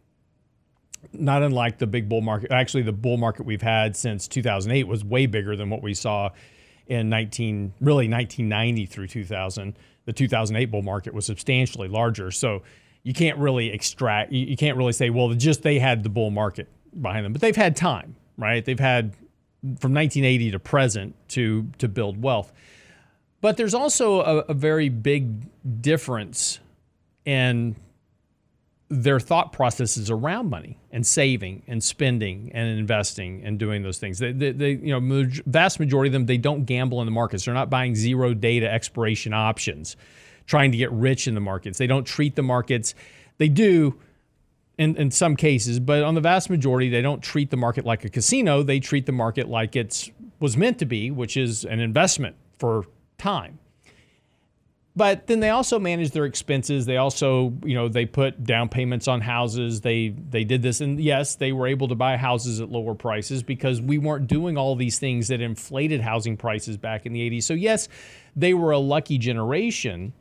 not 1.12 1.43
unlike 1.43 1.79
the 1.79 1.87
big 1.87 2.09
bull 2.09 2.20
market. 2.20 2.53
Actually, 2.53 2.85
the 2.85 2.93
bull 2.93 3.16
market 3.16 3.45
we've 3.45 3.62
had 3.62 3.97
since 3.97 4.29
2008 4.29 4.87
was 4.87 5.05
way 5.05 5.27
bigger 5.27 5.57
than 5.57 5.70
what 5.70 5.83
we 5.83 5.95
saw 5.95 6.31
in 6.87 7.09
19 7.09 7.75
really 7.81 8.09
1990 8.09 8.87
through 8.87 9.09
2000. 9.09 9.77
The 10.05 10.12
2008 10.12 10.66
bull 10.66 10.83
market 10.83 11.14
was 11.14 11.27
substantially 11.27 11.89
larger. 11.89 12.31
So 12.31 12.62
you 13.03 13.12
can't 13.12 13.39
really 13.39 13.73
extract. 13.73 14.33
You, 14.33 14.57
can't 14.57 14.77
really 14.77 14.93
say, 14.93 15.11
well, 15.11 15.29
just 15.31 15.62
they 15.62 15.79
had 15.79 16.03
the 16.03 16.09
bull 16.09 16.31
market 16.31 16.68
behind 17.01 17.25
them, 17.25 17.33
but 17.33 17.41
they've 17.41 17.57
had 17.57 17.77
time, 17.77 18.16
right? 18.37 18.64
They've 18.64 18.79
had 18.79 19.14
from 19.81 19.95
1980 19.95 20.53
to 20.53 20.59
present 20.59 21.29
to 21.31 21.68
to 21.79 21.89
build 21.89 22.23
wealth. 22.23 22.53
But 23.43 23.59
there's 23.59 23.74
also 23.74 24.20
a, 24.20 24.38
a 24.49 24.55
very 24.55 24.88
big 24.88 25.82
difference 25.82 26.61
in 27.26 27.76
their 28.88 29.18
thought 29.18 29.53
processes 29.53 30.11
around 30.11 30.49
money 30.49 30.78
and 30.93 31.05
saving 31.05 31.62
and 31.66 31.82
spending 31.82 32.53
and 32.55 32.78
investing 32.78 33.43
and 33.45 33.59
doing 33.59 33.82
those 33.82 33.99
things. 33.99 34.18
They, 34.18 34.32
they, 34.32 34.53
they, 34.53 34.70
you 34.72 34.99
know, 34.99 35.28
vast 35.47 35.80
majority 35.80 36.09
of 36.09 36.12
them, 36.12 36.26
they 36.26 36.36
don't 36.36 36.64
gamble 36.66 37.01
in 37.01 37.07
the 37.07 37.12
markets. 37.12 37.45
They're 37.45 37.55
not 37.55 37.68
buying 37.68 37.97
zero 37.97 38.32
day 38.32 38.61
to 38.61 38.70
expiration 38.70 39.32
options, 39.32 39.97
trying 40.47 40.70
to 40.72 40.78
get 40.78 40.93
rich 40.93 41.26
in 41.26 41.34
the 41.34 41.40
markets. 41.40 41.78
They 41.78 41.86
don't 41.86 42.07
treat 42.07 42.36
the 42.36 42.43
markets. 42.43 42.95
They 43.38 43.49
do 43.49 43.99
in, 44.78 44.95
in 44.97 45.11
some 45.11 45.34
cases, 45.36 45.80
but 45.80 46.05
on 46.05 46.14
the 46.14 46.20
vast 46.20 46.49
majority, 46.49 46.90
they 46.90 47.03
don't 47.03 47.22
treat 47.22 47.51
the 47.51 47.57
market 47.57 47.84
like 47.84 48.05
a 48.05 48.09
casino. 48.09 48.62
They 48.62 48.78
treat 48.78 49.07
the 49.07 49.12
market 49.12 49.49
like 49.49 49.74
it's 49.74 50.11
was 50.38 50.57
meant 50.57 50.78
to 50.78 50.86
be, 50.86 51.11
which 51.11 51.36
is 51.36 51.64
an 51.64 51.80
investment 51.80 52.36
for 52.59 52.84
time. 53.23 53.59
But 54.95 55.27
then 55.27 55.41
they 55.41 55.49
also 55.49 55.79
manage 55.79 56.11
their 56.11 56.27
expenses. 56.27 56.85
They 56.85 56.99
also 56.99 57.55
you 57.64 57.75
know 57.75 57.89
they 57.89 58.05
put 58.05 58.45
down 58.45 58.68
payments 58.68 59.09
on 59.09 59.23
houses. 59.23 59.81
They 59.81 60.11
they 60.11 60.45
did 60.45 60.61
this. 60.61 60.83
And 60.83 61.01
yes 61.01 61.37
they 61.37 61.53
were 61.53 61.66
able 61.66 61.89
to 61.89 61.95
buy 61.95 62.18
houses 62.18 62.61
at 62.61 62.70
lower 62.70 62.95
prices 62.95 63.43
because 63.43 63.81
we 63.81 63.97
weren't 63.97 64.27
doing 64.27 64.59
all 64.59 64.77
these 64.77 64.99
things 64.99 65.29
that 65.29 65.41
inflated 65.41 66.03
housing 66.03 66.37
prices 66.37 66.77
back 66.77 67.07
in 67.07 67.12
the 67.14 67.31
80s 67.31 67.45
so 67.45 67.55
yes 67.55 67.89
they 68.37 68.53
were 68.53 68.70
a 68.70 68.79
lucky 68.79 69.16
generation 69.16 70.12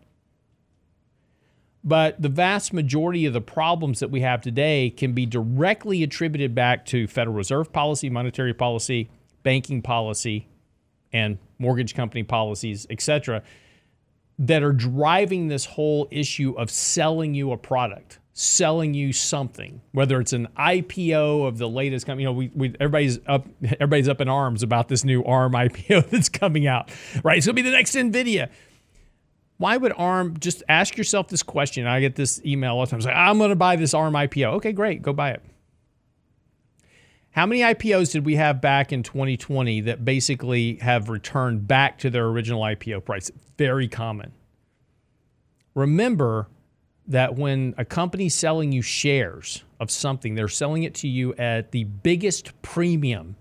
but 1.84 2.22
the 2.22 2.30
vast 2.30 2.74
majority 2.74 3.26
of 3.26 3.34
the 3.34 3.42
problems 3.42 4.00
that 4.00 4.12
we 4.12 4.22
have 4.22 4.42
today 4.42 4.92
can 4.92 5.14
be 5.14 5.26
directly 5.26 6.04
attributed 6.04 6.54
back 6.54 6.86
to 6.88 7.08
Federal 7.08 7.36
Reserve 7.36 7.74
policy, 7.74 8.10
monetary 8.10 8.54
policy, 8.54 9.10
banking 9.42 9.82
policy, 9.82 10.48
and 11.14 11.38
mortgage 11.60 11.96
company 11.96 12.24
policies, 12.24 12.88
et 12.90 13.02
cetera 13.02 13.44
that 14.42 14.64
are 14.64 14.74
driving 14.74 15.48
this 15.48 15.66
whole 15.66 16.08
issue 16.10 16.54
of 16.58 16.72
selling 16.72 17.36
you 17.36 17.52
a 17.52 17.58
product, 17.58 18.18
selling 18.34 18.96
you 18.96 19.14
something, 19.14 19.82
whether 19.92 20.20
it's 20.20 20.34
an 20.34 20.48
IPO 20.58 21.48
of 21.48 21.60
the 21.60 21.70
latest 21.70 22.08
company. 22.08 22.24
You 22.24 22.30
know, 22.30 22.34
we, 22.34 22.52
we 22.56 22.76
everybody's 22.80 23.20
up 23.28 23.46
everybody's 23.64 24.10
up 24.10 24.20
in 24.20 24.28
arms 24.28 24.64
about 24.64 24.88
this 24.88 25.04
new 25.04 25.24
ARM 25.24 25.54
IPO 25.54 26.10
that's 26.10 26.28
coming 26.28 26.66
out, 26.66 26.90
right? 27.24 27.38
It's 27.38 27.46
gonna 27.46 27.54
be 27.54 27.62
the 27.62 27.72
next 27.72 27.94
NVIDIA. 27.94 28.50
Why 29.58 29.78
would 29.78 29.94
ARM 29.96 30.40
just 30.40 30.64
ask 30.68 30.98
yourself 30.98 31.28
this 31.28 31.44
question? 31.44 31.86
I 31.86 32.00
get 32.00 32.16
this 32.16 32.42
email 32.44 32.78
all 32.78 32.86
the 32.86 32.90
time. 32.90 32.98
It's 32.98 33.06
like, 33.06 33.16
I'm 33.16 33.38
gonna 33.38 33.56
buy 33.56 33.76
this 33.76 33.94
ARM 33.94 34.14
IPO. 34.14 34.54
Okay, 34.56 34.72
great, 34.72 35.04
go 35.04 35.14
buy 35.14 35.32
it. 35.32 35.44
How 37.32 37.46
many 37.46 37.62
IPOs 37.62 38.12
did 38.12 38.26
we 38.26 38.36
have 38.36 38.60
back 38.60 38.92
in 38.92 39.04
2020 39.04 39.82
that 39.82 40.04
basically 40.04 40.76
have 40.76 41.08
returned 41.08 41.66
back 41.66 41.98
to 42.00 42.10
their 42.10 42.26
original 42.26 42.62
IPO 42.62 43.06
price? 43.06 43.32
Very 43.58 43.88
common. 43.88 44.34
Remember 45.74 46.50
that 47.08 47.36
when 47.36 47.74
a 47.78 47.86
company's 47.86 48.36
selling 48.36 48.74
you 48.74 48.82
shares 48.82 49.64
of 49.80 49.90
something, 49.90 50.36
they're 50.36 50.50
selling 50.50 50.84
it 50.84 50.94
to 50.96 51.08
you 51.08 51.34
at 51.36 51.72
the 51.72 51.86
biggest 51.86 52.62
premium 52.62 53.38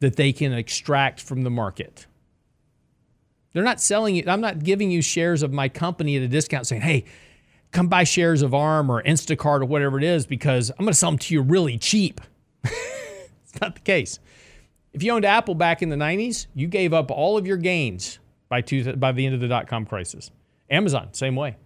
that 0.00 0.16
they 0.16 0.32
can 0.32 0.54
extract 0.54 1.20
from 1.20 1.42
the 1.42 1.50
market. 1.50 2.06
They're 3.52 3.62
not 3.62 3.82
selling 3.82 4.16
it, 4.16 4.28
I'm 4.28 4.40
not 4.40 4.62
giving 4.62 4.90
you 4.90 5.02
shares 5.02 5.42
of 5.42 5.52
my 5.52 5.68
company 5.68 6.16
at 6.16 6.22
a 6.22 6.28
discount 6.28 6.66
saying, 6.66 6.82
hey, 6.82 7.04
come 7.70 7.88
buy 7.88 8.04
shares 8.04 8.40
of 8.40 8.54
ARM 8.54 8.88
or 8.90 9.02
Instacart 9.02 9.60
or 9.60 9.66
whatever 9.66 9.98
it 9.98 10.04
is 10.04 10.26
because 10.26 10.70
I'm 10.70 10.86
going 10.86 10.92
to 10.92 10.98
sell 10.98 11.10
them 11.10 11.18
to 11.18 11.34
you 11.34 11.42
really 11.42 11.76
cheap. 11.76 12.22
not 13.60 13.74
the 13.74 13.80
case. 13.80 14.18
If 14.92 15.02
you 15.02 15.12
owned 15.12 15.24
Apple 15.24 15.54
back 15.54 15.82
in 15.82 15.88
the 15.90 15.96
90s, 15.96 16.46
you 16.54 16.68
gave 16.68 16.92
up 16.92 17.10
all 17.10 17.36
of 17.36 17.46
your 17.46 17.58
gains 17.58 18.18
by, 18.48 18.60
two, 18.60 18.94
by 18.96 19.12
the 19.12 19.26
end 19.26 19.34
of 19.34 19.40
the 19.40 19.48
dot 19.48 19.66
com 19.66 19.84
crisis. 19.84 20.30
Amazon, 20.70 21.12
same 21.12 21.36
way. 21.36 21.56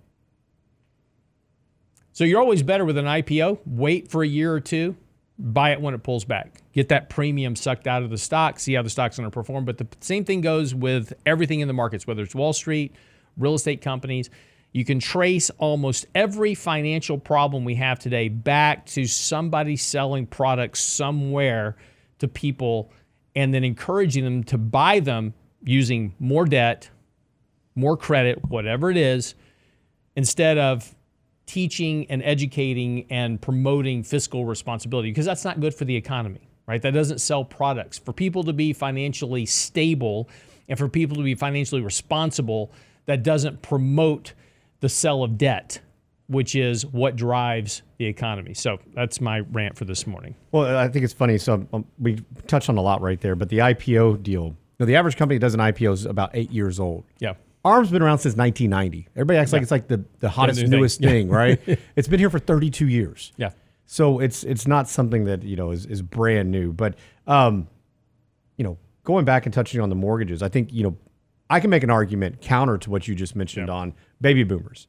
So 2.12 2.24
you're 2.24 2.40
always 2.40 2.62
better 2.62 2.84
with 2.84 2.98
an 2.98 3.04
IPO. 3.04 3.60
Wait 3.66 4.10
for 4.10 4.22
a 4.22 4.26
year 4.26 4.52
or 4.52 4.60
two, 4.60 4.96
buy 5.38 5.70
it 5.70 5.80
when 5.80 5.94
it 5.94 6.02
pulls 6.02 6.24
back. 6.24 6.60
Get 6.72 6.88
that 6.88 7.08
premium 7.08 7.56
sucked 7.56 7.86
out 7.86 8.02
of 8.02 8.10
the 8.10 8.18
stock, 8.18 8.58
see 8.58 8.74
how 8.74 8.82
the 8.82 8.90
stock's 8.90 9.16
going 9.16 9.30
to 9.30 9.34
perform. 9.34 9.64
But 9.64 9.78
the 9.78 9.86
same 10.00 10.24
thing 10.24 10.40
goes 10.40 10.74
with 10.74 11.12
everything 11.24 11.60
in 11.60 11.68
the 11.68 11.74
markets, 11.74 12.06
whether 12.06 12.22
it's 12.22 12.34
Wall 12.34 12.52
Street, 12.52 12.94
real 13.36 13.54
estate 13.54 13.80
companies. 13.80 14.28
You 14.72 14.84
can 14.84 15.00
trace 15.00 15.50
almost 15.58 16.06
every 16.14 16.54
financial 16.54 17.18
problem 17.18 17.64
we 17.64 17.74
have 17.76 17.98
today 17.98 18.28
back 18.28 18.86
to 18.86 19.04
somebody 19.04 19.76
selling 19.76 20.26
products 20.26 20.80
somewhere 20.80 21.76
to 22.20 22.28
people 22.28 22.92
and 23.34 23.52
then 23.52 23.64
encouraging 23.64 24.24
them 24.24 24.44
to 24.44 24.58
buy 24.58 25.00
them 25.00 25.34
using 25.64 26.14
more 26.18 26.44
debt, 26.44 26.88
more 27.74 27.96
credit, 27.96 28.48
whatever 28.48 28.90
it 28.90 28.96
is, 28.96 29.34
instead 30.14 30.58
of 30.58 30.94
teaching 31.46 32.06
and 32.08 32.22
educating 32.22 33.06
and 33.10 33.40
promoting 33.42 34.04
fiscal 34.04 34.44
responsibility 34.44 35.10
because 35.10 35.26
that's 35.26 35.44
not 35.44 35.60
good 35.60 35.74
for 35.74 35.84
the 35.84 35.96
economy, 35.96 36.48
right? 36.66 36.80
That 36.80 36.94
doesn't 36.94 37.18
sell 37.18 37.44
products. 37.44 37.98
For 37.98 38.12
people 38.12 38.44
to 38.44 38.52
be 38.52 38.72
financially 38.72 39.46
stable 39.46 40.28
and 40.68 40.78
for 40.78 40.88
people 40.88 41.16
to 41.16 41.24
be 41.24 41.34
financially 41.34 41.80
responsible, 41.80 42.72
that 43.06 43.24
doesn't 43.24 43.62
promote 43.62 44.34
the 44.80 44.88
sell 44.88 45.22
of 45.22 45.38
debt, 45.38 45.80
which 46.26 46.54
is 46.54 46.84
what 46.86 47.16
drives 47.16 47.82
the 47.98 48.06
economy. 48.06 48.54
So 48.54 48.78
that's 48.94 49.20
my 49.20 49.40
rant 49.40 49.76
for 49.76 49.84
this 49.84 50.06
morning. 50.06 50.34
Well, 50.52 50.76
I 50.76 50.88
think 50.88 51.04
it's 51.04 51.14
funny. 51.14 51.38
So 51.38 51.66
um, 51.72 51.84
we 51.98 52.18
touched 52.46 52.68
on 52.68 52.76
a 52.76 52.82
lot 52.82 53.00
right 53.00 53.20
there, 53.20 53.36
but 53.36 53.48
the 53.48 53.58
IPO 53.58 54.22
deal. 54.22 54.44
You 54.44 54.56
know, 54.80 54.86
the 54.86 54.96
average 54.96 55.16
company 55.16 55.38
that 55.38 55.42
does 55.42 55.54
an 55.54 55.60
IPO 55.60 55.92
is 55.92 56.06
about 56.06 56.30
eight 56.34 56.50
years 56.50 56.80
old. 56.80 57.04
Yeah. 57.18 57.34
ARM's 57.64 57.90
been 57.90 58.00
around 58.00 58.18
since 58.18 58.36
1990. 58.36 59.08
Everybody 59.14 59.38
acts 59.38 59.52
yeah. 59.52 59.56
like 59.56 59.62
it's 59.62 59.70
like 59.70 59.88
the, 59.88 60.02
the 60.20 60.30
hottest, 60.30 60.62
new 60.62 60.68
newest 60.68 61.00
thing, 61.00 61.08
thing 61.08 61.28
right? 61.28 61.60
it's 61.96 62.08
been 62.08 62.18
here 62.18 62.30
for 62.30 62.38
32 62.38 62.88
years. 62.88 63.32
Yeah. 63.36 63.50
So 63.84 64.20
it's 64.20 64.44
it's 64.44 64.66
not 64.66 64.88
something 64.88 65.24
that 65.24 65.42
you 65.42 65.56
know 65.56 65.72
is, 65.72 65.84
is 65.84 66.00
brand 66.00 66.50
new. 66.50 66.72
But 66.72 66.94
um, 67.26 67.66
you 68.56 68.64
know, 68.64 68.78
going 69.02 69.24
back 69.24 69.46
and 69.46 69.52
touching 69.52 69.80
on 69.80 69.88
the 69.88 69.96
mortgages, 69.96 70.42
I 70.42 70.48
think 70.48 70.72
you 70.72 70.84
know 70.84 70.96
I 71.50 71.58
can 71.58 71.70
make 71.70 71.82
an 71.82 71.90
argument 71.90 72.40
counter 72.40 72.78
to 72.78 72.88
what 72.88 73.08
you 73.08 73.16
just 73.16 73.34
mentioned 73.34 73.66
yeah. 73.66 73.74
on 73.74 73.94
baby 74.20 74.44
boomers 74.44 74.86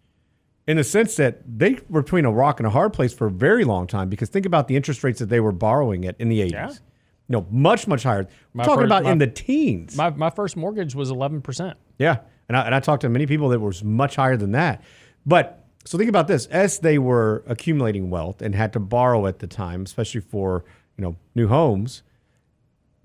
in 0.67 0.77
the 0.77 0.83
sense 0.83 1.15
that 1.15 1.41
they 1.45 1.77
were 1.89 2.01
between 2.01 2.25
a 2.25 2.31
rock 2.31 2.59
and 2.59 2.67
a 2.67 2.69
hard 2.69 2.93
place 2.93 3.13
for 3.13 3.27
a 3.27 3.31
very 3.31 3.63
long 3.63 3.87
time 3.87 4.09
because 4.09 4.29
think 4.29 4.45
about 4.45 4.67
the 4.67 4.75
interest 4.75 5.03
rates 5.03 5.19
that 5.19 5.27
they 5.27 5.39
were 5.39 5.51
borrowing 5.51 6.05
at 6.05 6.15
in 6.19 6.29
the 6.29 6.39
80s. 6.39 6.51
Yeah. 6.51 6.69
You 6.69 7.37
know, 7.37 7.47
much, 7.49 7.87
much 7.87 8.03
higher. 8.03 8.27
We're 8.53 8.63
talking 8.63 8.81
first, 8.81 8.85
about 8.85 9.03
my, 9.03 9.11
in 9.11 9.17
the 9.17 9.27
teens. 9.27 9.95
My, 9.95 10.09
my 10.09 10.29
first 10.29 10.57
mortgage 10.57 10.95
was 10.95 11.11
11%. 11.11 11.75
Yeah. 11.97 12.19
And 12.47 12.57
I, 12.57 12.65
and 12.65 12.75
I 12.75 12.79
talked 12.79 13.01
to 13.01 13.09
many 13.09 13.25
people 13.25 13.49
that 13.49 13.59
was 13.59 13.83
much 13.83 14.17
higher 14.17 14.35
than 14.37 14.51
that. 14.51 14.83
But 15.25 15.65
so 15.85 15.97
think 15.97 16.09
about 16.09 16.27
this 16.27 16.45
as 16.47 16.79
they 16.79 16.97
were 16.97 17.43
accumulating 17.47 18.09
wealth 18.09 18.41
and 18.41 18.53
had 18.53 18.73
to 18.73 18.79
borrow 18.79 19.27
at 19.27 19.39
the 19.39 19.47
time, 19.47 19.83
especially 19.83 20.21
for, 20.21 20.65
you 20.97 21.03
know, 21.03 21.15
new 21.33 21.47
homes, 21.47 22.03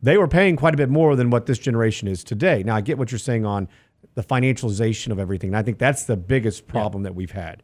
they 0.02 0.18
were 0.18 0.28
paying 0.28 0.56
quite 0.56 0.74
a 0.74 0.76
bit 0.76 0.90
more 0.90 1.16
than 1.16 1.30
what 1.30 1.46
this 1.46 1.58
generation 1.58 2.06
is 2.06 2.22
today. 2.22 2.62
Now, 2.62 2.76
I 2.76 2.80
get 2.80 2.98
what 2.98 3.10
you're 3.10 3.18
saying 3.18 3.46
on 3.46 3.68
the 4.14 4.22
financialization 4.22 5.12
of 5.12 5.18
everything. 5.18 5.51
And 5.51 5.57
I 5.57 5.62
think 5.62 5.78
that's 5.78 6.05
the 6.05 6.16
biggest 6.16 6.66
problem 6.66 7.03
yeah. 7.03 7.11
that 7.11 7.14
we've 7.14 7.30
had. 7.30 7.62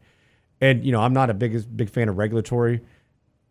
And 0.61 0.85
you 0.85 0.93
know, 0.93 1.01
I'm 1.01 1.13
not 1.13 1.31
a 1.31 1.35
big 1.35 1.77
big 1.77 1.91
fan 1.91 2.09
of 2.09 2.19
regulatory, 2.19 2.81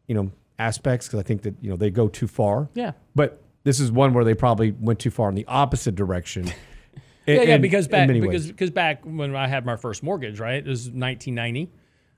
you 0.07 0.15
know, 0.15 0.31
aspects 0.59 1.07
because 1.07 1.19
I 1.19 1.23
think 1.23 1.41
that 1.41 1.55
you 1.61 1.69
know 1.69 1.75
they 1.75 1.89
go 1.89 2.07
too 2.07 2.27
far. 2.27 2.69
Yeah. 2.73 2.93
But 3.15 3.41
this 3.63 3.79
is 3.79 3.91
one 3.91 4.13
where 4.13 4.23
they 4.23 4.33
probably 4.33 4.71
went 4.71 4.99
too 4.99 5.11
far 5.11 5.29
in 5.29 5.35
the 5.35 5.45
opposite 5.47 5.95
direction. 5.95 6.45
yeah, 7.27 7.41
in, 7.41 7.47
yeah, 7.49 7.57
because 7.57 7.87
back 7.87 8.07
because 8.07 8.47
because 8.47 8.71
back 8.71 9.01
when 9.03 9.35
I 9.35 9.47
had 9.47 9.65
my 9.65 9.75
first 9.75 10.03
mortgage, 10.03 10.39
right? 10.39 10.55
It 10.55 10.67
was 10.67 10.85
1990. 10.85 11.71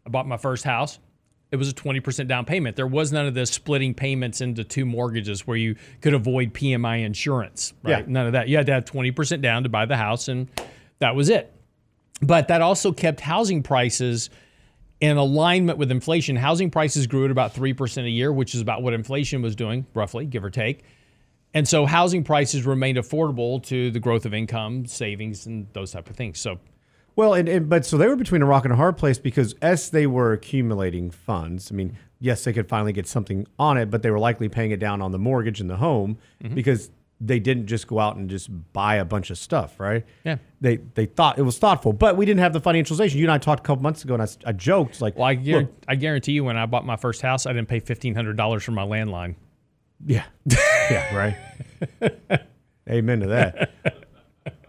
I 0.05 0.09
bought 0.09 0.27
my 0.27 0.37
first 0.37 0.63
house, 0.63 0.99
it 1.53 1.57
was 1.57 1.69
a 1.69 1.73
20% 1.73 2.27
down 2.27 2.45
payment. 2.45 2.75
There 2.75 2.87
was 2.87 3.11
none 3.11 3.27
of 3.27 3.35
this 3.35 3.51
splitting 3.51 3.93
payments 3.93 4.41
into 4.41 4.63
two 4.63 4.85
mortgages 4.85 5.45
where 5.45 5.55
you 5.55 5.75
could 6.01 6.15
avoid 6.15 6.51
PMI 6.51 7.05
insurance, 7.05 7.73
right? 7.83 7.99
Yeah. 7.99 8.11
None 8.11 8.25
of 8.25 8.33
that. 8.33 8.47
You 8.47 8.57
had 8.57 8.65
to 8.65 8.73
have 8.73 8.85
20% 8.85 9.39
down 9.39 9.61
to 9.61 9.69
buy 9.69 9.85
the 9.85 9.95
house, 9.95 10.29
and 10.29 10.49
that 10.97 11.15
was 11.15 11.29
it. 11.29 11.53
But 12.23 12.47
that 12.47 12.61
also 12.61 12.91
kept 12.91 13.19
housing 13.19 13.61
prices 13.61 14.31
in 14.99 15.17
alignment 15.17 15.77
with 15.77 15.91
inflation. 15.91 16.35
Housing 16.35 16.71
prices 16.71 17.05
grew 17.05 17.25
at 17.25 17.29
about 17.29 17.53
3% 17.53 18.03
a 18.03 18.09
year, 18.09 18.33
which 18.33 18.55
is 18.55 18.61
about 18.61 18.81
what 18.81 18.95
inflation 18.95 19.43
was 19.43 19.55
doing, 19.55 19.85
roughly, 19.93 20.25
give 20.25 20.43
or 20.43 20.49
take. 20.49 20.83
And 21.53 21.67
so 21.67 21.85
housing 21.85 22.23
prices 22.23 22.65
remained 22.65 22.97
affordable 22.97 23.61
to 23.65 23.91
the 23.91 23.99
growth 23.99 24.25
of 24.25 24.33
income, 24.33 24.87
savings, 24.87 25.45
and 25.45 25.67
those 25.73 25.91
type 25.91 26.09
of 26.09 26.15
things. 26.15 26.39
So 26.39 26.57
Well, 27.15 27.33
and, 27.33 27.47
and 27.47 27.69
but 27.69 27.85
so 27.85 27.97
they 27.97 28.07
were 28.07 28.15
between 28.15 28.41
a 28.41 28.45
rock 28.45 28.63
and 28.65 28.73
a 28.73 28.77
hard 28.77 28.97
place 28.97 29.19
because 29.19 29.53
as 29.61 29.89
they 29.91 30.07
were 30.07 30.33
accumulating 30.33 31.11
funds, 31.11 31.71
I 31.71 31.75
mean, 31.75 31.97
yes, 32.19 32.43
they 32.43 32.53
could 32.53 32.67
finally 32.67 32.93
get 32.93 33.07
something 33.07 33.45
on 33.59 33.77
it, 33.77 33.89
but 33.91 34.01
they 34.01 34.09
were 34.11 34.19
likely 34.19 34.49
paying 34.49 34.71
it 34.71 34.79
down 34.79 35.01
on 35.01 35.11
the 35.11 35.19
mortgage 35.19 35.61
and 35.61 35.69
the 35.69 35.77
home 35.77 36.17
Mm-hmm. 36.43 36.55
because 36.55 36.89
they 37.21 37.39
didn't 37.39 37.67
just 37.67 37.87
go 37.87 37.99
out 37.99 38.17
and 38.17 38.29
just 38.29 38.49
buy 38.73 38.95
a 38.95 39.05
bunch 39.05 39.29
of 39.29 39.37
stuff, 39.37 39.79
right? 39.79 40.03
Yeah. 40.25 40.37
They 40.59 40.77
they 40.77 41.05
thought 41.05 41.37
it 41.39 41.43
was 41.43 41.57
thoughtful, 41.57 41.93
but 41.93 42.17
we 42.17 42.25
didn't 42.25 42.41
have 42.41 42.51
the 42.51 42.59
financialization. 42.59 43.15
You 43.15 43.23
and 43.25 43.31
I 43.31 43.37
talked 43.37 43.61
a 43.61 43.63
couple 43.63 43.81
months 43.83 44.03
ago, 44.03 44.15
and 44.15 44.37
I 44.45 44.51
joked 44.51 44.99
like, 44.99 45.15
Well, 45.15 45.27
I, 45.27 45.35
guar- 45.37 45.69
I 45.87 45.95
guarantee 45.95 46.33
you, 46.33 46.43
when 46.43 46.57
I 46.57 46.65
bought 46.65 46.85
my 46.85 46.97
first 46.97 47.21
house, 47.21 47.45
I 47.45 47.53
didn't 47.53 47.69
pay 47.69 47.79
fifteen 47.79 48.13
hundred 48.15 48.35
dollars 48.35 48.63
for 48.63 48.71
my 48.71 48.83
landline. 48.85 49.35
Yeah. 50.05 50.23
yeah, 50.45 51.15
right. 51.15 52.41
Amen 52.89 53.21
to 53.21 53.27
that. 53.27 53.71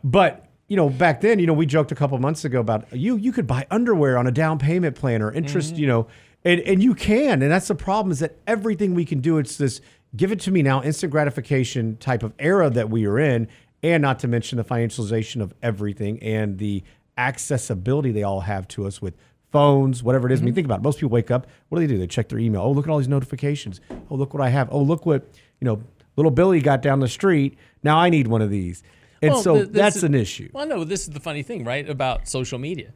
But, 0.04 0.43
you 0.68 0.76
know, 0.76 0.88
back 0.88 1.20
then, 1.20 1.38
you 1.38 1.46
know, 1.46 1.52
we 1.52 1.66
joked 1.66 1.92
a 1.92 1.94
couple 1.94 2.18
months 2.18 2.44
ago 2.44 2.60
about 2.60 2.92
you 2.92 3.16
you 3.16 3.32
could 3.32 3.46
buy 3.46 3.66
underwear 3.70 4.16
on 4.16 4.26
a 4.26 4.32
down 4.32 4.58
payment 4.58 4.96
plan 4.96 5.22
or 5.22 5.32
interest, 5.32 5.72
mm-hmm. 5.72 5.80
you 5.80 5.86
know, 5.86 6.06
and, 6.44 6.60
and 6.60 6.82
you 6.82 6.94
can. 6.94 7.42
And 7.42 7.50
that's 7.50 7.68
the 7.68 7.74
problem 7.74 8.12
is 8.12 8.20
that 8.20 8.36
everything 8.46 8.94
we 8.94 9.04
can 9.04 9.20
do, 9.20 9.38
it's 9.38 9.56
this 9.56 9.80
give 10.16 10.32
it 10.32 10.40
to 10.40 10.50
me 10.50 10.62
now, 10.62 10.82
instant 10.82 11.10
gratification 11.10 11.96
type 11.98 12.22
of 12.22 12.32
era 12.38 12.70
that 12.70 12.88
we 12.88 13.06
are 13.06 13.18
in, 13.18 13.48
and 13.82 14.00
not 14.00 14.18
to 14.20 14.28
mention 14.28 14.56
the 14.56 14.64
financialization 14.64 15.42
of 15.42 15.52
everything 15.62 16.22
and 16.22 16.58
the 16.58 16.82
accessibility 17.18 18.10
they 18.10 18.22
all 18.22 18.40
have 18.40 18.66
to 18.68 18.86
us 18.86 19.02
with 19.02 19.14
phones, 19.52 20.02
whatever 20.02 20.28
it 20.28 20.32
is. 20.32 20.40
I 20.40 20.42
mean, 20.42 20.50
mm-hmm. 20.50 20.56
think 20.56 20.64
about 20.66 20.80
it. 20.80 20.82
Most 20.82 20.98
people 20.98 21.10
wake 21.10 21.30
up, 21.30 21.46
what 21.68 21.78
do 21.78 21.86
they 21.86 21.92
do? 21.92 21.98
They 21.98 22.06
check 22.06 22.28
their 22.28 22.38
email. 22.38 22.62
Oh, 22.62 22.72
look 22.72 22.86
at 22.86 22.90
all 22.90 22.98
these 22.98 23.08
notifications. 23.08 23.80
Oh, 24.10 24.14
look 24.16 24.34
what 24.34 24.42
I 24.42 24.48
have. 24.48 24.68
Oh, 24.72 24.80
look 24.80 25.06
what, 25.06 25.28
you 25.60 25.64
know, 25.64 25.82
little 26.16 26.32
Billy 26.32 26.60
got 26.60 26.82
down 26.82 27.00
the 27.00 27.08
street. 27.08 27.56
Now 27.82 27.98
I 27.98 28.08
need 28.10 28.26
one 28.26 28.42
of 28.42 28.50
these. 28.50 28.82
And 29.22 29.32
Well, 29.32 29.42
so 29.42 29.54
th- 29.56 29.68
that's 29.68 29.96
is- 29.96 30.04
an 30.04 30.14
issue. 30.14 30.50
Well, 30.52 30.66
no, 30.66 30.84
this 30.84 31.02
is 31.02 31.10
the 31.10 31.20
funny 31.20 31.42
thing, 31.42 31.64
right, 31.64 31.88
about 31.88 32.28
social 32.28 32.58
media, 32.58 32.92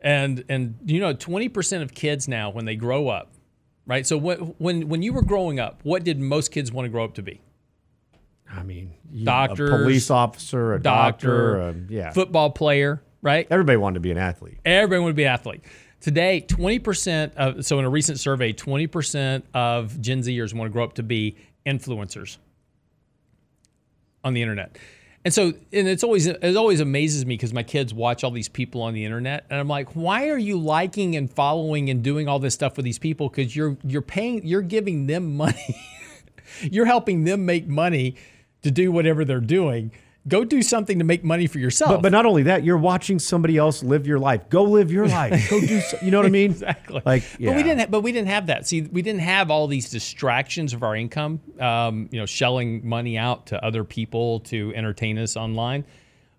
and 0.00 0.44
and 0.48 0.76
you 0.84 1.00
know, 1.00 1.12
twenty 1.12 1.48
percent 1.48 1.82
of 1.82 1.94
kids 1.94 2.28
now 2.28 2.50
when 2.50 2.64
they 2.64 2.76
grow 2.76 3.08
up, 3.08 3.32
right. 3.86 4.06
So 4.06 4.18
what, 4.18 4.60
when 4.60 4.88
when 4.88 5.02
you 5.02 5.12
were 5.12 5.22
growing 5.22 5.58
up, 5.60 5.80
what 5.84 6.04
did 6.04 6.18
most 6.18 6.50
kids 6.52 6.70
want 6.72 6.86
to 6.86 6.90
grow 6.90 7.04
up 7.04 7.14
to 7.14 7.22
be? 7.22 7.40
I 8.52 8.62
mean, 8.64 8.94
a 9.26 9.48
police 9.54 10.10
officer, 10.10 10.74
a 10.74 10.82
Doctor, 10.82 11.28
doctor, 11.54 11.62
um, 11.62 11.86
yeah. 11.88 12.10
football 12.10 12.50
player, 12.50 13.00
right? 13.22 13.46
Everybody 13.48 13.76
wanted 13.76 13.94
to 13.94 14.00
be 14.00 14.10
an 14.10 14.18
athlete. 14.18 14.58
Everyone 14.64 15.04
would 15.06 15.14
be 15.16 15.22
an 15.22 15.32
athlete. 15.32 15.62
Today, 16.00 16.44
20% 16.48 17.34
of, 17.34 17.64
so 17.64 17.78
in 17.78 17.84
a 17.84 17.90
recent 17.90 18.18
survey, 18.18 18.52
20% 18.54 19.42
of 19.54 20.00
Gen 20.00 20.22
Zers 20.22 20.52
want 20.54 20.68
to 20.68 20.72
grow 20.72 20.82
up 20.82 20.94
to 20.94 21.02
be 21.02 21.36
influencers 21.66 22.38
on 24.24 24.34
the 24.34 24.42
internet. 24.42 24.76
And 25.24 25.34
so, 25.34 25.52
and 25.72 25.86
it's 25.86 26.02
always, 26.02 26.26
it 26.26 26.56
always 26.56 26.80
amazes 26.80 27.26
me 27.26 27.34
because 27.34 27.52
my 27.52 27.62
kids 27.62 27.92
watch 27.92 28.24
all 28.24 28.30
these 28.30 28.48
people 28.48 28.80
on 28.80 28.94
the 28.94 29.04
internet 29.04 29.44
and 29.50 29.60
I'm 29.60 29.68
like, 29.68 29.90
why 29.94 30.30
are 30.30 30.38
you 30.38 30.58
liking 30.58 31.14
and 31.14 31.30
following 31.30 31.90
and 31.90 32.02
doing 32.02 32.26
all 32.26 32.38
this 32.38 32.54
stuff 32.54 32.76
with 32.76 32.84
these 32.84 32.98
people? 32.98 33.28
Cause 33.28 33.54
you're, 33.54 33.76
you're 33.84 34.00
paying, 34.00 34.46
you're 34.46 34.62
giving 34.62 35.06
them 35.06 35.36
money. 35.36 35.76
you're 36.62 36.86
helping 36.86 37.24
them 37.24 37.44
make 37.44 37.68
money 37.68 38.16
to 38.62 38.70
do 38.70 38.90
whatever 38.90 39.24
they're 39.24 39.40
doing. 39.40 39.92
Go 40.28 40.44
do 40.44 40.60
something 40.62 40.98
to 40.98 41.04
make 41.04 41.24
money 41.24 41.46
for 41.46 41.58
yourself. 41.58 41.92
But, 41.92 42.02
but 42.02 42.12
not 42.12 42.26
only 42.26 42.42
that, 42.44 42.62
you're 42.62 42.76
watching 42.76 43.18
somebody 43.18 43.56
else 43.56 43.82
live 43.82 44.06
your 44.06 44.18
life. 44.18 44.50
Go 44.50 44.64
live 44.64 44.92
your 44.92 45.08
life. 45.08 45.48
Go 45.48 45.60
do. 45.60 45.80
So, 45.80 45.98
you 46.02 46.10
know 46.10 46.18
what 46.18 46.26
I 46.26 46.30
mean? 46.30 46.50
exactly. 46.50 47.00
Like, 47.06 47.22
but 47.40 47.56
we 47.56 47.62
didn't. 47.62 47.78
Ha- 47.80 47.86
but 47.88 48.02
we 48.02 48.12
didn't 48.12 48.28
have 48.28 48.48
that. 48.48 48.66
See, 48.66 48.82
we 48.82 49.00
didn't 49.00 49.22
have 49.22 49.50
all 49.50 49.66
these 49.66 49.88
distractions 49.90 50.74
of 50.74 50.82
our 50.82 50.94
income. 50.94 51.40
Um, 51.58 52.08
you 52.12 52.20
know, 52.20 52.26
shelling 52.26 52.86
money 52.86 53.16
out 53.16 53.46
to 53.46 53.64
other 53.64 53.82
people 53.82 54.40
to 54.40 54.72
entertain 54.74 55.16
us 55.18 55.36
online. 55.36 55.84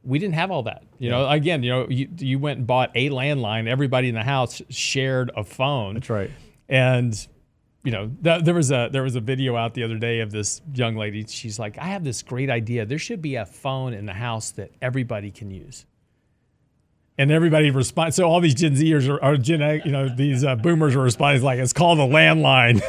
We 0.04 0.20
didn't 0.20 0.36
have 0.36 0.52
all 0.52 0.64
that. 0.64 0.84
You 1.00 1.10
know, 1.10 1.28
again, 1.30 1.64
you 1.64 1.72
know, 1.72 1.88
you, 1.90 2.08
you 2.18 2.40
went 2.40 2.60
and 2.60 2.68
bought 2.68 2.92
a 2.96 3.10
landline. 3.10 3.68
Everybody 3.68 4.10
in 4.10 4.16
the 4.16 4.24
house 4.24 4.62
shared 4.70 5.32
a 5.36 5.44
phone. 5.44 5.96
That's 5.96 6.10
right. 6.10 6.32
And 6.70 7.28
you 7.84 7.92
know, 7.92 8.12
th- 8.24 8.44
there 8.44 8.54
was 8.54 8.72
a 8.72 8.90
there 8.92 9.04
was 9.04 9.16
a 9.16 9.22
video 9.22 9.56
out 9.56 9.74
the 9.74 9.84
other 9.84 9.98
day 9.98 10.20
of 10.20 10.32
this 10.32 10.62
young 10.74 10.96
lady. 10.96 11.26
She's 11.28 11.58
like, 11.58 11.78
I 11.78 11.86
have 11.88 12.04
this 12.04 12.22
great 12.22 12.50
idea. 12.50 12.86
There 12.86 13.00
should 13.00 13.22
be 13.22 13.36
a 13.36 13.46
phone 13.46 13.94
in 13.94 14.06
the 14.06 14.14
house 14.14 14.52
that 14.52 14.72
everybody 14.82 15.32
can 15.32 15.50
use. 15.52 15.86
And 17.18 17.30
everybody 17.30 17.70
responds. 17.70 18.16
So 18.16 18.24
all 18.28 18.40
these 18.40 18.56
Gen 18.56 18.74
Zers 18.74 19.08
or, 19.08 19.24
or 19.24 19.38
Gen, 19.38 19.62
A- 19.62 19.82
you 19.86 19.92
know, 19.92 20.10
these 20.10 20.44
uh, 20.44 20.56
Boomers 20.56 20.96
are 20.96 21.02
responding 21.02 21.44
like, 21.44 21.60
"It's 21.60 21.74
called 21.74 22.00
a 22.00 22.04
landline. 22.04 22.82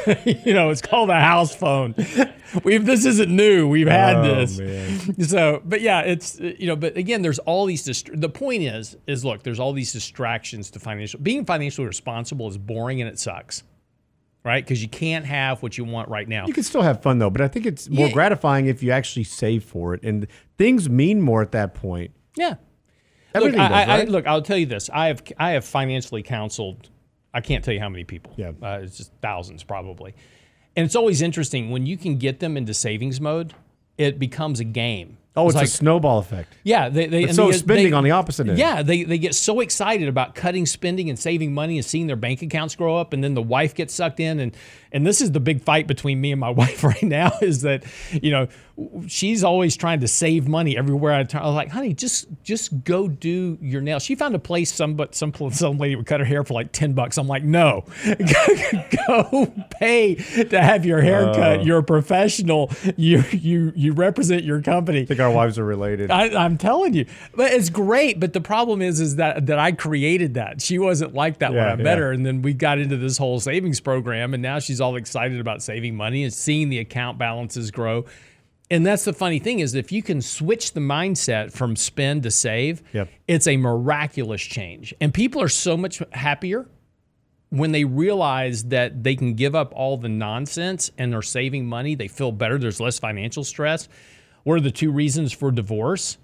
you 0.45 0.53
know, 0.53 0.69
it's 0.71 0.81
called 0.81 1.09
a 1.11 1.19
house 1.19 1.53
phone. 1.53 1.93
We've 2.63 2.83
this 2.85 3.05
isn't 3.05 3.29
new. 3.29 3.67
We've 3.67 3.87
had 3.87 4.15
Oh, 4.15 4.35
this. 4.35 4.57
man. 4.59 5.21
So, 5.23 5.61
but 5.65 5.81
yeah, 5.81 6.01
it's 6.01 6.39
you 6.39 6.65
know, 6.67 6.75
but 6.75 6.97
again, 6.97 7.21
there's 7.21 7.39
all 7.39 7.65
these. 7.65 7.83
Dist- 7.83 8.09
the 8.13 8.29
point 8.29 8.63
is, 8.63 8.95
is 9.07 9.23
look, 9.25 9.43
there's 9.43 9.59
all 9.59 9.73
these 9.73 9.91
distractions 9.91 10.71
to 10.71 10.79
financial. 10.79 11.19
Being 11.19 11.45
financially 11.45 11.85
responsible 11.85 12.47
is 12.47 12.57
boring 12.57 13.01
and 13.01 13.09
it 13.09 13.19
sucks, 13.19 13.63
right? 14.43 14.63
Because 14.63 14.81
you 14.81 14.89
can't 14.89 15.25
have 15.25 15.61
what 15.63 15.77
you 15.77 15.83
want 15.85 16.09
right 16.09 16.27
now. 16.27 16.45
You 16.47 16.53
can 16.53 16.63
still 16.63 16.81
have 16.81 17.01
fun 17.01 17.19
though, 17.19 17.29
but 17.29 17.41
I 17.41 17.47
think 17.47 17.65
it's 17.65 17.89
more 17.89 18.07
Yeah. 18.07 18.13
gratifying 18.13 18.67
if 18.67 18.83
you 18.83 18.91
actually 18.91 19.23
save 19.23 19.63
for 19.63 19.93
it, 19.93 20.03
and 20.03 20.27
things 20.57 20.89
mean 20.89 21.21
more 21.21 21.41
at 21.41 21.51
that 21.51 21.73
point. 21.73 22.11
Yeah. 22.35 22.55
Everything 23.35 23.59
look, 23.61 23.71
I, 23.71 23.79
does, 23.79 23.89
I, 23.89 23.97
right? 23.97 24.07
I, 24.07 24.11
look, 24.11 24.27
I'll 24.27 24.41
tell 24.41 24.57
you 24.57 24.65
this. 24.67 24.89
I 24.93 25.07
have 25.07 25.23
I 25.37 25.51
have 25.51 25.65
financially 25.65 26.21
counseled. 26.23 26.89
I 27.33 27.41
can't 27.41 27.63
tell 27.63 27.73
you 27.73 27.79
how 27.79 27.89
many 27.89 28.03
people. 28.03 28.33
Yeah. 28.37 28.51
uh, 28.61 28.79
it's 28.83 28.97
just 28.97 29.11
thousands 29.21 29.63
probably. 29.63 30.13
And 30.75 30.85
it's 30.85 30.95
always 30.95 31.21
interesting 31.21 31.69
when 31.71 31.85
you 31.85 31.97
can 31.97 32.17
get 32.17 32.39
them 32.39 32.57
into 32.57 32.73
savings 32.73 33.19
mode. 33.21 33.53
It 33.97 34.17
becomes 34.19 34.59
a 34.59 34.63
game. 34.63 35.17
Oh, 35.35 35.47
it's, 35.47 35.55
like 35.55 35.65
a 35.65 35.67
snowball 35.67 36.19
effect. 36.19 36.53
yeah. 36.63 36.89
They, 36.89 37.07
they 37.07 37.23
and 37.23 37.35
so 37.35 37.47
they 37.49 37.57
spending 37.57 37.87
they- 37.89 37.93
on 37.97 38.03
the 38.03 38.11
opposite 38.11 38.47
end. 38.47 38.59
Yeah, 38.59 38.83
they, 38.83 39.01
they 39.03 39.17
get 39.17 39.33
so 39.33 39.61
excited 39.61 40.07
about 40.07 40.35
cutting 40.35 40.67
spending 40.67 41.09
and 41.09 41.17
saving 41.17 41.53
money 41.55 41.77
and 41.77 41.83
seeing 41.85 42.05
their 42.05 42.15
bank 42.15 42.43
accounts 42.43 42.75
grow 42.75 42.97
up, 42.97 43.13
and 43.13 43.23
then 43.23 43.33
the 43.33 43.41
wife 43.41 43.73
gets 43.73 43.95
sucked 43.95 44.19
in, 44.19 44.39
and 44.39 44.55
and 44.91 45.07
this 45.07 45.21
is 45.21 45.31
the 45.31 45.39
big 45.39 45.61
fight 45.63 45.87
between 45.87 46.21
me 46.21 46.31
and 46.31 46.39
my 46.39 46.49
wife 46.61 46.83
right 46.83 47.01
now 47.01 47.31
is 47.41 47.63
that 47.63 47.83
you 48.11 48.29
know 48.29 48.47
she's 49.07 49.43
always 49.43 49.75
trying 49.75 49.99
to 50.01 50.07
save 50.07 50.47
money 50.47 50.77
everywhere 50.77 51.13
I 51.13 51.23
turn. 51.23 51.41
I 51.41 51.45
was 51.47 51.55
like, 51.55 51.69
honey, 51.69 51.93
just 51.95 52.27
just 52.43 52.83
go 52.83 53.07
do 53.07 53.57
your 53.59 53.81
nails. 53.81 54.03
She 54.03 54.13
found 54.13 54.35
a 54.35 54.39
place 54.39 54.71
some 54.71 54.93
but 54.93 55.15
some 55.15 55.33
some 55.51 55.79
lady 55.79 55.95
would 55.95 56.05
cut 56.05 56.19
her 56.19 56.25
hair 56.27 56.43
for 56.43 56.53
like 56.53 56.71
ten 56.73 56.93
bucks. 56.93 57.17
I'm 57.17 57.27
like, 57.27 57.43
no, 57.43 57.85
go 59.07 59.51
pay 59.79 60.15
to 60.15 60.61
have 60.61 60.85
your 60.85 61.01
hair 61.01 61.29
Oh. 61.29 61.33
cut. 61.33 61.65
You're 61.65 61.79
a 61.79 61.83
professional. 61.83 62.71
You 62.97 63.23
you 63.31 63.71
you 63.75 63.93
represent 63.93 64.43
your 64.43 64.61
company. 64.61 65.05
Our 65.23 65.31
wives 65.31 65.57
are 65.57 65.65
related. 65.65 66.11
I, 66.11 66.25
I'm 66.43 66.57
telling 66.57 66.93
you, 66.93 67.05
but 67.35 67.51
it's 67.51 67.69
great. 67.69 68.19
But 68.19 68.33
the 68.33 68.41
problem 68.41 68.81
is, 68.81 68.99
is 68.99 69.15
that 69.15 69.45
that 69.47 69.57
I 69.59 69.71
created 69.71 70.35
that. 70.35 70.61
She 70.61 70.77
wasn't 70.79 71.13
like 71.13 71.39
that 71.39 71.51
when 71.51 71.63
Yeah, 71.63 71.73
I 71.73 71.75
met 71.75 71.97
yeah. 71.97 72.03
her, 72.03 72.11
and 72.11 72.25
then 72.25 72.41
we 72.41 72.53
got 72.53 72.77
into 72.79 72.97
this 72.97 73.17
whole 73.17 73.39
savings 73.39 73.79
program, 73.79 74.33
and 74.33 74.43
now 74.43 74.59
she's 74.59 74.79
all 74.81 74.95
excited 74.95 75.39
about 75.39 75.63
saving 75.63 75.95
money 75.95 76.23
and 76.23 76.33
seeing 76.33 76.69
the 76.69 76.79
account 76.79 77.17
balances 77.17 77.71
grow. 77.71 78.05
And 78.71 78.85
that's 78.85 79.03
the 79.05 79.13
funny 79.13 79.39
thing 79.39 79.59
is 79.59 79.75
if 79.75 79.91
you 79.91 80.01
can 80.01 80.21
switch 80.21 80.73
the 80.73 80.79
mindset 80.79 81.51
from 81.51 81.75
spend 81.75 82.23
to 82.23 82.31
save, 82.31 82.81
Yep. 82.93 83.09
it's 83.27 83.45
a 83.45 83.57
miraculous 83.57 84.41
change. 84.41 84.93
And 85.01 85.13
people 85.13 85.41
are 85.41 85.49
so 85.49 85.75
much 85.77 86.01
happier 86.13 86.67
when 87.49 87.71
they 87.71 87.83
realize 87.83 88.63
that 88.65 89.03
they 89.03 89.15
can 89.15 89.35
give 89.35 89.53
up 89.53 89.73
all 89.75 89.95
the 89.97 90.09
nonsense 90.09 90.89
and 90.97 91.13
they're 91.13 91.21
saving 91.21 91.67
money, 91.67 91.93
they 91.93 92.07
feel 92.07 92.31
better. 92.31 92.57
There's 92.57 92.79
less 92.79 92.97
financial 92.97 93.43
stress. 93.43 93.87
What 94.43 94.55
are 94.55 94.61
the 94.61 94.71
two 94.71 94.91
reasons 94.91 95.31
for 95.31 95.51
divorce? 95.51 96.17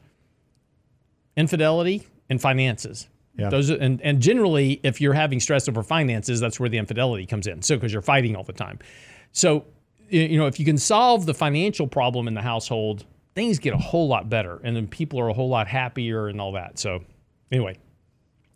Infidelity 1.35 2.07
and 2.29 2.41
finances. 2.41 3.07
Yeah. 3.37 3.49
Those 3.49 3.71
are, 3.71 3.75
and, 3.75 4.01
and 4.01 4.21
generally, 4.21 4.81
if 4.83 4.99
you're 4.99 5.13
having 5.13 5.39
stress 5.39 5.69
over 5.69 5.81
finances, 5.83 6.39
that's 6.39 6.59
where 6.59 6.69
the 6.69 6.77
infidelity 6.77 7.25
comes 7.25 7.47
in. 7.47 7.61
So, 7.61 7.75
because 7.75 7.93
you're 7.93 8.01
fighting 8.01 8.35
all 8.35 8.43
the 8.43 8.51
time. 8.51 8.79
So, 9.31 9.65
you 10.09 10.37
know, 10.37 10.47
if 10.47 10.59
you 10.59 10.65
can 10.65 10.77
solve 10.77 11.25
the 11.25 11.33
financial 11.33 11.87
problem 11.87 12.27
in 12.27 12.33
the 12.33 12.41
household, 12.41 13.05
things 13.35 13.59
get 13.59 13.73
a 13.73 13.77
whole 13.77 14.07
lot 14.07 14.29
better, 14.29 14.59
and 14.63 14.75
then 14.75 14.87
people 14.87 15.19
are 15.19 15.29
a 15.29 15.33
whole 15.33 15.49
lot 15.49 15.67
happier 15.67 16.27
and 16.27 16.41
all 16.41 16.53
that. 16.53 16.79
So, 16.79 17.03
anyway, 17.51 17.77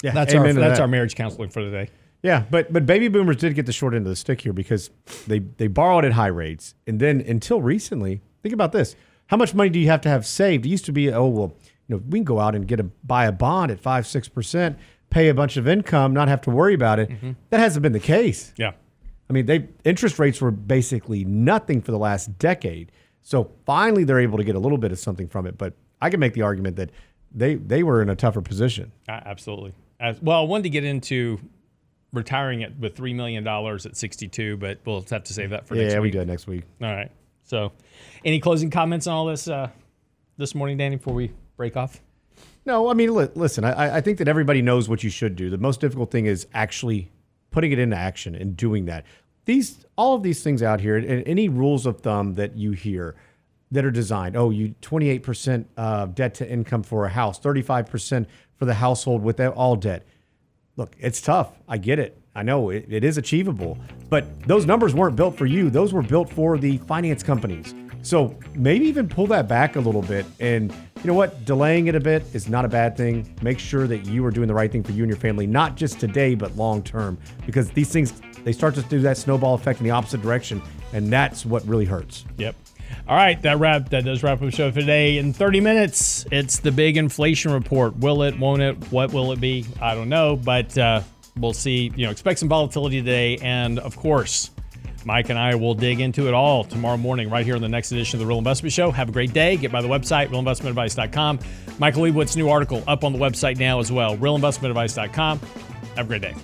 yeah, 0.03 0.11
that's 0.11 0.33
our 0.33 0.43
that's 0.43 0.57
that. 0.57 0.79
our 0.81 0.87
marriage 0.87 1.15
counseling 1.15 1.49
for 1.49 1.61
today. 1.61 1.89
Yeah, 2.21 2.43
but 2.49 2.73
but 2.73 2.85
baby 2.85 3.07
boomers 3.07 3.37
did 3.37 3.55
get 3.55 3.65
the 3.65 3.71
short 3.71 3.93
end 3.93 4.05
of 4.05 4.09
the 4.09 4.15
stick 4.15 4.41
here 4.41 4.53
because 4.53 4.89
they 5.27 5.39
they 5.39 5.67
borrowed 5.67 6.05
at 6.05 6.13
high 6.13 6.27
rates, 6.27 6.75
and 6.87 6.99
then 6.99 7.21
until 7.21 7.61
recently, 7.61 8.21
think 8.41 8.53
about 8.53 8.71
this: 8.71 8.95
how 9.33 9.37
much 9.37 9.55
money 9.55 9.71
do 9.71 9.79
you 9.79 9.87
have 9.87 10.01
to 10.01 10.09
have 10.09 10.27
saved? 10.27 10.63
It 10.63 10.69
used 10.69 10.85
to 10.85 10.91
be, 10.91 11.11
oh 11.11 11.25
well, 11.25 11.55
you 11.87 11.95
know, 11.95 12.03
we 12.07 12.19
can 12.19 12.23
go 12.23 12.39
out 12.39 12.53
and 12.53 12.67
get 12.67 12.79
a 12.79 12.83
buy 12.83 13.25
a 13.25 13.31
bond 13.31 13.71
at 13.71 13.79
five 13.79 14.05
six 14.05 14.29
percent, 14.29 14.77
pay 15.09 15.27
a 15.27 15.33
bunch 15.33 15.57
of 15.57 15.67
income, 15.67 16.13
not 16.13 16.27
have 16.27 16.39
to 16.41 16.51
worry 16.51 16.75
about 16.75 16.99
it. 16.99 17.09
Mm-hmm. 17.09 17.31
That 17.49 17.59
hasn't 17.59 17.81
been 17.81 17.93
the 17.93 17.99
case. 17.99 18.53
Yeah. 18.57 18.73
I 19.27 19.33
mean, 19.33 19.47
they 19.47 19.69
interest 19.83 20.19
rates 20.19 20.39
were 20.39 20.51
basically 20.51 21.25
nothing 21.25 21.81
for 21.81 21.91
the 21.91 21.97
last 21.97 22.37
decade. 22.37 22.91
So 23.23 23.49
finally, 23.65 24.03
they're 24.03 24.19
able 24.19 24.37
to 24.37 24.43
get 24.43 24.53
a 24.53 24.59
little 24.59 24.77
bit 24.77 24.91
of 24.91 24.99
something 24.99 25.27
from 25.27 25.47
it. 25.47 25.57
But 25.57 25.73
I 25.99 26.11
can 26.11 26.19
make 26.19 26.33
the 26.33 26.43
argument 26.43 26.75
that 26.75 26.91
they 27.31 27.55
they 27.55 27.81
were 27.81 28.03
in 28.03 28.11
a 28.11 28.15
tougher 28.15 28.41
position. 28.41 28.91
Uh, 29.09 29.19
absolutely. 29.25 29.73
As, 29.99 30.21
well, 30.21 30.41
I 30.41 30.43
wanted 30.43 30.65
to 30.65 30.69
get 30.69 30.83
into 30.83 31.39
retiring 32.11 32.61
it 32.61 32.77
with 32.77 32.95
three 32.95 33.15
million 33.15 33.43
dollars 33.43 33.87
at 33.87 33.97
62, 33.97 34.57
but 34.57 34.77
we'll 34.85 35.03
have 35.09 35.23
to 35.23 35.33
save 35.33 35.49
that 35.49 35.65
for 35.65 35.73
next 35.73 35.93
yeah, 35.93 35.99
we 35.99 36.09
week. 36.09 36.13
do 36.13 36.19
it 36.19 36.27
next 36.27 36.45
week. 36.45 36.65
All 36.83 36.93
right. 36.93 37.09
So, 37.53 37.71
any 38.25 38.39
closing 38.39 38.71
comments 38.71 39.05
on 39.05 39.13
all 39.13 39.27
this 39.27 39.47
uh, 39.47 39.69
this 40.37 40.55
morning, 40.55 40.75
Danny, 40.75 40.95
before 40.95 41.13
we 41.13 41.29
break 41.55 41.77
off? 41.77 42.01
No, 42.65 42.89
I 42.89 42.95
mean, 42.95 43.13
li- 43.13 43.29
listen, 43.35 43.63
I, 43.63 43.97
I 43.97 44.01
think 44.01 44.17
that 44.17 44.27
everybody 44.27 44.63
knows 44.63 44.89
what 44.89 45.03
you 45.03 45.11
should 45.11 45.35
do. 45.35 45.51
The 45.51 45.59
most 45.59 45.79
difficult 45.79 46.09
thing 46.09 46.25
is 46.25 46.47
actually 46.55 47.11
putting 47.51 47.71
it 47.71 47.77
into 47.77 47.95
action 47.95 48.33
and 48.33 48.57
doing 48.57 48.85
that. 48.85 49.05
These, 49.45 49.85
all 49.95 50.15
of 50.15 50.23
these 50.23 50.41
things 50.41 50.63
out 50.63 50.81
here, 50.81 50.97
and 50.97 51.27
any 51.27 51.47
rules 51.47 51.85
of 51.85 52.01
thumb 52.01 52.33
that 52.33 52.57
you 52.57 52.71
hear 52.71 53.13
that 53.69 53.85
are 53.85 53.91
designed. 53.91 54.35
Oh, 54.35 54.49
you 54.49 54.73
28% 54.81 55.65
uh, 55.77 56.07
debt 56.07 56.33
to 56.33 56.49
income 56.49 56.81
for 56.81 57.05
a 57.05 57.09
house, 57.09 57.39
35% 57.39 58.25
for 58.55 58.65
the 58.65 58.73
household 58.73 59.21
with 59.21 59.39
all 59.39 59.75
debt. 59.75 60.07
Look, 60.75 60.95
it's 60.97 61.21
tough. 61.21 61.51
I 61.69 61.77
get 61.77 61.99
it. 61.99 62.17
I 62.35 62.43
know 62.43 62.69
it, 62.69 62.85
it 62.89 63.03
is 63.03 63.17
achievable, 63.17 63.77
but 64.09 64.41
those 64.47 64.65
numbers 64.65 64.95
weren't 64.95 65.15
built 65.15 65.37
for 65.37 65.45
you. 65.45 65.69
Those 65.69 65.93
were 65.93 66.01
built 66.01 66.31
for 66.31 66.57
the 66.57 66.77
finance 66.79 67.21
companies. 67.21 67.75
So 68.01 68.37
maybe 68.53 68.85
even 68.85 69.07
pull 69.07 69.27
that 69.27 69.47
back 69.47 69.75
a 69.75 69.79
little 69.79 70.01
bit. 70.01 70.25
And 70.39 70.71
you 70.71 71.03
know 71.05 71.13
what? 71.13 71.45
Delaying 71.45 71.87
it 71.87 71.95
a 71.95 71.99
bit 71.99 72.23
is 72.33 72.49
not 72.49 72.65
a 72.65 72.67
bad 72.67 72.97
thing. 72.97 73.33
Make 73.41 73.59
sure 73.59 73.87
that 73.87 74.05
you 74.05 74.25
are 74.25 74.31
doing 74.31 74.47
the 74.47 74.53
right 74.53 74.71
thing 74.71 74.83
for 74.83 74.91
you 74.91 75.03
and 75.03 75.09
your 75.09 75.19
family, 75.19 75.47
not 75.47 75.75
just 75.75 75.99
today, 75.99 76.35
but 76.35 76.55
long 76.57 76.83
term, 76.83 77.17
because 77.45 77.69
these 77.71 77.89
things, 77.89 78.13
they 78.43 78.51
start 78.51 78.75
to 78.75 78.81
do 78.83 78.99
that 79.01 79.17
snowball 79.17 79.53
effect 79.53 79.79
in 79.79 79.85
the 79.85 79.91
opposite 79.91 80.21
direction. 80.21 80.61
And 80.91 81.11
that's 81.11 81.45
what 81.45 81.65
really 81.65 81.85
hurts. 81.85 82.25
Yep. 82.37 82.55
All 83.07 83.15
right, 83.15 83.41
that 83.41 83.57
wrap 83.57 83.89
that 83.89 84.05
does 84.05 84.21
wrap 84.21 84.39
up 84.39 84.45
the 84.45 84.51
show 84.51 84.71
for 84.71 84.79
today. 84.79 85.17
In 85.17 85.33
30 85.33 85.61
minutes, 85.61 86.25
it's 86.31 86.59
the 86.59 86.71
big 86.71 86.97
inflation 86.97 87.51
report. 87.51 87.97
Will 87.97 88.23
it? 88.23 88.37
Won't 88.37 88.61
it? 88.61 88.91
What 88.91 89.13
will 89.13 89.31
it 89.31 89.41
be? 89.41 89.65
I 89.81 89.95
don't 89.95 90.09
know, 90.09 90.35
but 90.35 90.77
uh, 90.77 91.01
we'll 91.37 91.53
see. 91.53 91.91
You 91.95 92.05
know, 92.05 92.11
expect 92.11 92.39
some 92.39 92.49
volatility 92.49 92.99
today, 92.99 93.37
and 93.41 93.79
of 93.79 93.95
course, 93.95 94.51
Mike 95.05 95.29
and 95.29 95.37
I 95.37 95.55
will 95.55 95.73
dig 95.73 95.99
into 95.99 96.27
it 96.27 96.33
all 96.33 96.63
tomorrow 96.63 96.97
morning, 96.97 97.29
right 97.29 97.45
here 97.45 97.55
on 97.55 97.61
the 97.61 97.69
next 97.69 97.91
edition 97.91 98.17
of 98.17 98.21
the 98.21 98.27
Real 98.27 98.37
Investment 98.37 98.73
Show. 98.73 98.91
Have 98.91 99.09
a 99.09 99.11
great 99.11 99.33
day. 99.33 99.57
Get 99.57 99.71
by 99.71 99.81
the 99.81 99.87
website, 99.87 100.27
realinvestmentadvice.com. 100.29 101.39
Michael 101.79 102.03
Lebowitz' 102.03 102.37
new 102.37 102.49
article 102.49 102.83
up 102.87 103.03
on 103.03 103.13
the 103.13 103.19
website 103.19 103.57
now 103.57 103.79
as 103.79 103.91
well, 103.91 104.15
realinvestmentadvice.com. 104.17 105.39
Have 105.95 106.05
a 106.05 106.07
great 106.07 106.21
day. 106.21 106.35